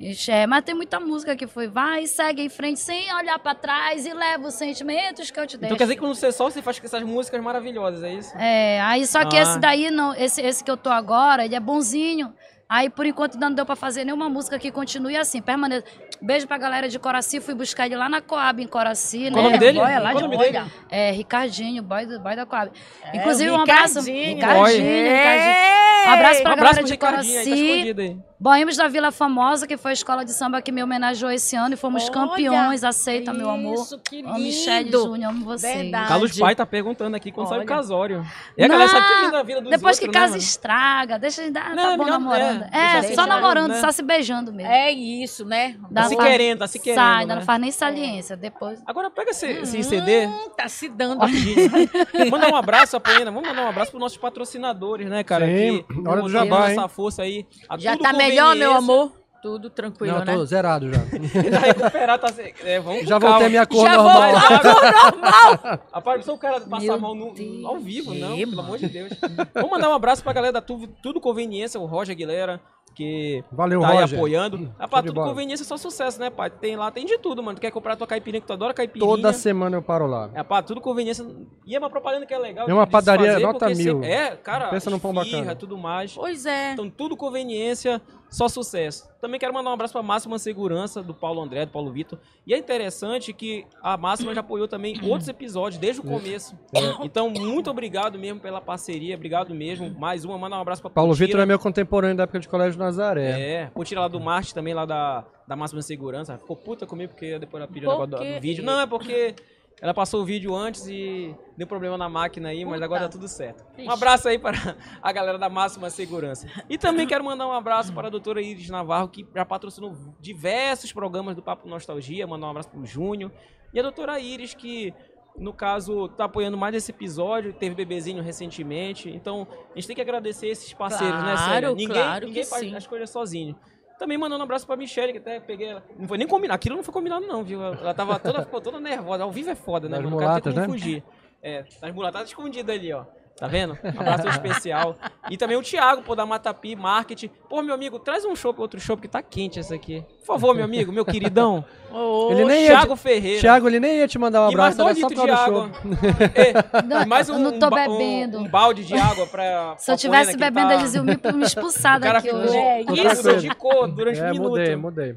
[0.00, 3.52] Ixi, é, mas tem muita música que foi, vai, segue em frente sem olhar pra
[3.52, 5.66] trás e leva os sentimentos que eu te deixo.
[5.66, 8.32] Então quer dizer que quando você só você faz com essas músicas maravilhosas, é isso?
[8.38, 9.42] É, aí só que Ah.
[9.42, 12.32] esse daí não, esse, esse que eu tô agora, ele é bonzinho.
[12.70, 15.84] Aí por enquanto ainda não deu pra fazer nenhuma música que continue assim, permaneça.
[16.20, 19.30] Beijo pra galera de Coraci, fui buscar ele lá na Coab em Coraci, né?
[19.30, 19.78] Qual o nome dele?
[19.80, 20.64] Boy, é lá Qual de o nome dele?
[20.90, 22.70] É, Ricardinho, boy, do, boy da Coab.
[23.04, 24.36] É, Inclusive o um abraço, Ricardinho.
[24.36, 25.78] Ricardinho.
[26.06, 27.70] Um abraço pra Um abraço galera pro de Ricardinho aí, tá Coraci.
[27.70, 28.16] escondido aí.
[28.40, 31.74] Boêmios da Vila Famosa, que foi a escola de samba que me homenageou esse ano
[31.74, 33.74] e fomos Olha, Aceita, aceita, meu amor.
[33.74, 35.02] Isso, que Amo Michelle lindo.
[35.02, 35.76] Júnior, amo vocês.
[35.76, 36.06] Verdade.
[36.08, 38.24] Carlos Pai tá perguntando aqui quando sai o casório.
[38.56, 40.42] E a galera sabe tudo da vida dos Depois outros, que né, casa mano?
[40.42, 42.62] estraga, deixa de dar, Não, tá é bom melhor- namorando.
[42.62, 43.80] é, É, deixa só deixar, namorando, né?
[43.80, 44.72] só se beijando mesmo.
[44.72, 45.76] É isso, né?
[45.90, 47.40] Dá Tá se querendo, tá se querendo, Sai, ainda né?
[47.40, 48.36] não faz nem saliência.
[48.36, 48.80] Depois.
[48.86, 50.26] Agora pega esse, esse CD.
[50.28, 51.18] Hum, tá se dando.
[52.30, 53.32] Mandar um abraço, Apoena.
[53.32, 55.44] Vamos mandar um abraço pros nossos patrocinadores, né, cara?
[55.44, 56.78] Sim, que hora do jabá, hein?
[56.78, 57.44] essa força aí.
[57.68, 58.76] A Já tá melhor, meu Conveniência.
[58.78, 59.12] amor?
[59.40, 60.34] Tudo tranquilo, Não, né?
[60.34, 60.98] tô zerado já.
[61.48, 62.34] Tá recuperado, tá...
[62.64, 64.32] É, vamos Já voltei a minha cor Já normal.
[64.32, 65.80] voltou a cor normal.
[65.94, 67.64] Rapaz, não sou o cara de passar Meu a mão no- Deus.
[67.64, 69.12] ao vivo, não, Ih, pelo amor de Deus.
[69.54, 72.60] Vamos mandar um abraço pra galera da Tudo, tudo Conveniência, o Roger Aguilera,
[72.96, 74.18] que Valeu, tá aí Roger.
[74.18, 74.74] apoiando.
[74.76, 75.20] Rapaz, tudo.
[75.20, 76.50] Conveniência é só sucesso, né, pai?
[76.50, 77.56] Tem lá, tem de tudo, mano.
[77.56, 79.08] Tu quer comprar tua caipirinha, que tu adora caipirinha.
[79.08, 80.30] Toda semana eu paro lá.
[80.34, 81.24] É, pá, tudo conveniência.
[81.64, 82.68] E é uma propaganda que é legal.
[82.68, 83.76] É uma padaria fazer, nota mil.
[83.76, 85.54] sempre- É, cara, Pensa num pão bacana.
[85.54, 86.12] tudo mais.
[86.12, 86.72] Pois é.
[86.72, 88.02] Então, tudo conveniência.
[88.30, 89.08] Só sucesso.
[89.20, 92.18] Também quero mandar um abraço pra Máxima Segurança, do Paulo André, do Paulo Vitor.
[92.46, 96.56] E é interessante que a Máxima já apoiou também outros episódios, desde o começo.
[97.02, 99.90] Então, muito obrigado mesmo pela parceria, obrigado mesmo.
[99.98, 101.14] Mais uma, manda um abraço pra Paulo.
[101.14, 103.40] Vitor é meu contemporâneo da época de Colégio Nazaré.
[103.40, 106.38] É, Putira lá do Marte também, lá da, da Máxima Segurança.
[106.38, 108.64] Ficou puta comigo porque depois ela pediu o negócio do, do vídeo.
[108.64, 109.34] Não, é porque
[109.80, 112.84] ela passou o vídeo antes e deu problema na máquina aí, mas Puta.
[112.84, 113.64] agora tá tudo certo.
[113.76, 113.90] Um Ixi.
[113.90, 116.48] abraço aí para a galera da Máxima Segurança.
[116.68, 120.92] E também quero mandar um abraço para a doutora Iris Navarro, que já patrocinou diversos
[120.92, 122.26] programas do Papo Nostalgia.
[122.26, 123.30] Mandar um abraço pro Júnior.
[123.72, 124.92] E a doutora Iris, que
[125.38, 129.08] no caso, tá apoiando mais esse episódio, teve bebezinho recentemente.
[129.08, 131.68] Então, a gente tem que agradecer esses parceiros, né, Claro, Célia?
[131.70, 132.74] Ninguém, claro ninguém que faz sim.
[132.74, 133.56] as coisas sozinho.
[133.98, 135.82] Também mandando um abraço pra Michelle, que até peguei ela.
[135.98, 136.54] Não foi nem combinado.
[136.54, 137.62] Aquilo não foi combinado, não, viu?
[137.62, 139.24] Ela tava toda, ficou toda nervosa.
[139.24, 139.98] Ao vivo é foda, né?
[139.98, 140.66] Tem mulatas, né?
[140.66, 141.02] fugir.
[141.42, 143.04] É, das mulatadas escondidas ali, ó.
[143.38, 143.78] Tá vendo?
[143.84, 144.96] Um abraço especial.
[145.30, 147.28] E também o Thiago, pô, da Matapi Marketing.
[147.48, 150.04] Pô, meu amigo, traz um chopp, outro chopp, que tá quente essa aqui.
[150.18, 151.64] Por favor, meu amigo, meu queridão.
[151.92, 153.40] Ô, Ele nem ia Thiago te- Ferreira.
[153.40, 155.68] Thiago, ele nem ia te mandar um mais abraço, era só por causa show.
[156.34, 158.38] É, Não, e mais um, eu não tô um bebendo.
[158.38, 159.76] Um, um balde de água pra.
[159.78, 162.42] Se eu tivesse que bebendo, tá- eles iam me, me expulsar O cara daqui ficou
[162.42, 162.56] hoje.
[162.56, 164.48] É, isso cor durante É, um minuto.
[164.50, 165.16] mudei, mudei.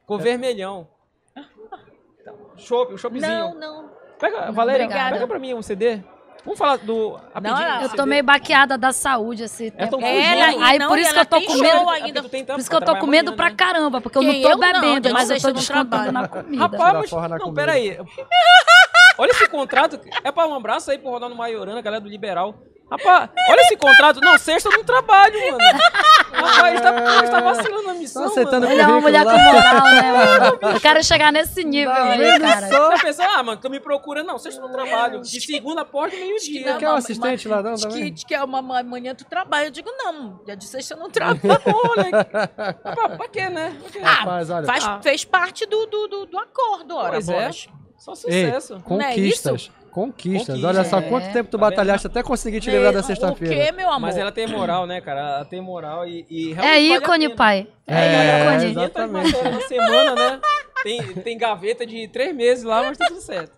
[0.00, 0.88] Ficou vermelhão.
[2.56, 3.30] Chopp, um choppzinho.
[3.32, 3.90] Não, não.
[4.18, 5.12] Pega, Valéria, Obrigada.
[5.14, 6.00] pega pra mim um CD.
[6.44, 7.20] Vamos falar do.
[7.34, 9.90] rapidinho Não, Eu tô meio baqueada da saúde esse tempo.
[9.90, 10.64] tão Ela, fugindo.
[10.64, 11.90] Aí não, por e isso que eu tô com medo.
[11.90, 12.22] É ainda.
[12.22, 13.54] Por isso que eu tô com medo pra né?
[13.56, 14.32] caramba, porque eu Quem?
[14.34, 16.12] não tô Eu não, bebendo, de mas eu tô eu não descontando trabalho.
[16.12, 16.62] na comida.
[16.62, 17.10] Rapaz, mas.
[17.30, 17.52] Não, comida.
[17.54, 17.98] peraí.
[19.18, 20.00] Olha esse contrato.
[20.24, 22.54] É pra um abraço aí pro rodar no Maiorana, galera do Liberal.
[22.90, 24.20] Rapaz, olha esse contrato.
[24.20, 25.58] Não, sexta eu não trabalho, mano.
[26.32, 28.72] Rapaz, tá, pô, tá vacilando na missão, Tá aceitando mano.
[28.72, 30.74] Ele é uma mulher com moral, né, mano?
[30.74, 32.68] Eu quero chegar nesse nível Tá aí, cara.
[32.68, 32.90] só?
[32.90, 34.22] Tá pensando, ah, mano, tu me procura.
[34.22, 35.20] Não, sexta eu não trabalho.
[35.20, 36.76] De segunda porta meio-dia.
[36.76, 38.12] Quer um assistente lá, não, Diz que, também?
[38.12, 39.66] diz que é uma ma- manhã tu trabalha.
[39.66, 41.40] Eu digo, não, dia de sexta eu não trabalho.
[41.66, 42.10] Olha.
[42.84, 43.76] Rapaz, pra quê, né?
[43.80, 43.98] Pra quê?
[44.00, 44.66] Rapaz, olha.
[44.66, 45.00] Faz, Ah.
[45.02, 47.50] fez parte do, do, do, do acordo, ora, Pois é.
[47.98, 48.80] Só Ei, sucesso.
[48.84, 49.70] conquistas.
[49.90, 50.46] Conquistas.
[50.46, 50.64] Conquistas.
[50.64, 51.02] Olha só É.
[51.02, 51.70] quanto tempo tu Tá vendo?
[51.76, 53.54] batalhaste até conseguir te livrar da O sexta-feira.
[53.66, 54.00] que, meu amor?
[54.00, 55.20] Mas ela tem moral, né, cara?
[55.20, 56.24] Ela tem moral e.
[56.30, 57.36] e É vale ícone, pena.
[57.36, 57.68] pai.
[57.86, 58.70] É, É ícone.
[58.70, 59.32] exatamente.
[59.32, 60.40] 500 matérias na semana, né?
[60.82, 63.52] Tem, tem gaveta de três meses lá, mas tá tudo certo.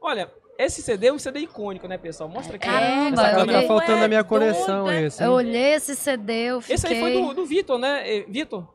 [0.00, 2.28] Olha, esse CD é um CD icônico, né, pessoal?
[2.28, 2.66] Mostra aqui.
[2.66, 3.46] Caramba, essa.
[3.46, 4.24] Tá faltando na minha doida.
[4.24, 5.22] coleção esse.
[5.22, 5.28] hein?
[5.28, 6.74] Eu olhei esse CD, eu fiquei...
[6.76, 8.24] Esse aí foi do, do Vitor, né?
[8.28, 8.66] Vitor?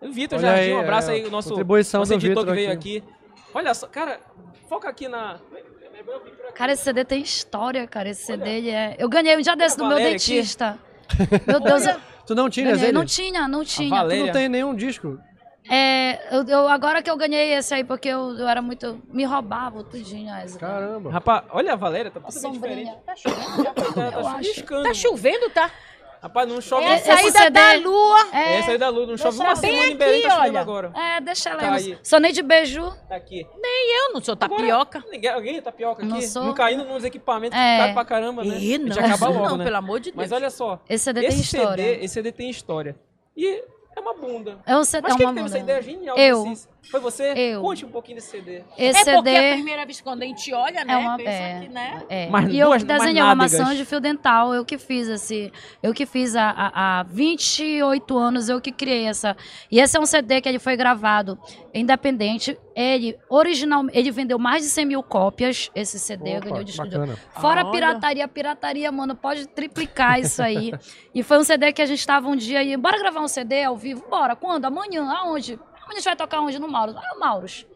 [0.00, 2.54] O Vitor Jardim, aí, um abraço é, aí, o nosso, contribuição nosso do editor Vitor
[2.54, 2.98] que veio aqui.
[2.98, 3.14] aqui.
[3.54, 4.20] Olha só, cara,
[4.68, 5.38] foca aqui na.
[6.54, 8.08] Cara, esse CD tem história, cara.
[8.08, 8.94] Esse CD, ele é...
[8.98, 10.34] Eu ganhei um dia desse do meu Valéria aqui.
[10.36, 10.78] dentista.
[11.46, 11.96] Meu Deus, eu
[12.26, 12.84] Tu não tinha, ganhei.
[12.88, 12.92] ele?
[12.92, 13.90] Não tinha, não Tu tinha.
[13.90, 14.26] Valéria.
[14.26, 15.18] não tem nenhum disco.
[15.68, 19.02] É, eu, eu- agora que eu ganhei esse aí, porque eu, eu era muito...
[19.12, 20.32] Me roubava tudinho.
[20.32, 21.10] as- Caramba.
[21.10, 22.76] Rapaz, olha a Valéria, tá totalmente sombrinha.
[22.76, 23.02] diferente.
[23.04, 24.44] Tá chovendo, tá, tá Eu acho.
[24.44, 24.82] chuviscando.
[24.84, 25.70] Tá chovendo, tá?
[26.24, 26.86] Rapaz, não chove.
[26.86, 28.18] É a saída CD da lua.
[28.32, 30.58] É, Essa aí da luz, não chove Deixa uma semana em Belém, tá olha.
[30.60, 30.90] agora.
[30.96, 31.98] é, deixa ela Tá aí.
[32.02, 32.94] Sou nem de beiju.
[33.06, 33.46] Tá aqui.
[33.46, 35.04] Eu não sou Agora, tapioca.
[35.10, 36.10] Ninguém, alguém é tapioca aqui?
[36.10, 36.54] Não Não, sou.
[36.54, 37.72] caindo nos equipamentos É.
[37.76, 38.54] que caro pra caramba, né?
[38.58, 39.64] Gente não, acaba logo, não, né?
[39.64, 40.16] pelo amor de Deus.
[40.16, 41.84] Mas olha só, Esse CD tem esse história.
[41.84, 42.96] CD, esse CD tem história.
[43.36, 43.62] E
[43.94, 44.58] é uma bunda.
[44.66, 45.72] É um CD, Mas é quem uma que teve essa bunda.
[45.72, 46.54] ideia genial Eu.
[46.90, 47.32] Foi você?
[47.36, 47.60] Eu.
[47.60, 48.62] Conte um pouquinho desse CD.
[48.76, 49.50] Esse é porque CD...
[49.50, 50.92] a primeira vez quando a gente olha, né?
[50.92, 51.60] É uma- pensa é.
[51.60, 52.02] que, né?
[52.08, 52.28] É.
[52.28, 55.08] Mas e eu duas- que mais desenhei uma maçã de fio dental, eu que fiz
[55.08, 55.52] esse.
[55.82, 59.36] Eu que fiz há, há, há 28 anos, eu que criei essa.
[59.70, 61.38] E esse é um CD que ele foi gravado
[61.72, 62.56] independente.
[62.76, 66.32] Ele, original, ele vendeu mais de 100 mil cópias, esse CD.
[66.32, 67.18] eu Opa, ganhei o disco de bacana.
[67.40, 70.72] Fora a pirataria, pirataria, mano, pode triplicar isso aí.
[71.14, 73.62] e foi um CD que a gente tava um dia aí, bora gravar um CD
[73.62, 74.04] ao vivo?
[74.08, 74.64] Bora, quando?
[74.64, 75.58] Amanhã, aonde?
[75.84, 76.58] Amanhã a gente vai tocar onde?
[76.58, 76.96] No Mauros.
[76.96, 77.66] Ah, Mauros.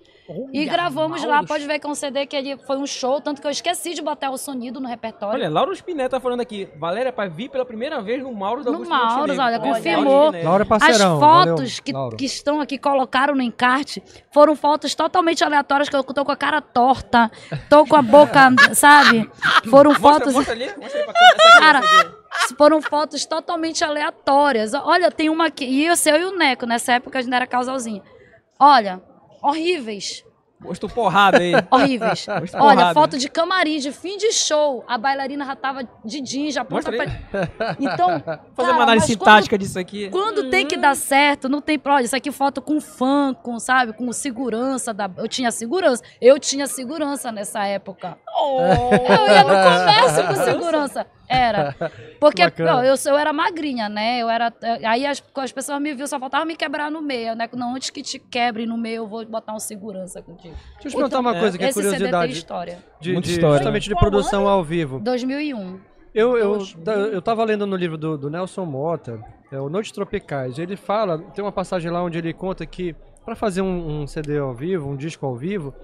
[0.52, 1.48] E Olha, gravamos lá, Mauros.
[1.48, 3.94] pode ver que é um CD que ele foi um show, tanto que eu esqueci
[3.94, 5.34] de botar o sonido no repertório.
[5.40, 6.68] Olha, Laura Spinetta tá falando aqui.
[6.76, 10.30] Valéria, pai, vi pela primeira vez no Mauro da No Mauros, olha, confirmou.
[10.30, 11.18] Laura é As parceirão.
[11.18, 16.04] fotos valeu, que, que estão aqui, colocaram no encarte, foram fotos totalmente aleatórias, que eu
[16.04, 17.30] tô com a cara torta,
[17.70, 19.30] tô com a boca, sabe?
[19.70, 20.34] Foram Mostra, fotos...
[20.34, 22.17] mostra ali, mostra ali pra aqui, Cara, essa aqui.
[22.56, 24.74] Foram fotos totalmente aleatórias.
[24.74, 27.46] Olha, tem uma aqui, e eu, eu e o Neco, nessa época a gente era
[27.46, 28.02] casalzinho.
[28.58, 29.00] Olha,
[29.42, 30.24] horríveis.
[30.60, 31.52] Posto porrada aí.
[31.70, 32.26] Horríveis.
[32.26, 32.94] Posto Olha, porrada.
[32.94, 34.84] foto de camarim, de fim de show.
[34.88, 37.06] A bailarina já tava de jeans, já pronta pra...
[37.78, 38.20] Então,
[38.56, 40.10] Fazer uma análise sintática disso aqui.
[40.10, 41.80] quando tem que dar certo, não tem.
[41.84, 44.92] Olha, isso aqui foto com fã, com, sabe, com segurança.
[44.92, 46.02] Da, eu tinha segurança.
[46.20, 48.18] Eu tinha segurança nessa época.
[48.26, 51.06] Eu ia no comércio com segurança.
[51.28, 51.74] Era.
[52.18, 54.18] Porque eu, sou- eu era magrinha, né?
[54.20, 54.52] Eu era.
[54.84, 57.48] Aí as, as pessoas me viam, só faltava me quebrar no meio, né?
[57.54, 60.54] Não, antes que te quebre no meio, eu vou botar um segurança contigo.
[60.54, 62.32] Deixa eu te perguntar uma coisa que é Esse CD tem curiosidade.
[62.32, 62.78] história.
[63.00, 63.56] De, Muita de- história.
[63.58, 64.98] Justamente de produção ao vivo.
[65.00, 65.78] 2001.
[66.14, 69.20] Eu, eu, ta- eu tava lendo no livro do, do Nelson Mota,
[69.52, 70.58] é o Noites Tropicais.
[70.58, 74.38] Ele fala, tem uma passagem lá onde ele conta que para fazer um, um CD
[74.38, 75.74] ao vivo, um disco ao vivo,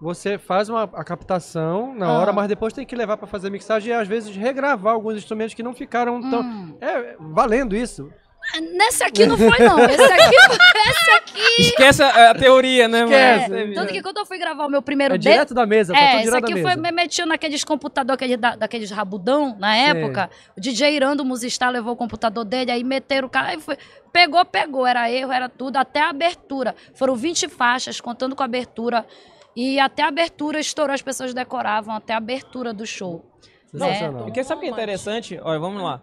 [0.00, 2.34] você faz uma, a captação na hora, Ah.
[2.34, 5.62] mas depois tem que levar para fazer mixagem e às vezes regravar alguns instrumentos que
[5.62, 6.40] não ficaram tão.
[6.40, 6.76] Hum.
[6.80, 8.10] É, valendo isso.
[8.72, 9.78] Nesse aqui não foi, não.
[9.84, 10.36] Esse aqui,
[10.88, 11.62] esse aqui.
[11.62, 13.50] Esquece a, a teoria, né, Esquece.
[13.50, 13.74] mano?
[13.74, 16.00] Tanto que quando eu fui gravar o meu primeiro É de- direto da mesa, tá
[16.00, 19.54] É, tudo isso direto aqui da foi me metido naqueles computador, aquele da- daqueles rabudão,
[19.58, 20.30] na época.
[20.56, 23.76] O DJ Irando Musistar levou o computador dele, aí meteram o cara, aí foi,
[24.10, 26.74] pegou, pegou, era erro, era tudo, até a abertura.
[26.94, 29.04] Foram 20 faixas, contando com a abertura.
[29.56, 33.24] E até a abertura estourou, as pessoas decoravam até a abertura do show.
[33.70, 34.28] Sensacional.
[34.28, 35.40] E quer saber o que é interessante?
[35.42, 36.00] Olha, vamos lá.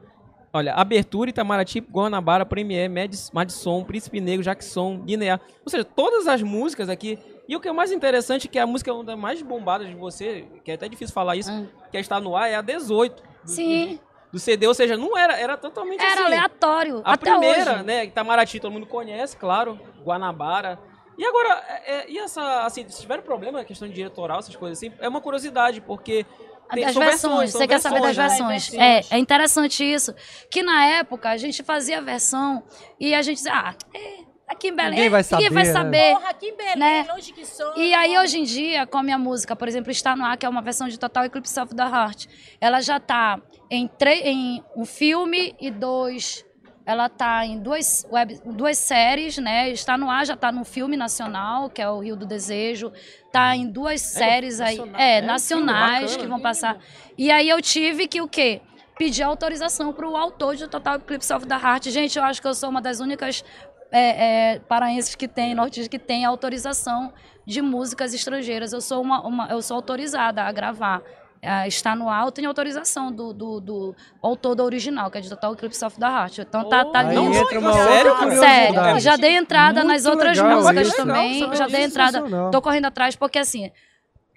[0.54, 5.34] Olha, Abertura, Itamaraty, Guanabara, Premier, Madis- Madison, Príncipe Negro, Jackson, Guiné.
[5.34, 7.20] Ou seja, todas as músicas aqui.
[7.48, 9.96] E o que é mais interessante é que a música uma das mais bombadas de
[9.96, 11.52] você, que é até difícil falar isso,
[11.92, 13.22] que está no ar, é a 18.
[13.44, 14.00] do- Sim.
[14.32, 16.24] Do CD, ou seja, não era, era totalmente Era assim.
[16.24, 17.84] aleatório, A até primeira, hoje.
[17.84, 20.78] né, Itamaraty todo mundo conhece, claro, Guanabara.
[21.18, 24.78] E agora, é, é, e essa, assim, se tiver problema, questão de diretoral, essas coisas
[24.78, 26.26] assim, é uma curiosidade, porque
[26.74, 28.28] tem, Das versões, são você quer saber das né?
[28.28, 28.74] versões.
[28.74, 30.14] É, é interessante isso.
[30.52, 32.64] Que na época a gente fazia a versão
[33.00, 36.14] e a gente dizia, ah, é, aqui em Belém, Ninguém vai ninguém vai saber, saber.
[36.14, 37.06] Porra, aqui em Belém, né?
[37.10, 37.76] longe que sou.
[37.78, 40.46] E aí, hoje em dia, com a minha música, por exemplo, Está No Ar, que
[40.46, 42.26] é uma versão de Total Eclipse of the Heart,
[42.60, 43.42] ela já tá
[43.72, 46.46] em, em um filme e dois...
[46.88, 49.70] Ela tá em duas, web, duas séries, né?
[49.70, 52.94] Está no ar, já tá num filme nacional, que é o Rio do Desejo.
[53.30, 56.20] Tá em duas séries aí, é, é nacionais bacana.
[56.24, 56.78] que vão passar.
[57.18, 58.62] E aí eu tive que o quê?
[58.98, 61.88] Pedir autorização pro autor de Total Eclipse of the Heart.
[61.90, 63.44] Gente, eu acho que eu sou uma das únicas
[63.92, 67.14] é, é, paraenses que tem, nortistas que tem autorização
[67.46, 68.72] de músicas estrangeiras.
[68.72, 71.02] Eu sou uma, uma- eu sou autorizada a gravar.
[71.42, 75.22] É, está no ar, eu tenho autorização do, do, do autor do original, que é
[75.22, 76.40] de Total Eclipse of the Heart.
[76.40, 77.34] Então tá, tá Aí lindo.
[77.36, 78.40] entra uma Sério?
[78.40, 80.98] Sério, já dei entrada nas Muito outras legal músicas isso.
[80.98, 81.42] também.
[81.42, 82.24] Legal, já dei entrada.
[82.52, 83.72] Tô correndo atrás, porque assim,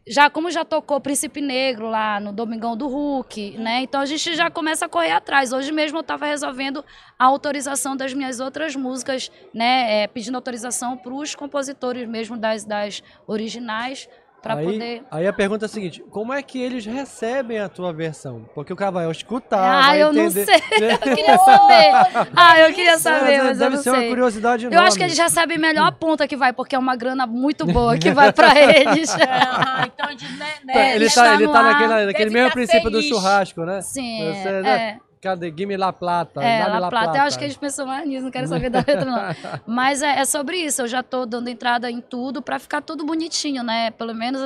[0.07, 3.83] já como já tocou Príncipe Negro lá no Domingão do Hulk, né?
[3.83, 5.53] Então a gente já começa a correr atrás.
[5.53, 6.85] Hoje mesmo eu tava resolvendo
[7.19, 10.03] a autorização das minhas outras músicas, né?
[10.03, 14.09] é, pedindo autorização para os compositores mesmo das, das originais,
[14.43, 15.03] para aí, poder.
[15.11, 18.49] aí a pergunta é a seguinte: como é que eles recebem a tua versão?
[18.55, 19.59] Porque o cara vai escutar.
[19.61, 20.45] Ah, vai eu não entender.
[20.47, 20.57] sei.
[20.91, 22.29] Eu queria saber.
[22.35, 24.09] Ah, eu queria saber, É, mas eu deve não ser uma sei.
[24.09, 24.89] curiosidade Eu enorme.
[24.89, 27.67] acho que eles já sabem melhor a ponta que vai, porque é uma grana muito
[27.67, 29.11] boa que vai para eles.
[29.21, 32.07] Ah, então a gente, né, né, Tá, ele está tá, ele no tá ar, naquele,
[32.07, 33.09] naquele mesmo tá princípio do feliz.
[33.09, 33.81] churrasco, né?
[33.83, 34.63] Sim, Você, é.
[34.63, 35.01] né?
[35.21, 35.53] Cadê?
[35.55, 36.43] Gimme La Plata.
[36.43, 37.19] É, dá-me La Plata.
[37.19, 39.19] Eu acho que eles pensam mais nisso, não quero saber da letra, não.
[39.67, 43.05] Mas é, é sobre isso, eu já tô dando entrada em tudo pra ficar tudo
[43.05, 43.91] bonitinho, né?
[43.91, 44.41] Pelo menos,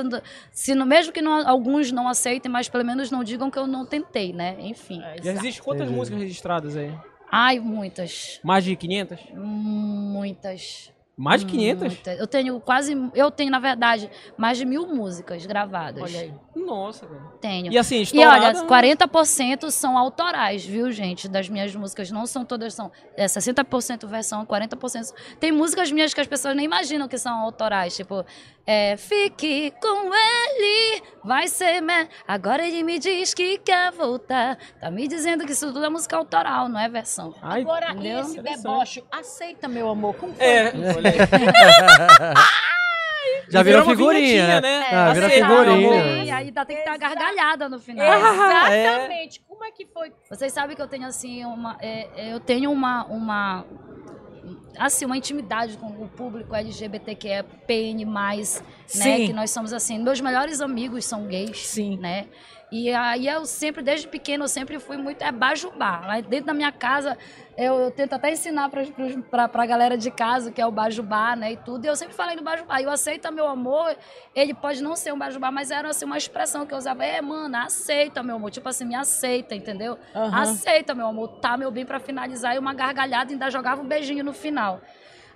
[0.51, 3.65] se no, mesmo que não- alguns não aceitem, mas pelo menos não digam que eu
[3.67, 4.57] não tentei, né?
[4.59, 5.01] Enfim.
[5.23, 5.97] Já existe quantas Entendi.
[5.97, 6.93] músicas registradas aí?
[7.31, 8.39] Ai, muitas.
[8.43, 9.19] Mais de 500?
[9.33, 10.91] Muitas.
[11.17, 11.83] Mais de 500?
[11.87, 12.19] muitas.
[12.19, 12.93] Eu tenho quase.
[13.13, 16.03] Eu tenho, na verdade, mais de mil músicas gravadas.
[16.03, 16.33] Olha aí.
[16.55, 17.31] Nossa, velho.
[17.41, 17.71] Tenho.
[17.71, 19.07] E assim, E olha, estourada...
[19.07, 21.27] 40% são autorais, viu, gente?
[21.27, 22.09] Das minhas músicas.
[22.09, 25.13] Não são todas, são é, 60% versão, 40%.
[25.39, 27.95] Tem músicas minhas que as pessoas nem imaginam que são autorais.
[27.95, 28.25] Tipo,
[28.65, 31.81] é, fique com ele, vai ser.
[31.81, 32.07] Me...
[32.27, 34.57] Agora ele me diz que quer voltar.
[34.79, 37.35] Tá me dizendo que isso tudo é música autoral, não é versão.
[37.41, 38.21] Ai, Agora, Entendeu?
[38.21, 40.15] esse deboche, aceita, meu amor.
[40.15, 40.45] Como foi?
[40.45, 40.73] É.
[43.49, 44.61] Já virou figurinha, né?
[44.61, 44.87] né?
[44.91, 46.01] Ah, vira Aceita, meu figurinha.
[46.01, 46.25] amor.
[46.25, 48.05] E aí ainda tem que ter a gargalhada no final.
[48.05, 49.41] Exatamente.
[49.47, 50.11] Como é que foi?
[50.29, 53.65] Vocês sabem que eu tenho assim uma, é, é, eu tenho uma, uma
[54.77, 58.55] assim uma intimidade com o público LGBTQIA PN+, né,
[58.85, 59.27] Sim.
[59.27, 61.97] que nós somos assim, meus melhores amigos são gays, Sim.
[61.97, 62.27] né?
[62.71, 66.01] E aí eu sempre, desde pequeno, eu sempre fui muito é bajubá.
[66.05, 67.17] Lá dentro da minha casa,
[67.57, 68.69] eu, eu tento até ensinar
[69.29, 71.85] pra, pra galera de casa, que é o bajubá, né, e tudo.
[71.85, 72.81] E eu sempre falei no bajubá.
[72.81, 73.95] E o aceita meu amor,
[74.33, 77.05] ele pode não ser um bajubá, mas era assim, uma expressão que eu usava.
[77.05, 78.49] É, mano, aceita meu amor.
[78.51, 79.97] Tipo assim, me aceita, entendeu?
[80.13, 80.41] Aham.
[80.41, 81.39] Aceita, meu amor.
[81.39, 82.55] Tá, meu bem, pra finalizar.
[82.55, 84.81] E uma gargalhada ainda jogava um beijinho no final.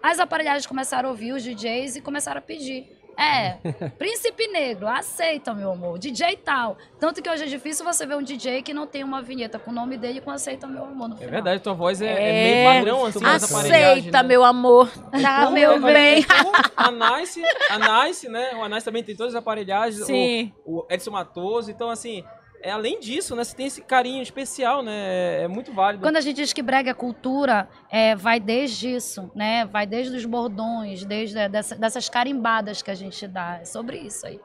[0.02, 2.99] As aparelhagens começaram a ouvir os DJs e começaram a pedir.
[3.22, 3.58] É,
[3.98, 6.00] Príncipe Negro, aceita, meu amor.
[6.00, 6.78] DJ tal.
[7.00, 9.72] Tanto que hoje é difícil você ver um DJ que não tem uma vinheta com
[9.72, 12.30] o nome dele e com aceita, meu amor no É verdade, tua voz é, é
[12.30, 12.44] É.
[12.44, 14.30] meio padrão, assim, Aceita, né?
[14.30, 14.90] meu amor.
[15.22, 16.24] Tá, Como- meu olha, bem.
[16.24, 18.52] como A Nice, a Nice, né?
[18.56, 20.06] O Nice também tem todas as aparelhagens.
[20.06, 20.54] Sim.
[20.66, 21.70] O, o Edson Matoso.
[21.72, 22.24] Então, assim,
[22.61, 23.44] é, além disso, né?
[23.44, 24.91] Você tem esse carinho especial, né?
[24.94, 26.03] É, é muito válido.
[26.03, 29.65] Quando a gente diz que brega é cultura, é, vai desde isso, né?
[29.65, 33.60] Vai desde os bordões, desde dessa- dessas carimbadas que a gente dá.
[33.61, 34.40] É sobre isso aí.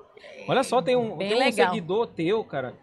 [0.48, 1.68] Olha só, tem um, Bem tem um legal.
[1.70, 2.74] seguidor teu, cara.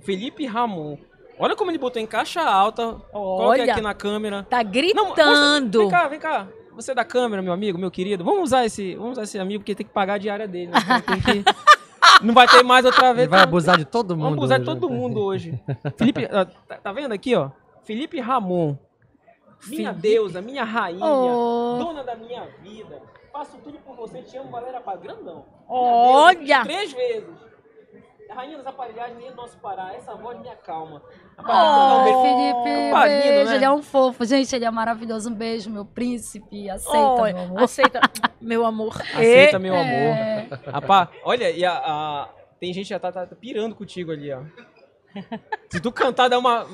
[0.00, 0.96] Felipe Ramon.
[1.38, 2.96] Olha como ele botou em caixa alta.
[3.12, 3.72] Olha.
[3.72, 4.44] aqui na câmera.
[4.50, 5.78] Tá Não, gritando.
[5.80, 6.48] Vem cá, vem cá.
[6.74, 8.24] Você é da câmera, meu amigo, meu querido.
[8.24, 10.70] Vamos usar esse, vamos usar esse amigo porque tem que pagar a diária dele.
[10.72, 10.78] né?
[11.06, 11.77] Tem que-
[12.22, 13.24] Não vai ter mais outra vez.
[13.24, 14.24] Ele vai abusar de todo mundo.
[14.24, 14.80] Vamos abusar de hoje.
[14.80, 15.60] todo mundo hoje.
[15.96, 16.44] Felipe, tá,
[16.82, 17.50] tá vendo aqui, ó?
[17.84, 18.76] Felipe Ramon.
[19.66, 20.00] Minha Felipe.
[20.08, 21.78] deusa, minha rainha, Oh.
[21.78, 23.00] dona da minha vida.
[23.32, 25.00] Faço tudo por você, te amo, Valéria Paz.
[25.00, 25.44] Grandão.
[25.68, 26.62] Minha Olha!
[26.62, 27.28] deusa, Três vezes.
[28.30, 29.92] Rainha das aparelhagens, nem do nosso Pará.
[29.94, 31.02] Essa voz me acalma.
[31.38, 32.64] Oh, Rapaz, um Felipe,
[33.24, 33.48] beijo.
[33.50, 33.56] né?
[33.56, 34.24] Ele é um fofo.
[34.24, 35.30] Gente, ele é maravilhoso.
[35.30, 36.68] Um beijo, meu príncipe.
[36.70, 37.62] Aceita, Oi, meu amor.
[37.62, 38.00] aceita,
[38.40, 38.94] meu amor.
[39.14, 40.58] Aceita, E- meu amor.
[40.72, 42.28] Rapaz, olha, e a, a-
[42.60, 44.40] tem gente que já tá, tá pirando contigo ali, ó.
[45.70, 46.66] Se tu cantar, dá uma.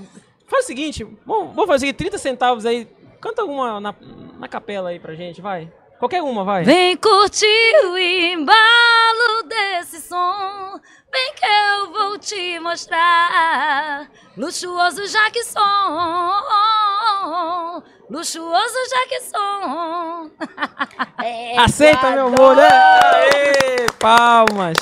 [0.46, 2.86] Faz o seguinte, vamos, vamos fazer o seguinte, 30 centavos aí.
[3.20, 3.94] Canta uma na,
[4.38, 5.72] na capela aí pra gente, vai.
[6.04, 6.64] Qualquer uma, vai.
[6.64, 10.78] Vem curtir o embalo desse som.
[11.10, 14.06] Vem que eu vou te mostrar.
[14.36, 15.00] Luxuoso
[15.44, 15.62] som.
[18.10, 18.78] Luxuoso
[19.32, 20.30] som.
[21.24, 22.68] É, Aceita, meu amor, né?
[22.68, 24.76] Aê, palmas,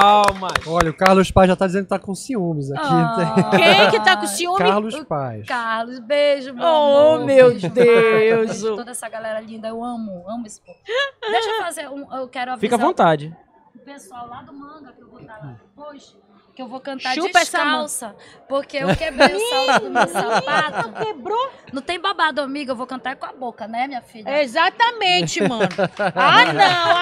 [0.00, 0.52] palmas.
[0.66, 2.80] Olha, o Carlos Paz já tá dizendo que tá com ciúmes aqui.
[2.84, 3.50] Ah.
[3.50, 4.58] Quem que tá com ciúme?
[4.58, 5.46] Carlos Paz.
[5.46, 7.26] Carlos, beijo, meu Oh, amor.
[7.26, 7.50] meu.
[7.58, 7.62] Deus.
[7.72, 9.68] Beijo toda essa galera linda.
[9.68, 10.78] Eu amo, amo esse povo.
[11.20, 12.00] Deixa eu fazer um.
[12.14, 13.36] Eu quero avisar Fica à vontade.
[13.74, 16.16] o pessoal lá do manga que eu vou estar lá depois.
[16.54, 18.14] Que eu vou cantar Chupa descalça.
[18.46, 20.92] Porque eu quebrei o salto do meu sapato.
[20.92, 21.50] Quebrou?
[21.72, 22.72] Não tem babado, amiga.
[22.72, 24.42] Eu vou cantar com a boca, né, minha filha?
[24.42, 25.62] Exatamente, mano.
[26.14, 26.96] Ah, não,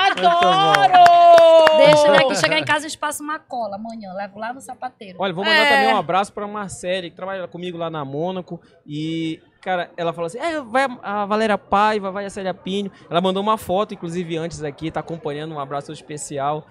[0.55, 1.77] adoro!
[1.79, 4.13] Deixa ele aqui chegar em casa e passo uma cola amanhã.
[4.15, 5.17] Levo lá no sapateiro.
[5.21, 5.69] Olha, vou mandar É.
[5.69, 8.61] também um abraço pra Marcele, que trabalha comigo lá na Mônaco.
[8.87, 12.91] E, cara, ela falou assim: é, vai a Valéria Paiva, vai a Célia Pinho.
[13.11, 15.55] Ela mandou uma foto, inclusive, antes aqui, tá acompanhando.
[15.55, 16.67] Um abraço especial.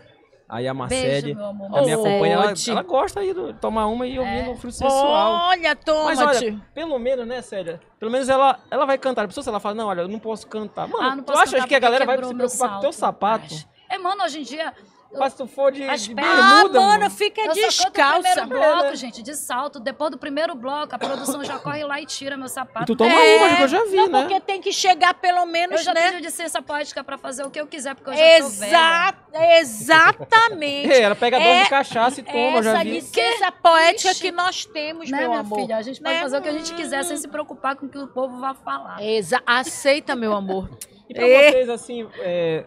[0.50, 1.68] Aí a Marcele Beijo, meu amor.
[1.78, 2.34] ela me acompanha.
[2.34, 4.46] Ela, gosta aí de tomar uma e ouvir É.
[4.48, 5.50] no fruto sensual.
[5.50, 7.80] Olha, toma, Mas olha, pelo menos, né, Célia?
[8.00, 9.26] Pelo menos ela, ela vai cantar.
[9.26, 10.88] A pessoa, se ela fala, não, olha, eu não posso cantar.
[10.88, 12.92] Mano, Ah, não tu acha cantar que a galera vai se preocupar com o teu
[12.92, 13.16] salto.
[13.20, 13.56] sapato?
[13.88, 14.74] É, mano, hoje em dia.
[15.18, 17.10] Mas se tu for de, As de pernas- bermuda, ah, mano, mano.
[17.10, 18.22] fica Eu descalça.
[18.22, 18.96] primeiro bloco, É, né?
[18.96, 19.80] gente, de salto.
[19.80, 22.84] Depois do primeiro bloco, a produção já corre lá e tira meu sapato.
[22.84, 24.22] E tu toma É, uma, que eu já vi, não, né?
[24.22, 26.10] porque tem que chegar pelo Eu menos, já né?
[26.12, 29.16] tenho licença poética pra fazer o que eu quiser, porque eu já tô velha.
[29.60, 30.92] Exa exatamente.
[30.92, 32.92] É, ela pega É de cachaça e toma, eu já Essa vi.
[32.92, 34.22] licença poética Ixi.
[34.22, 35.60] que nós temos, Né, meu minha amor.
[35.60, 35.78] filha?
[35.78, 36.22] A gente pode Né?
[36.22, 38.54] fazer o que a gente quiser sem se preocupar com o que o povo vai
[38.54, 39.02] falar.
[39.04, 40.70] Exa aceita, meu amor.
[41.10, 41.52] E pra É.
[41.52, 42.66] vocês, assim, é...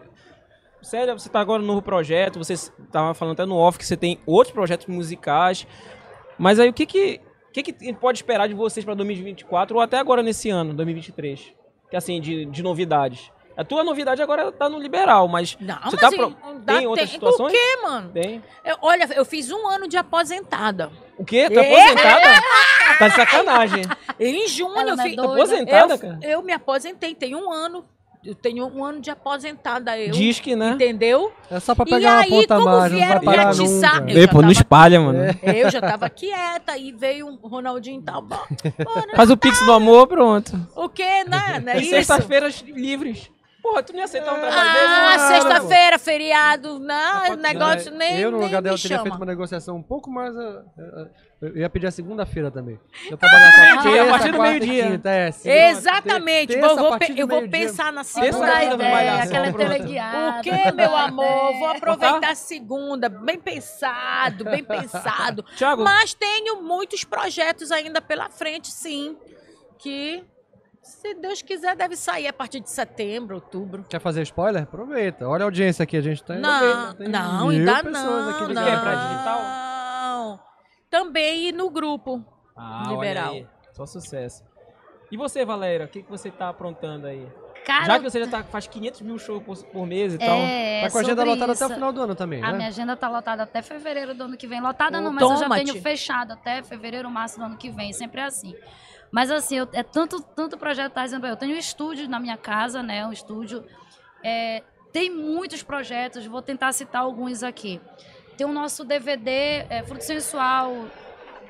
[0.83, 2.55] Sério, você tá agora no novo projeto, você
[2.91, 5.65] tava falando até no off que você tem outros projetos musicais.
[6.37, 8.93] Mas aí o que que, o que, que a gente pode esperar de vocês pra
[8.93, 11.53] 2024 ou até agora nesse ano, 2023?
[11.89, 13.31] Que assim, de, de novidades.
[13.55, 16.77] A tua novidade agora tá no liberal, mas Não, você mas tá assim, pro- dá
[16.77, 17.27] tem outras tempo.
[17.31, 17.53] situações?
[17.53, 18.09] O quê, mano?
[18.09, 18.43] Tem.
[18.65, 20.91] Eu- olha, eu fiz um ano de aposentada.
[21.19, 21.47] O quê?
[21.51, 21.71] Tá É.
[21.91, 22.41] aposentada?
[22.97, 23.83] Tá de sacanagem.
[24.19, 25.15] Em junho Ela eu é fiz.
[25.15, 25.33] doida?
[25.33, 26.19] Aposentada, eu, cara?
[26.23, 27.85] eu me aposentei, tem um ano.
[28.25, 29.97] Eu tenho um ano de aposentada.
[29.99, 30.71] Eu, Diz que, né?
[30.71, 31.31] Entendeu?
[31.51, 33.49] É só pra E pegar aí, uma ponta a como mais, não vieram me parar
[33.49, 35.19] atiçar, eu já tava- espalha, mano.
[35.43, 38.21] Eu já tava quieta e veio um Ronaldinho tal.
[38.21, 38.37] Bom,
[39.15, 40.51] Faz o pix do amor, pronto.
[40.75, 41.59] O quê, né?
[41.65, 41.89] Não é E isso?
[41.89, 43.29] sexta-feiras livres.
[43.61, 45.27] Porra, tu não ia aceitar um trabalho Ah, desse?
[45.27, 46.79] sexta-feira, feriado.
[46.79, 48.19] Não, negócio É, nem.
[48.19, 50.33] eu, no nem lugar dela, teria feito uma negociação um pouco mais.
[51.43, 52.79] Ah, ah, Eu ia pedir a segunda-feira também.
[53.09, 55.01] Eu só terça, a partir do meio-dia.
[55.45, 56.53] é, Exatamente.
[56.53, 58.47] terça, vou, pe- eu vou pensar na Segunda segunda.
[58.67, 60.39] Não ideia, malhação, aquela teleguiada.
[60.39, 61.53] O que, meu amor?
[61.59, 61.77] Vou Tá?
[61.77, 63.09] aproveitar a segunda.
[63.09, 65.43] Bem pensado, bem pensado.
[65.57, 69.17] Thiago, Mas tenho muitos projetos ainda pela frente, sim.
[69.77, 70.23] Que,
[70.81, 73.83] se Deus quiser, deve sair a partir de setembro, outubro.
[73.89, 74.63] Quer fazer spoiler?
[74.63, 75.27] Aproveita.
[75.27, 78.29] Olha a audiência aqui, a gente tá Não, tem não, ainda pessoas não.
[78.29, 78.63] aqui não.
[78.63, 79.41] Quer pra digital?
[80.97, 82.23] Também no grupo.
[82.55, 83.31] Ah, Liberal.
[83.31, 83.47] olha aí.
[83.71, 84.43] Só sucesso.
[85.11, 87.27] E você, Valéria, o que, que você tá aprontando aí?
[87.65, 90.37] Cara, Já que você já tá, faz 500 mil shows por, por mês e tal.
[90.37, 91.73] é, Tá com a agenda lotada até o isso.
[91.73, 92.57] final do ano também, A né?
[92.57, 94.61] minha agenda tá lotada até fevereiro do ano que vem.
[94.61, 95.65] Lotada Ô, não, mas eu já toma-te.
[95.71, 97.91] tenho fechado até fevereiro, março do ano que vem.
[97.91, 98.53] Sempre é assim.
[99.11, 102.37] Mas assim, eu- é tanto, tanto projeto tá dizendo, eu tenho um estúdio na minha
[102.37, 103.03] casa, né?
[103.07, 103.65] Um estúdio.
[104.23, 104.61] É,
[104.91, 107.81] tem muitos projetos, vou tentar citar alguns aqui.
[108.37, 110.73] Tem o nosso DVD, é, Fruto Sensual,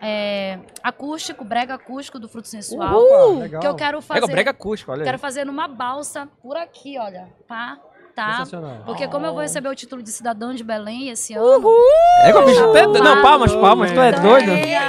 [0.02, 3.36] é, acústico, brega acústico do Fruto Sensual.
[3.36, 3.62] Legal.
[3.62, 4.20] Que eu quero fazer.
[4.20, 5.06] Pega o brega acústico, olha aí.
[5.06, 7.30] Quero fazer numa balsa por aqui, olha.
[7.48, 7.78] Pá,
[8.14, 8.32] tá?
[8.32, 8.84] Sensacional.
[8.86, 11.70] Porque como eu vou receber o título de cidadã de Belém esse ano,
[12.24, 12.86] É, o bicho até...
[12.86, 14.52] Não, palmas, palmas, tu é doido?
[14.52, 14.88] é a,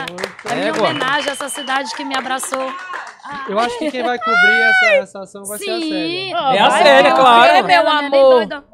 [0.51, 0.89] a minha Égua.
[0.91, 2.73] homenagem a essa cidade que me abraçou.
[3.49, 5.97] Eu acho que quem vai cobrir essa, essa ação vai ser a Célia.
[5.97, 6.33] Sim.
[6.33, 7.65] É a Célia, claro.
[7.65, 8.65] meu é nem amor.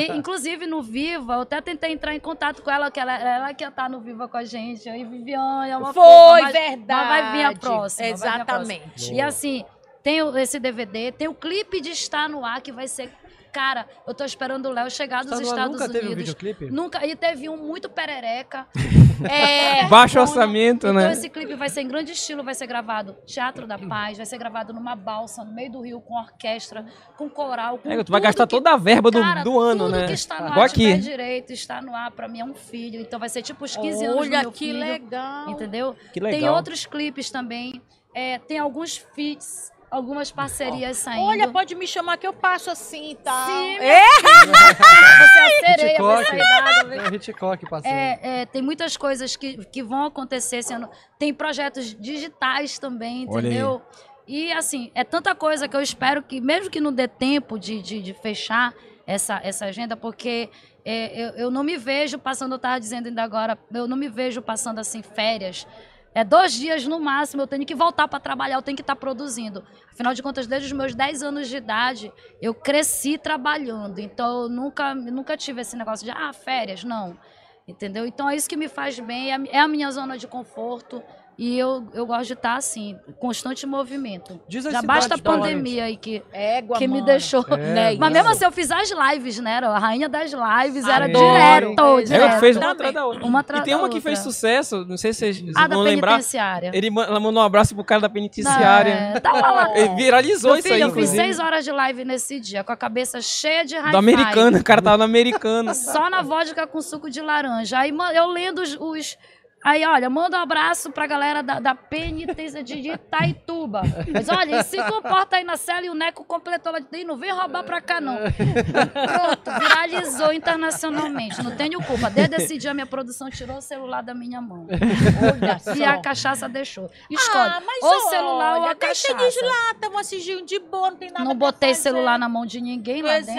[0.00, 3.54] E, inclusive no Viva, eu até tentei entrar em contato com ela, que ela, ela
[3.54, 4.88] que ia estar no Viva com a gente.
[4.88, 6.86] Aí Viviane, é uma Foi fofa, mas- verdade.
[6.86, 8.02] Mas vai vir a próxima.
[8.04, 8.80] vir a Exatamente.
[8.82, 9.14] próxima.
[9.16, 9.64] E assim,
[10.02, 13.12] tem esse DVD, tem o clipe de Estar no Ar, que vai ser.
[13.58, 16.12] Cara, eu tô esperando o Léo chegar dos Estar no Ar Estados nunca teve um
[16.12, 16.28] Unidos.
[16.32, 16.70] videoclipe?
[16.70, 17.04] Nunca.
[17.04, 18.68] E teve um muito perereca.
[19.28, 21.10] é, Baixo orçamento, então né?
[21.12, 24.38] esse clipe vai ser em grande estilo, vai ser gravado Teatro da Paz, vai ser
[24.38, 26.86] gravado numa balsa no meio do rio com orquestra,
[27.16, 29.58] com coral, com É, tu vai tudo gastar que- toda a verba do, Cara, do
[29.58, 30.06] ano, tudo né?
[30.06, 31.02] que está no Igual ar tiver aqui.
[31.02, 33.00] direito, está no ar, pra mim é um filho.
[33.00, 34.78] Então vai ser tipo os 15 anos do Olha meu que filho.
[34.78, 35.50] legal.
[35.50, 35.96] Entendeu?
[36.12, 36.54] Que Tem legal.
[36.54, 37.82] outros clipes também.
[38.14, 41.24] É, tem alguns feats, algumas parcerias saindo.
[41.24, 43.46] Olha, pode me chamar que eu passo assim, tá?
[43.46, 44.04] Sim, É?
[44.06, 46.22] Você é a sereia Hitchcock.
[46.22, 46.98] essa idade.
[46.98, 47.92] É Hitchcock passando.
[47.92, 50.88] É, é, tem muitas coisas que, que vão acontecer esse ano.
[51.18, 53.82] Tem projetos digitais também, entendeu?
[54.26, 57.80] E assim, é tanta coisa que eu espero que, mesmo que não dê tempo de,
[57.80, 58.74] de, de fechar
[59.06, 60.50] essa, essa agenda, porque
[60.84, 64.08] é, eu, eu não me vejo passando, eu estava dizendo ainda agora, eu não me
[64.08, 65.66] vejo passando assim férias.
[66.14, 68.96] É dois dias no máximo, eu tenho que voltar para trabalhar, eu tenho que estar
[68.96, 69.64] produzindo.
[69.92, 73.98] Afinal de contas, desde os meus 10 anos de idade, eu cresci trabalhando.
[73.98, 77.18] Então, eu nunca, nunca tive esse negócio de, ah, férias, não.
[77.66, 78.06] Entendeu?
[78.06, 81.02] Então, é isso que me faz bem, é a é a minha zona de conforto.
[81.40, 84.40] E eu, eu gosto de estar assim, constante movimento.
[84.48, 87.44] Diz as Já basta a pandemia aí que, Égua, que me deixou.
[87.50, 87.56] É,
[87.92, 87.96] né?
[87.96, 89.52] Mas mesmo assim, eu fiz as lives, né?
[89.52, 91.28] Era a rainha das lives, era Adoro.
[91.28, 92.40] direto, É, direto.
[92.40, 93.24] fez uma atrás da outra.
[93.24, 95.76] Uma E atrás tem da uma que fez sucesso, não sei se vocês Ah, da
[95.76, 96.10] vão lembrar.
[96.14, 96.70] penitenciária.
[96.74, 98.90] Ele, ela mandou um abraço pro cara da penitenciária.
[99.14, 99.70] É, tava lá.
[99.78, 101.22] Ele viralizou Meu isso filho, aí, eu fiz inclusive.
[101.22, 103.92] seis horas de live nesse dia, com a cabeça cheia de raiva.
[103.92, 105.72] Do americano, o cara tava no americano.
[105.72, 107.78] Só na vodka com suco de laranja.
[107.78, 108.76] Aí eu lendo os.
[108.80, 109.16] os-
[109.64, 113.82] Aí, olha, manda um abraço pra galera da, da penitência de Itaituba.
[114.12, 117.08] Mas olha, se comporta aí na cela e o Neco completou lá de dentro.
[117.08, 118.16] Não vem roubar pra cá, não.
[118.16, 121.42] Pronto, viralizou internacionalmente.
[121.42, 122.08] Não tenho culpa.
[122.08, 124.66] Desde esse dia, minha produção tirou o celular da minha mão.
[124.70, 126.88] Olha E a cachaça deixou.
[127.10, 127.50] Escolhe.
[127.50, 129.22] Ah, mas ou o olha, celular ou a deixa cachaça.
[129.40, 131.82] eles lá, tamo assistindo de boa, não tem nada Não botei fazer.
[131.82, 133.34] celular na mão de ninguém lá dentro.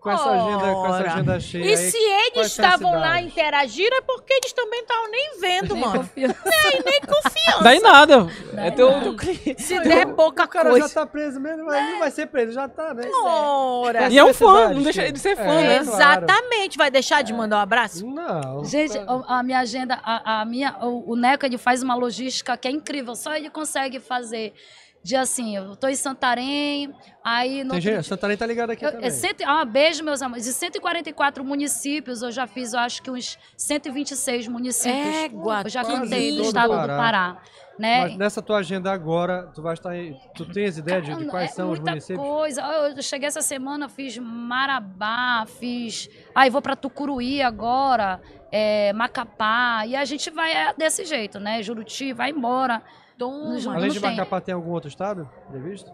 [0.00, 4.00] Com essa agenda, com essa agenda cheia E aí, se eles estavam lá interagindo, é
[4.00, 5.98] porque eles também estavam nem vendo, Nem mano.
[5.98, 6.36] confiança.
[6.46, 7.62] Nem, nem confiança.
[7.64, 8.26] Daí nada.
[8.52, 9.14] Daí é teu, nada.
[9.16, 9.60] cliente.
[9.60, 10.86] Se der pouca O cara coisa.
[10.86, 13.08] já tá preso mesmo, mas ele vai ser preso, já tá, né?
[13.24, 14.08] Ora.
[14.08, 15.76] E é um fã, não deixa ele de ser fã, É, né?
[15.78, 16.78] Exatamente.
[16.78, 18.06] Vai deixar de mandar um abraço?
[18.06, 18.64] Não.
[18.64, 18.96] Gente,
[19.26, 22.70] a minha agenda, a, a minha, o, o Neco ele faz uma logística que é
[22.70, 23.16] incrível.
[23.16, 24.54] Só ele consegue fazer
[25.02, 26.92] de assim, eu tô em Santarém,
[27.24, 29.06] aí no gente, dia- Santarém tá ligado aqui eu- também.
[29.06, 30.44] é cento, ah, beijo, meus amores.
[30.44, 35.16] De 144 municípios, eu já fiz, eu acho que uns 126 municípios.
[35.24, 36.96] Égua, eu já cantei no estado do Pará.
[36.96, 37.42] Pará.
[37.78, 38.00] Né?
[38.00, 41.52] Mas nessa tua agenda agora, tu vai estar em, Tu tens ideia de, de quais
[41.52, 42.26] é são os muita municípios?
[42.26, 42.60] coisa.
[42.60, 46.10] Eu, cheguei essa semana, fiz Marabá, fiz.
[46.34, 48.20] Aí vou para Tucuruí agora,
[48.50, 49.84] é, Macapá.
[49.86, 51.62] E a gente vai é, desse jeito, né?
[51.62, 52.82] Juruti, vai embora.
[53.18, 54.10] Não Além de tem.
[54.10, 55.90] Macapá, tem algum outro estado previsto?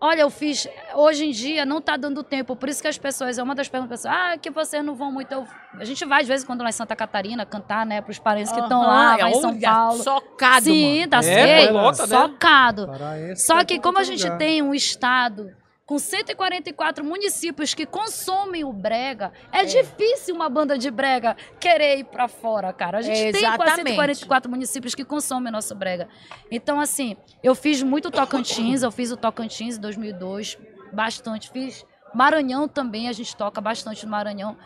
[0.00, 0.66] Olha, eu fiz.
[0.94, 3.38] Hoje em dia não tá dando tempo, por isso que as pessoas.
[3.38, 5.30] É uma das perguntas, pessoas, ah, que vocês não vão muito.
[5.30, 8.50] Eu- a gente vai, às vezes, quando lá em Santa Catarina, cantar, né, pros parentes
[8.52, 10.02] que estão lá, Aham, vai em São Paulo.
[10.02, 11.10] Socado, Sim, mano.
[11.10, 12.18] tá É, lota, né?
[12.18, 12.90] Socado.
[13.36, 15.54] Só que como a gente tem um estado
[15.88, 22.04] com 144 municípios que consomem o brega, é, difícil uma banda de brega querer ir
[22.04, 22.98] pra fora, cara.
[22.98, 23.94] A gente É, tem quase exatamente.
[23.94, 26.06] 144 municípios que consomem nosso brega.
[26.50, 30.58] Então, assim, eu fiz muito Tocantins, eu fiz o Tocantins em 2002,
[30.92, 31.50] bastante.
[31.50, 34.58] Fiz Maranhão também, a gente toca bastante no Maranhão.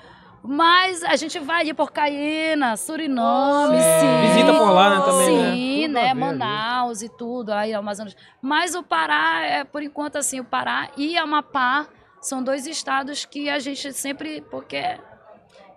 [0.45, 4.29] Mas a gente vai ali por Caiena, Suriname, sim.
[4.29, 5.53] Visita por lá, né, também, né?
[5.53, 6.09] Sim, né?
[6.09, 8.17] ver, Manaus e tudo, aí Amazonas.
[8.41, 11.87] Mas o Pará, é, por enquanto, assim, o Pará e Amapá
[12.21, 14.41] são dois estados que a gente sempre.
[14.41, 14.99] Porque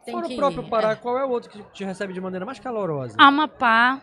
[0.04, 0.96] Tem Fora que o próprio ir, Pará, é.
[0.96, 3.16] qual é o outro que te recebe de maneira mais calorosa?
[3.20, 4.02] Amapá.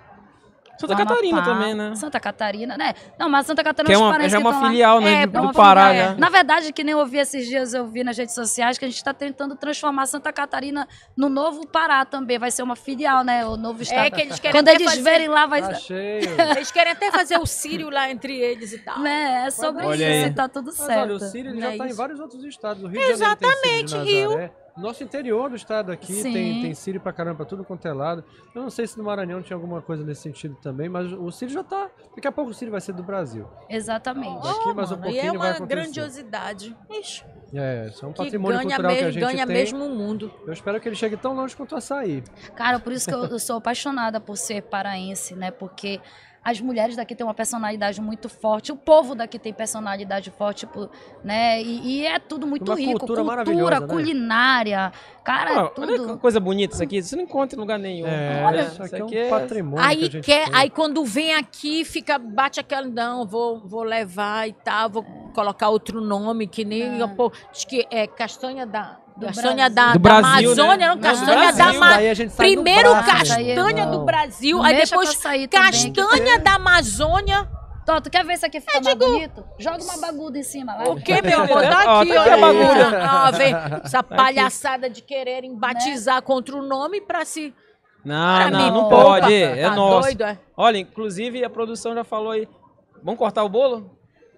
[0.89, 1.95] Santa Amapá, Catarina também, né?
[1.97, 2.95] Santa Catarina, né?
[3.19, 5.23] Não, mas Santa Catarina Que é uma, já é que uma estão lá- filial, né?
[5.23, 6.17] É, do, é do Pará, filial, é.
[6.17, 8.89] Na verdade, que nem eu vi esses dias, eu vi nas redes sociais, que a
[8.89, 10.87] gente está tentando transformar Santa Catarina
[11.17, 12.39] no novo Pará também.
[12.39, 13.45] Vai ser uma filial, né?
[13.47, 14.07] O novo estado.
[14.07, 16.23] É que eles querem Quando até eles fazer- verem lá, vai Tá cheio.
[16.57, 18.99] Eles querem até fazer o Sírio lá entre eles e tal.
[18.99, 20.31] Né, é sobre Olha isso aí.
[20.31, 21.01] e tá tudo Mas certo.
[21.03, 22.83] olha, o Sírio já é está em vários outros estados.
[22.83, 24.51] O Rio de Janeiro tem Exatamente, Rio.
[24.77, 26.33] Nosso interior do estado aqui Sim.
[26.33, 28.25] tem, tem Sírio pra caramba, pra tudo quanto é lado.
[28.55, 31.53] Eu não sei se no Maranhão tinha alguma coisa nesse sentido também, mas o Sírio
[31.53, 31.91] já tá.
[32.15, 33.47] Daqui a pouco o Sírio vai ser do Brasil.
[33.69, 34.43] Exatamente.
[34.43, 36.77] Daqui mais um mano, e pouquinho é uma grandiosidade.
[36.91, 37.25] Ixi,
[37.55, 39.57] É, isso é um que patrimônio ganha, cultural que a mesmo, gente ganha tem.
[39.57, 40.33] mesmo o mundo.
[40.47, 42.23] Eu espero que ele chegue tão longe quanto o açaí.
[42.57, 45.51] Cara, por isso que eu, eu sou apaixonada por ser paraense, né?
[45.51, 46.01] Porque
[46.45, 50.91] As mulheres daqui têm uma personalidade muito forte, o povo daqui tem personalidade forte, tipo,
[51.23, 51.63] né?
[51.63, 52.99] E, e é tudo muito Uma rico.
[52.99, 53.87] cultura Cultura, maravilhosa, né?
[53.87, 54.93] culinária.
[55.25, 56.15] Cara, é Ó, olha tudo.
[56.15, 57.01] que coisa bonita isso aqui.
[57.03, 58.07] Você não encontra em lugar nenhum.
[58.07, 61.35] É, Olha, isso aqui é um patrimônio que a Aí gente quer, aí quando vem
[61.35, 66.65] aqui, fica, bate aquela, não, vou, vou levar e tal, vou colocar outro nome, que
[66.65, 68.99] nem, pô, diz que é castanha da...
[69.17, 69.75] Do Castanha Brasil.
[69.75, 70.87] da, Do da Brasil, Amazônia, né?
[70.95, 71.65] não, castanha da.
[71.65, 71.97] Amazônia.
[71.97, 75.17] Daí a gente sai do Primeiro braço, castanha do Brasil, aí depois
[75.49, 77.49] castanha da Amazônia.
[77.85, 79.45] Tó, tu quer ver isso aqui ficar mais bonito?
[79.59, 80.85] Joga uma baguda em cima lá.
[80.89, 81.57] O que, meu amor?
[81.59, 82.09] Ó, Tá tá aqui,
[82.41, 82.99] bagulha.
[83.03, 87.53] Ah, vem, essa palhaçada de quererem batizar contra o nome pra se...
[88.05, 89.35] Não, Ah, não, não pode.
[89.35, 90.03] É Tá nosso.
[90.03, 90.39] doido, é?
[90.57, 92.49] Olha, inclusive a produção já falou aí.
[93.03, 93.91] Vamos cortar o bolo?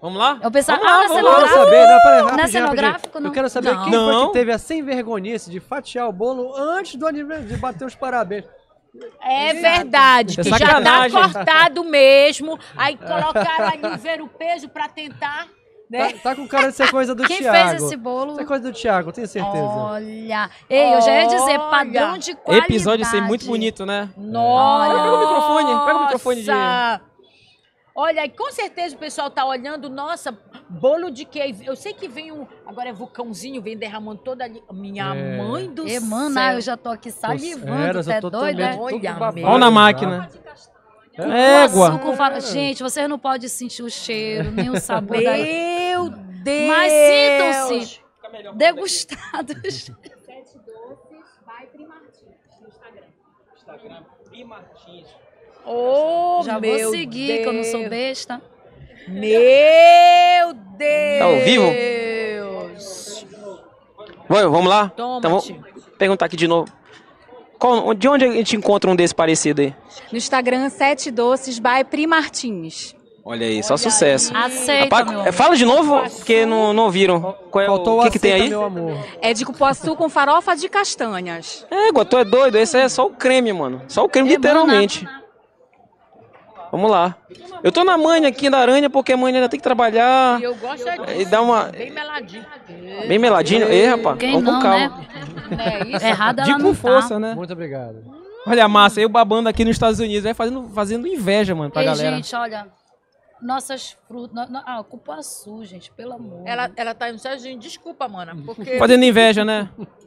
[0.05, 0.39] Vamos lá?
[0.43, 1.35] Eu pensava, vamos lá, ah, vamos Eu lá.
[1.37, 3.21] quero saber, não, é rapidinho, cenográfico, rapidinho.
[3.23, 3.31] não?
[3.31, 3.83] Eu quero saber Não.
[3.85, 4.27] quem foi Não.
[4.27, 7.95] que teve a sem vergonhice de fatiar o bolo antes do aniversário, de bater os
[7.95, 8.45] parabéns.
[9.23, 12.59] É verdade, É que já tá cortado mesmo.
[12.77, 15.47] Aí colocaram ali ver o peso pra tentar,
[15.91, 16.13] né?
[16.13, 17.71] Tá, tá com cara de ser coisa do Quem Thiago.
[17.71, 18.33] fez esse bolo?
[18.33, 19.57] Isso é coisa do Thiago, tenho certeza.
[19.65, 20.51] Olha.
[20.69, 22.73] Ei, eu já ia dizer, padrão de qualidade.
[22.75, 24.11] Episódio ser muito bonito, né?
[24.19, 24.91] Nossa!
[24.95, 26.51] Pega o microfone, pega o microfone de-
[27.97, 30.37] Olha, e com certeza o pessoal tá olhando, nossa,
[30.69, 31.55] bolo de quê?
[31.65, 34.61] Eu sei que vem um, agora é vulcãozinho, vem derramando toda ali.
[34.73, 35.37] Minha É.
[35.39, 36.03] mãe do E, céu.
[36.03, 38.31] mano, ah, eu já tô aqui salivando, tu é eu tô é?
[38.33, 38.77] todo Olha.
[39.47, 40.29] Olha na máquina.
[41.17, 41.63] É.
[41.65, 41.91] Égua.
[41.91, 45.33] Açúcar, fala- Gente, vocês não podem sentir o cheiro, nem o sabor da...
[45.37, 46.69] Meu Deus!
[46.69, 48.01] Mas sintam-se
[48.57, 49.91] degustados.
[55.67, 57.91] Oh, Já meu vou seguir, que eu não sou Deus.
[57.91, 58.43] besta.
[59.09, 61.19] Meu Deus!
[61.19, 61.65] Tá ao vivo?
[61.71, 63.27] Deus!
[64.29, 64.89] Vamos, vamos lá?
[64.97, 65.53] Toma, então vamos
[65.99, 66.71] perguntar aqui de novo.
[67.59, 69.75] Qual- de onde a gente encontra um desse parecido aí?
[70.11, 72.95] No Instagram, Sete Doces by Pri Martins.
[73.27, 74.37] Olha aí, só sucesso.
[74.37, 75.33] Aceita, Rapaz, meu é, amor.
[75.33, 77.35] fala de novo, porque não, não ouviram.
[77.51, 78.51] Qual é Faltou o que, que tem aceita, aí?
[78.51, 78.99] meu amor.
[79.23, 81.67] É de cupuaçu com farofa de castanhas.
[81.71, 82.59] Égua, tu é doido?
[82.59, 83.81] Esse aí é só o creme, mano.
[83.89, 85.09] Só o creme, É, literalmente.
[86.75, 87.17] Vamos lá.
[87.63, 90.41] Eu tô na manha aqui da aranha, porque a manha ainda tem que trabalhar.
[90.41, 91.21] E eu gosto é disso.
[91.21, 91.67] E dá uma.
[91.67, 92.47] Bem meladinho.
[93.07, 93.69] Bem meladinho.
[93.69, 94.89] Ei, rapaz, Quem vamos não, com calma.
[94.99, 95.07] né?
[95.65, 96.05] É isso.
[96.05, 97.21] Errada De ela com não força, tá.
[97.21, 97.35] né?
[97.37, 98.03] Muito obrigado.
[98.45, 101.83] Olha a massa, eu babando aqui nos Estados Unidos, vai fazendo, fazendo inveja, mano, pra
[101.83, 102.17] Ei, galera.
[102.17, 102.67] gente, olha,
[103.41, 104.35] nossas frutas...
[104.35, 106.43] no- no- Ah, cupuaçu, gente, pelo amor.
[106.45, 109.69] Ela, ela tá no Serginho, desculpa, mana, porque Fazendo inveja, né?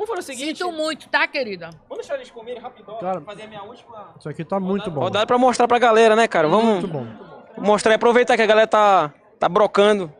[0.00, 1.68] Vamos fazer o seguinte, sinto muito, tá, querida?
[1.86, 3.20] vamos deixar eles comerem rapidão, Claro.
[3.20, 4.14] fazer a minha última...
[4.18, 5.02] Isso aqui tá muito bom.
[5.02, 6.48] Rodada pra mostrar pra galera, né, cara?
[6.48, 7.06] Vamos Muito bom.
[7.58, 10.10] mostrar e aproveitar que a galera tá, tá brocando.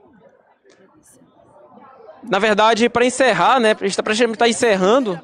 [2.23, 3.75] Na verdade, pra encerrar, né?
[3.81, 5.19] A gente tá, pra gente tá encerrando.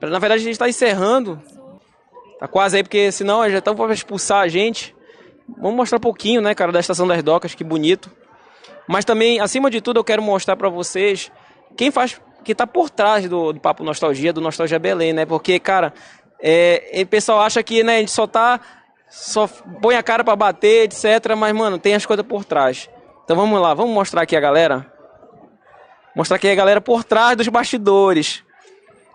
[0.00, 1.40] Na verdade, a gente tá encerrando.
[2.40, 4.96] Tá quase aí, porque senão já estão pra expulsar a gente.
[5.48, 8.10] Vamos mostrar um pouquinho, né, cara, da Estação das Docas, que bonito.
[8.88, 11.30] Mas também, acima de tudo, eu quero mostrar pra vocês
[11.76, 15.24] quem faz, que tá por trás do, do Papo Nostalgia, do Nostalgia Belém, né?
[15.24, 15.92] Porque, cara,
[16.40, 18.60] é, o pessoal acha que, né, a gente só tá,
[19.08, 19.48] só
[19.80, 21.34] põe a cara pra bater, etc.
[21.36, 22.88] Mas, mano, tem as coisas por trás.
[23.24, 24.92] Então vamos lá, vamos mostrar aqui a galera.
[26.14, 28.44] Mostrar aqui a galera por trás dos bastidores.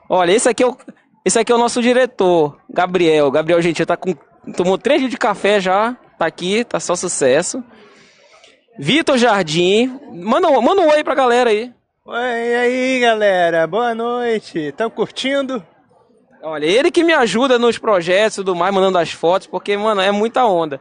[0.10, 0.78] Olha, esse aqui é o,
[1.26, 3.30] esse aqui é o nosso diretor, Gabriel.
[3.30, 4.16] Gabriel, gente, tá com,
[4.56, 7.64] tomou três litros de café já, tá aqui, tá só sucesso.
[8.80, 11.74] Vitor Jardim, manda, manda um oi pra galera aí.
[12.10, 14.58] Oi, e aí galera, boa noite.
[14.58, 15.62] Estão curtindo?
[16.42, 20.00] Olha, ele que me ajuda nos projetos e tudo mais, mandando as fotos, porque, mano,
[20.00, 20.80] é muita onda.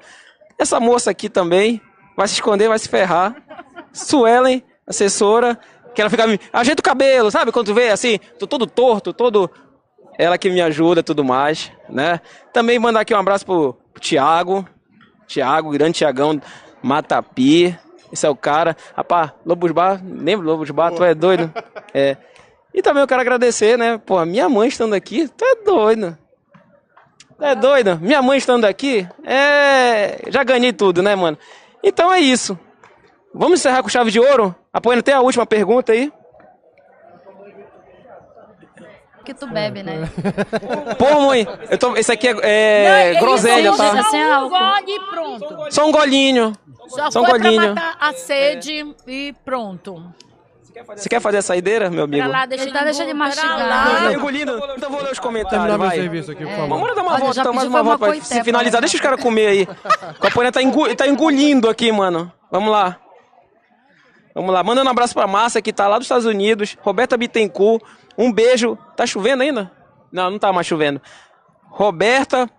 [0.57, 1.83] Essa moça aqui também
[2.17, 3.35] vai se esconder, vai se ferrar.
[3.93, 5.59] Suelen, assessora,
[5.97, 6.27] que ela fica.
[6.53, 7.51] Ajeita o cabelo, sabe?
[7.51, 9.51] Quando tu vê assim, tô todo torto, todo.
[10.17, 12.21] Ela que me ajuda tudo mais, né?
[12.53, 14.65] Também mandar aqui um abraço pro, Thiago.
[15.27, 16.41] Thiago, grande Thiagão,
[16.81, 17.77] Matapi.
[18.13, 18.77] Esse é o cara.
[18.95, 20.93] Rapaz, Lobos Bar, lembra Lobos Bar?
[20.93, 21.53] Tu é doido?
[21.93, 22.17] É.
[22.73, 23.99] E também eu quero agradecer, né?
[23.99, 26.17] Pô, minha mãe estando aqui, tu é doido.
[27.39, 27.99] Tu é doido?
[28.01, 30.21] Minha mãe estando aqui, é.
[30.29, 31.39] Já ganhei tudo, né, mano?
[31.83, 32.59] Então é isso.
[33.35, 34.55] Vamos encerrar com chave de ouro?
[34.73, 36.13] Apoiando até a última pergunta aí.
[39.27, 40.09] Que tu bebe, né?
[40.97, 41.97] Pô, mãe, eu tô...
[41.97, 43.91] esse aqui é, é Não, groselha, tá?
[45.11, 45.67] pronto.
[45.71, 46.53] Só um golinho.
[46.89, 47.75] Só, Só um foi pra golinho.
[47.75, 50.03] matar a sede e pronto.
[50.95, 52.23] Você quer fazer a saideira, meu amigo?
[52.29, 53.59] Pra lá, deixa Ele tá deixando de pra mastigar.
[53.67, 54.01] lá.
[54.05, 54.61] Tá engolindo?
[54.77, 55.97] Então vou ler os comentários, Terminar meu vai.
[55.97, 56.69] serviço aqui, por favor.
[56.69, 58.73] Vamos dar uma Olha, volta, já então, mais uma pra volta pra se finalizar.
[58.73, 59.69] pra- Deixa os caras comer aí.
[60.23, 60.95] O Apoiana tá, engu...
[60.95, 62.31] tá engolindo aqui, mano.
[62.51, 62.99] Vamos lá.
[64.35, 64.63] Vamos lá.
[64.63, 66.77] Mandando um abraço pra Márcia, que tá lá dos Estados Unidos.
[66.83, 67.83] Roberta Bittencourt.
[68.19, 68.77] Um beijo.
[68.95, 69.73] Tá chovendo ainda?
[70.13, 71.01] Não, não tá mais chovendo.
[71.71, 72.51] Roberta.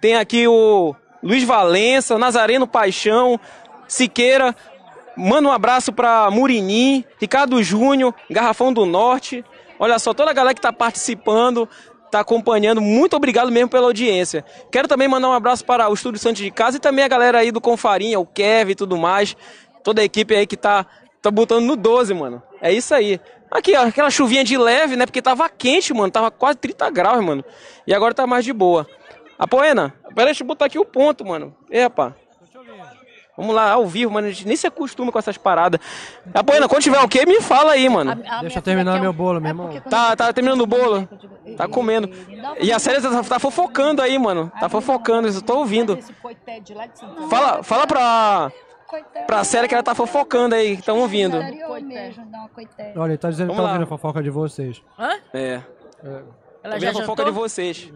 [0.00, 0.94] Tem aqui o
[1.26, 3.38] Luiz Valença, Nazareno Paixão,
[3.88, 4.54] Siqueira.
[5.16, 9.44] Manda um abraço pra Murinim, Ricardo Júnior, Garrafão do Norte.
[9.76, 11.68] Olha só, toda a galera que tá participando,
[12.12, 12.80] tá acompanhando.
[12.80, 14.44] Muito obrigado mesmo pela audiência.
[14.70, 17.38] Quero também mandar um abraço para o Estúdio Santos de Casa e também a galera
[17.38, 19.36] aí do Confarinha, o Kevin e tudo mais.
[19.82, 20.86] Toda a equipe aí que tá,
[21.20, 22.40] tá botando no 12, mano.
[22.62, 23.20] É isso aí.
[23.50, 25.06] Aqui, ó, aquela chuvinha de leve, né?
[25.06, 26.10] Porque tava quente, mano.
[26.10, 27.44] Tava quase 30 graus, mano.
[27.84, 28.86] E agora tá mais de boa.
[29.38, 31.54] A Poena, pera, deixa eu botar aqui o ponto, mano.
[31.70, 32.14] É, rapaz.
[33.36, 34.28] Vamos lá, ao vivo, mano.
[34.28, 35.78] A gente nem se acostuma com essas paradas.
[36.32, 38.14] A Poena, quando tiver o quê, me fala aí, mano.
[38.40, 39.80] Deixa eu terminar meu bolo, meu irmão.
[39.90, 41.06] Tá, tá terminando o bolo?
[41.54, 42.08] Tá comendo.
[42.60, 44.50] E a Célia tá, tá fofocando aí, mano.
[44.58, 45.98] Tá fofocando, eu tô ouvindo.
[47.28, 48.50] Fala, fala pra.
[49.26, 51.36] Pra Célia que ela tá fofocando aí, que estão ouvindo.
[52.96, 54.80] Olha, ele tá dizendo que tá ouvindo a fofoca de vocês.
[54.98, 55.10] Hã?
[55.34, 55.60] É.
[56.62, 57.92] Ela Tá já a fofoca de vocês.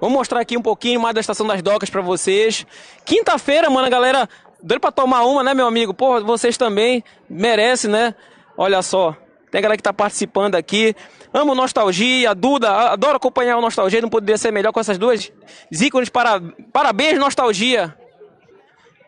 [0.00, 2.66] Vamos mostrar aqui um pouquinho mais da Estação das Docas pra vocês.
[3.04, 4.28] Quinta-feira, mano, a galera
[4.62, 5.94] doido pra tomar uma, né, meu amigo?
[5.94, 8.14] Porra, vocês também merecem, né?
[8.56, 9.16] Olha só.
[9.50, 10.94] Tem a galera que tá participando aqui.
[11.32, 15.32] Amo Nostalgia, Duda, adoro acompanhar o Nostalgia, não poderia ser melhor com essas duas
[15.70, 16.08] ícones.
[16.08, 16.40] Para...
[16.72, 17.96] Parabéns, Nostalgia.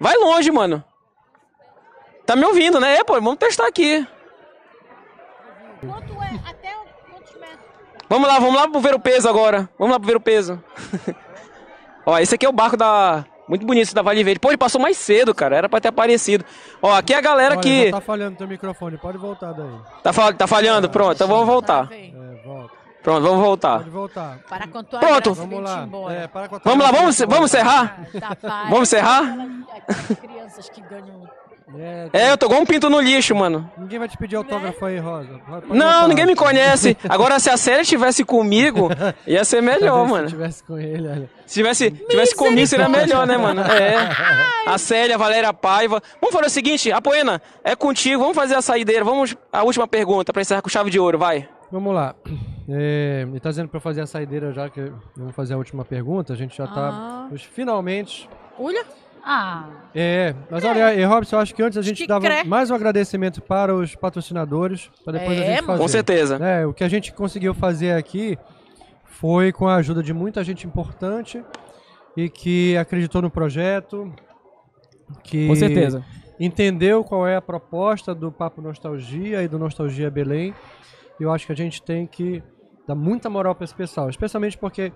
[0.01, 0.85] Vai longe, mano.
[2.24, 2.97] Tá me ouvindo, né?
[2.97, 4.06] É, pô, vamos testar aqui.
[5.81, 6.51] Quanto é?
[6.51, 6.74] Até
[7.10, 7.59] quantos metros?
[8.09, 9.69] Vamos lá, vamos lá pro ver o peso agora.
[9.79, 10.63] Vamos lá pro ver o peso.
[12.07, 13.25] Ó, esse aqui é o barco da.
[13.47, 14.41] Muito bonito esse da Vale Verde.
[14.41, 15.57] Pô, ele passou mais cedo, cara.
[15.57, 16.45] Era pra ter aparecido.
[16.83, 17.87] Ó, aqui é a galera Olha, que.
[17.87, 19.71] já tá falhando teu microfone, pode voltar daí.
[20.03, 20.89] Tá, fal- tá falhando?
[20.91, 21.89] Pronto, então vamos voltar.
[21.93, 22.11] É,
[22.45, 22.75] volta.
[23.03, 23.79] Pronto, vamos voltar.
[23.79, 24.39] Pode voltar.
[24.49, 25.31] Para com tua Pronto.
[25.35, 25.83] graça, Vamos lá.
[25.85, 26.15] embora.
[26.15, 28.01] É, para com a Vamos lá, vamos, tua- vamos encerrar?
[28.21, 28.65] Tá, pai.
[28.71, 29.23] Vamos encerrar?
[29.23, 31.23] Aquelas crianças que ganham.
[31.77, 33.70] É, É, eu tô igual um pinto no lixo, mano.
[33.77, 35.39] Ninguém vai te pedir autógrafo aí, Rosa.
[35.47, 36.97] Pode- Não, ninguém me conhece.
[37.09, 38.89] Agora, se a série estivesse comigo,
[39.27, 40.28] ia ser melhor, mano.
[40.28, 41.31] Se tivesse com ele, olha.
[41.47, 43.61] Se tivesse, tivesse comigo, seria melhor, né, mano?
[43.62, 43.97] É.
[44.66, 46.03] A Célia, a Valéria Paiva.
[46.20, 48.20] Vamos fazer o seguinte, Apoena, é contigo.
[48.20, 49.03] Vamos fazer a saideira.
[49.05, 49.35] Vamos.
[49.51, 51.49] A última pergunta pra encerrar com chave de ouro, vai.
[51.73, 52.15] Vamos lá.
[52.70, 55.86] É, ele tá dizendo pra eu fazer a saideira já, que vamos fazer a última
[55.86, 56.35] pergunta.
[56.35, 57.28] A gente já tá Ah.
[57.55, 58.28] finalmente.
[58.59, 58.85] Olha.
[59.31, 62.71] Ah, É, mas olha, e Robson, eu acho que antes a gente Que dava mais
[62.71, 65.67] um agradecimento para os patrocinadores, para depois a É, gente mano.
[65.67, 65.83] fazer.
[65.83, 66.37] Com certeza.
[66.37, 68.39] É, o que a gente conseguiu fazer aqui
[69.05, 71.45] foi com a ajuda de muita gente importante
[72.17, 74.11] e que acreditou no projeto,
[75.23, 76.03] que Com certeza.
[76.41, 80.55] entendeu qual é a proposta do Papo Nostalgia e do Nostalgia Belém.
[81.21, 82.43] E eu acho que a gente tem que
[82.87, 84.91] dar muita moral para esse pessoal, especialmente porque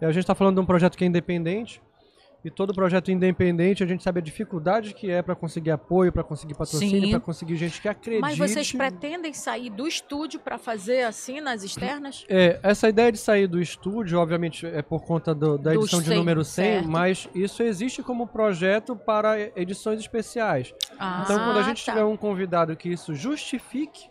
[0.00, 1.82] a gente está falando de um projeto que é independente.
[2.44, 6.24] E todo projeto independente, a gente sabe a dificuldade que é para conseguir apoio, para
[6.24, 8.20] conseguir patrocínio, para conseguir gente que acredite.
[8.20, 12.24] Mas vocês pretendem sair do estúdio para fazer assim nas externas?
[12.28, 16.06] É, essa ideia de sair do estúdio, obviamente, é por conta do- da edição de
[16.08, 16.88] 100, número 100, certo.
[16.88, 20.74] mas isso existe como projeto para edições especiais.
[20.98, 21.92] Ah, então, quando a gente tá.
[21.92, 24.10] tiver um convidado que isso justifique,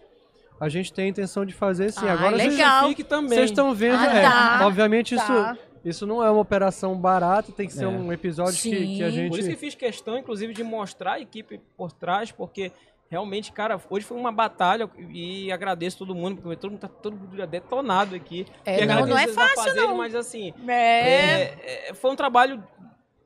[0.57, 2.07] a gente tem a intenção de fazer sim.
[2.07, 2.87] Ah, Agora, vocês- legal.
[2.87, 3.29] Fique também.
[3.37, 5.21] vocês estão vendo, Ah, é, tá, obviamente tá.
[5.21, 7.87] isso, isso não é uma operação barata, tem que ser É.
[7.87, 9.29] um episódio que, que a gente...
[9.29, 12.71] Por isso que fiz questão, inclusive, de mostrar a equipe por trás, porque
[13.09, 17.15] realmente, cara, hoje foi uma batalha e agradeço todo mundo, porque todo mundo tá todo
[17.17, 18.45] mundo já detonado aqui.
[18.65, 19.97] É, não, não é fácil, não.
[19.97, 20.73] Mas assim, É.
[20.73, 22.63] é, é, foi um trabalho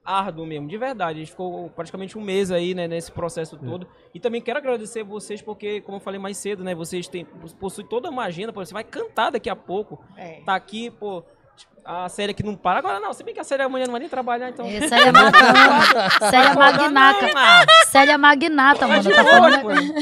[0.04, 1.18] árduo mesmo, de verdade.
[1.18, 3.88] A gente ficou praticamente um mês aí, né, nesse processo todo.
[4.14, 7.26] E também quero agradecer vocês, porque, como eu falei mais cedo, né, vocês têm,
[7.60, 10.04] possuem toda uma agenda, pô, você vai cantar daqui a pouco.
[10.16, 10.42] É.
[10.46, 11.24] Tá aqui, pô,
[11.88, 12.80] a série que não para.
[12.80, 14.66] Agora não, se bem que a série amanhã não vai nem trabalhar, então.
[14.66, 16.30] É, Célia Magnata.
[16.32, 17.28] Célia Magnata.
[17.92, 19.04] Célia Magnata, Tá mano.
[19.12, 19.64] Tá falando...
[19.64, 19.94] mano.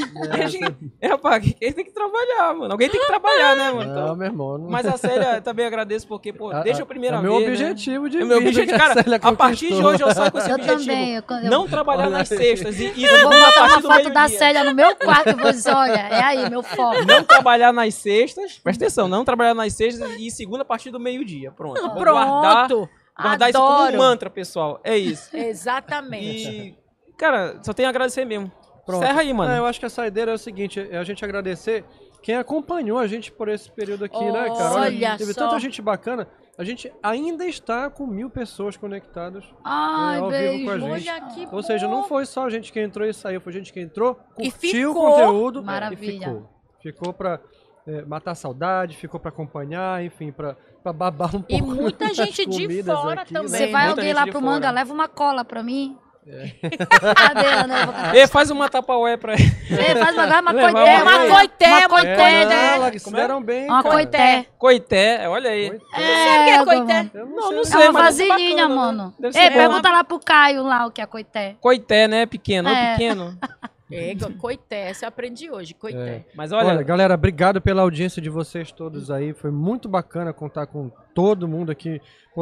[1.00, 2.72] É, rapaz, quem tem que trabalhar, mano.
[2.72, 3.90] Alguém tem que trabalhar, né, mano?
[3.90, 4.58] Então, Não, meu irmão.
[4.58, 7.30] não- mas a Célia também agradeço porque, pô, A- desde a- a primeira é vez.
[7.30, 7.48] meu né?
[7.48, 8.66] objetivo de É meu objetivo.
[8.66, 10.80] que a Cara, Célia a partir de hoje eu saio com esse Eu objetivo.
[10.88, 12.80] também, eu- eu- Não trabalhar nas sextas.
[12.80, 14.28] E, e Eu vou segunda botar partir uma do foto da.
[14.28, 17.04] Célia no meu quarto e vou dizer, olha, é aí, meu foco.
[17.04, 18.58] Não trabalhar nas sextas.
[18.58, 21.43] Presta atenção, não trabalhar nas sextas e segunda a partir do meio-dia.
[21.52, 21.80] Pronto.
[21.80, 22.88] Vou guardar, Pronto.
[23.20, 24.80] guardar isso como um mantra, pessoal.
[24.84, 25.30] É isso.
[25.36, 26.48] Exatamente.
[26.48, 26.78] E,
[27.16, 28.50] cara, só tenho a agradecer mesmo.
[28.86, 29.02] Pronto.
[29.02, 29.52] Encerra aí, mano.
[29.52, 31.84] É, eu acho que a saideira é o seguinte, é a gente agradecer
[32.22, 34.74] quem acompanhou a gente por esse período aqui, né, cara?
[34.74, 35.44] Olha teve só.
[35.46, 36.26] tanta gente bacana.
[36.56, 40.98] A gente ainda está com mil pessoas conectadas Ai, é, ao vivo com a beijo.
[40.98, 41.10] gente.
[41.10, 43.72] Olha que Ou seja, não foi só a gente que entrou e saiu, foi gente
[43.72, 46.12] que entrou, E curtiu o conteúdo Maravilha.
[46.12, 46.50] e ficou.
[46.80, 47.40] Ficou pra
[47.86, 52.12] é, matar a saudade, ficou pra acompanhar, enfim, pra, pra babar um pouco E muita
[52.14, 53.50] gente de fora aqui, também.
[53.50, 53.58] né?
[53.58, 54.44] Você vai Muita alguém lá pro fora.
[54.44, 55.96] manga, leva uma cola pra mim.
[56.26, 56.52] Né?
[56.62, 58.14] Vou cantar.
[58.14, 59.42] Ei, faz uma tapaué pra ele.
[59.70, 62.46] Ei, faz uma, uma coité, uma uma coité, Uma uma coité, coité.
[62.46, 62.74] né?
[62.76, 63.12] Ela se é?
[63.12, 63.64] deram bem.
[63.68, 63.94] Uma cara.
[63.94, 64.46] coité.
[64.56, 65.66] Coité, olha aí.
[65.66, 67.10] É, o que é coité?
[67.12, 68.74] Eu Não, não É sei, uma deve ser vasilhinha, bacana, né?
[68.74, 69.14] mano.
[69.18, 71.56] Deve Ei, pergunta lá pro Caio lá o que é coité.
[71.60, 72.24] Coité, né?
[72.24, 72.92] Pequeno, É.
[72.92, 73.38] pequeno.
[73.90, 76.26] Égua, coité, essa eu aprendi hoje, coité.
[76.34, 79.34] Mas Olha, olha, galera, obrigado pela audiência de vocês todos aí.
[79.34, 82.00] Foi muito bacana contar com todo mundo aqui.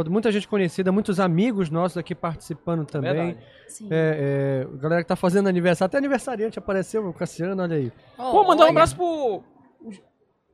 [0.09, 3.13] Muita gente conhecida, muitos amigos nossos aqui participando também.
[3.13, 3.47] Verdade.
[3.67, 3.89] Sim.
[3.91, 5.89] É, é, galera que tá fazendo aniversário.
[5.89, 7.93] Até aniversariante apareceu, o Cassiano, olha aí.
[8.17, 9.05] pô, mandar um abraço pro.
[9.05, 9.43] O,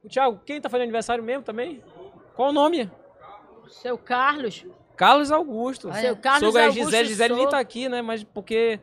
[0.04, 1.82] o Thiago, quem tá fazendo aniversário mesmo também?
[2.34, 2.90] Qual o nome?
[3.68, 4.64] Seu Carlos.
[4.96, 5.92] Carlos Augusto.
[5.92, 7.50] Seu Carlos Sogra Augusto Gisele, Gisele nem Sou.
[7.50, 8.02] tá aqui, né?
[8.02, 8.80] Mas porque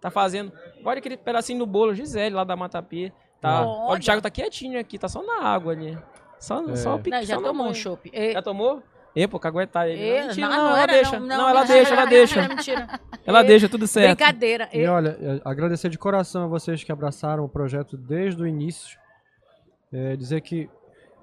[0.00, 0.52] tá fazendo.
[0.84, 3.12] Olha aquele pedacinho do bolo, Gisele, lá da Matapi.
[3.40, 3.60] Tá.
[3.62, 3.98] Olha, Olha.
[3.98, 5.96] o Thiago tá quietinho aqui, tá só na água ali.
[6.38, 6.76] Só, É.
[6.76, 8.10] só o pique, Não, já tomou um chopp.
[8.32, 8.82] Já tomou?
[9.14, 10.00] E, pô, caguetar ele.
[10.02, 11.18] E, mentira, não, não, não ela era, deixa.
[11.20, 12.48] não, Não, não, ela não, deixa, ela deixa.
[12.48, 13.00] mentira.
[13.26, 14.16] Ela E, deixa, tudo certo.
[14.16, 14.68] Brincadeira.
[14.72, 18.46] E E, olha, é, agradecer de coração a vocês que abraçaram o projeto desde o
[18.46, 18.98] início.
[19.92, 20.70] É, dizer que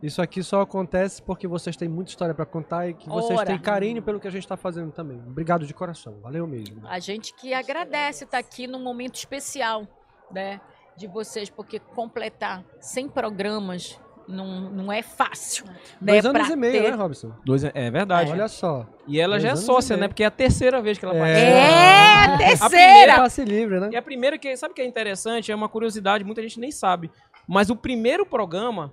[0.01, 3.47] isso aqui só acontece porque vocês têm muita história para contar e que vocês Ora.
[3.47, 5.19] têm carinho pelo que a gente está fazendo também.
[5.27, 6.81] Obrigado de coração, valeu mesmo.
[6.87, 9.87] A gente que agradece estar aqui num momento especial,
[10.31, 10.61] né?
[10.95, 15.65] De vocês, porque completar 100 programas não, não é fácil.
[16.01, 16.21] Né?
[16.21, 17.31] Dois anos e meio, ter- né, Robson?
[17.45, 18.31] Dois, é verdade.
[18.31, 18.85] Olha só.
[19.07, 20.07] E ela Dois já é sócia, né?
[20.07, 21.19] Porque é a terceira vez que ela É.
[21.19, 21.51] participa.
[21.51, 22.69] É, A terceira!
[22.69, 23.89] primeira, Passe livre, né?
[23.91, 25.51] E a primeira que, sabe o que é interessante?
[25.51, 27.09] É uma curiosidade, muita gente nem sabe.
[27.47, 28.91] Mas o primeiro programa,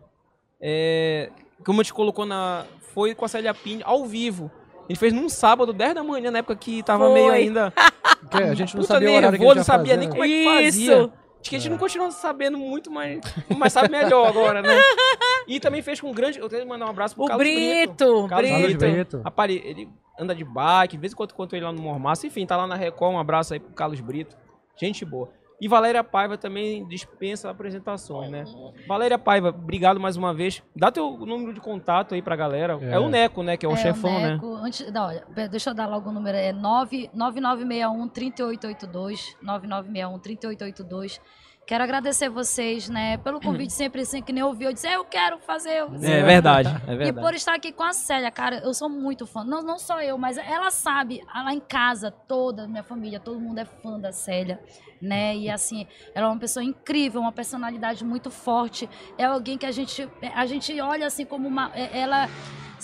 [0.60, 1.30] é,
[1.64, 2.64] como a gente colocou na.
[2.92, 4.50] Foi com a Célia Pini ao vivo.
[4.84, 7.14] A gente fez num sábado, 10 da manhã, na época que tava Foi.
[7.14, 7.72] meio ainda.
[8.20, 9.96] Porque a gente não Puta sabia o horário que a nervoso, gente não sabia fazer,
[9.98, 10.12] nem né?
[10.12, 10.94] como é que fazia.
[10.98, 11.12] Isso.
[11.40, 13.20] Acho que a gente não continua sabendo muito, mas,
[13.58, 14.68] mas sabe melhor agora, né?
[15.46, 16.38] E também fez com um grande.
[16.38, 18.78] Eu tenho que mandar um abraço pro O Carlos Brito, Carlos Carlos Brito.
[18.78, 19.20] Brito.
[19.22, 22.26] Rapaz, ele- ele anda de bike, de vez em quando conto ele lá no Mormaço.
[22.26, 23.12] Enfim, tá lá na Record.
[23.14, 24.34] Um abraço aí pro Carlos Brito.
[24.80, 25.30] Gente boa.
[25.60, 28.44] E Valéria Paiva também dispensa apresentações, né?
[28.88, 30.62] Valéria Paiva, obrigado mais uma vez.
[30.74, 32.76] Dá teu número de contato aí pra galera.
[32.82, 32.98] É, É.
[32.98, 33.56] o Neco, né?
[33.56, 34.32] Que é o chefão, o né?
[34.34, 35.08] Neco, Antes, não,
[35.50, 36.36] deixa eu dar logo o número.
[36.36, 39.36] É 9 9961 3882.
[39.40, 41.20] 9961 3882.
[41.66, 44.64] Quero agradecer vocês, né, pelo convite sempre assim, que nem eu ouvi.
[44.64, 45.78] Eu disse, eu quero fazer.
[45.80, 47.26] Eu disse, É verdade, é E verdade.
[47.26, 49.42] por estar aqui com a Célia, cara, eu sou muito fã.
[49.44, 53.40] Não, não só eu, mas ela sabe, lá em casa, toda a minha família, todo
[53.40, 54.60] mundo é fã da Célia,
[55.00, 55.34] né?
[55.36, 58.88] E assim, ela é uma pessoa incrível, uma personalidade muito forte.
[59.16, 61.70] É alguém que a gente, a gente olha assim como uma.
[61.74, 62.28] é- Ela.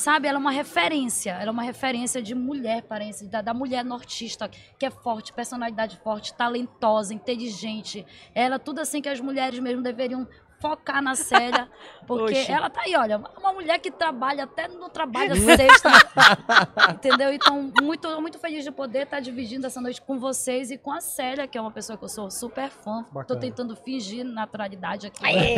[0.01, 3.85] Sabe, ela é uma referência, ela é uma referência de mulher, parece, da, da mulher
[3.85, 4.48] nortista,
[4.78, 8.06] que é forte, personalidade forte, talentosa, inteligente.
[8.35, 10.27] Ela, tudo assim que as mulheres mesmo deveriam
[10.61, 11.69] focar na Célia,
[12.07, 12.53] porque Oxe.
[12.53, 15.91] ela tá aí, olha, uma mulher que trabalha até no trabalho sexta,
[16.93, 17.32] entendeu?
[17.32, 21.01] Então, muito, muito feliz de poder estar dividindo essa noite com vocês e com a
[21.01, 23.03] Célia, que é uma pessoa que eu sou super fã.
[23.05, 23.41] Tô Bacana.
[23.41, 25.24] tentando fingir naturalidade aqui.
[25.24, 25.55] Aê!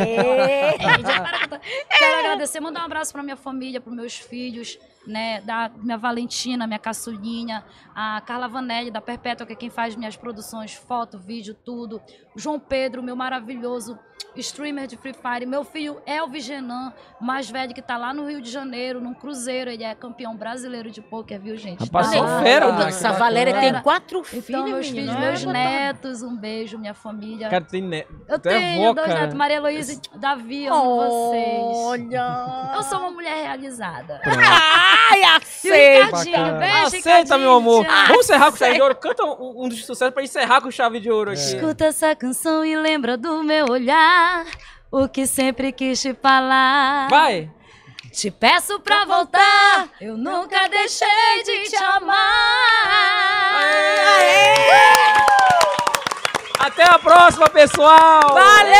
[1.43, 1.59] Eu tô-
[1.97, 6.65] Quero agradecer, mandar um abraço para minha família, para meus filhos, né, da minha Valentina,
[6.67, 7.63] minha caçulinha,
[7.95, 12.01] a Carla Vanelli, da Perpétua, que é quem faz minhas produções, foto, vídeo, tudo.
[12.35, 13.97] João Pedro, meu maravilhoso
[14.35, 15.45] streamer de Free Fire.
[15.45, 19.69] Meu filho Elvis Genan, mais velho, que tá lá no Rio de Janeiro, num cruzeiro.
[19.69, 21.81] Ele é campeão brasileiro de pôquer, viu, gente?
[21.83, 22.41] Rapaz, Tá lá.
[22.41, 23.19] fera, Essa Ah, bacana.
[23.19, 27.47] Valéria tem quatro filhos, Então, meus filhos, é meus netos, um beijo, minha família.
[27.49, 28.11] Cara, tem neto.
[28.27, 29.19] Eu Tu é tenho avó, dois cara.
[29.21, 31.77] netos, Maria Heloísa e Davi, amo vocês.
[31.77, 32.71] Olha!
[32.75, 34.19] Eu sou uma mulher realizada.
[35.09, 36.17] Ai, aceita!
[36.85, 37.85] Aceita, meu amor.
[38.07, 38.95] Vamos encerrar com chave de ouro.
[38.95, 41.39] Canta um, um dos sucessos pra encerrar com chave de ouro aqui.
[41.39, 44.45] Escuta essa canção e lembra do meu olhar,
[44.91, 47.07] o que sempre quis te falar.
[47.09, 47.49] Vai!
[48.11, 52.19] Te peço pra voltar, eu nunca deixei de te amar.
[56.59, 58.21] Até a próxima, pessoal!
[58.21, 58.73] Valeu!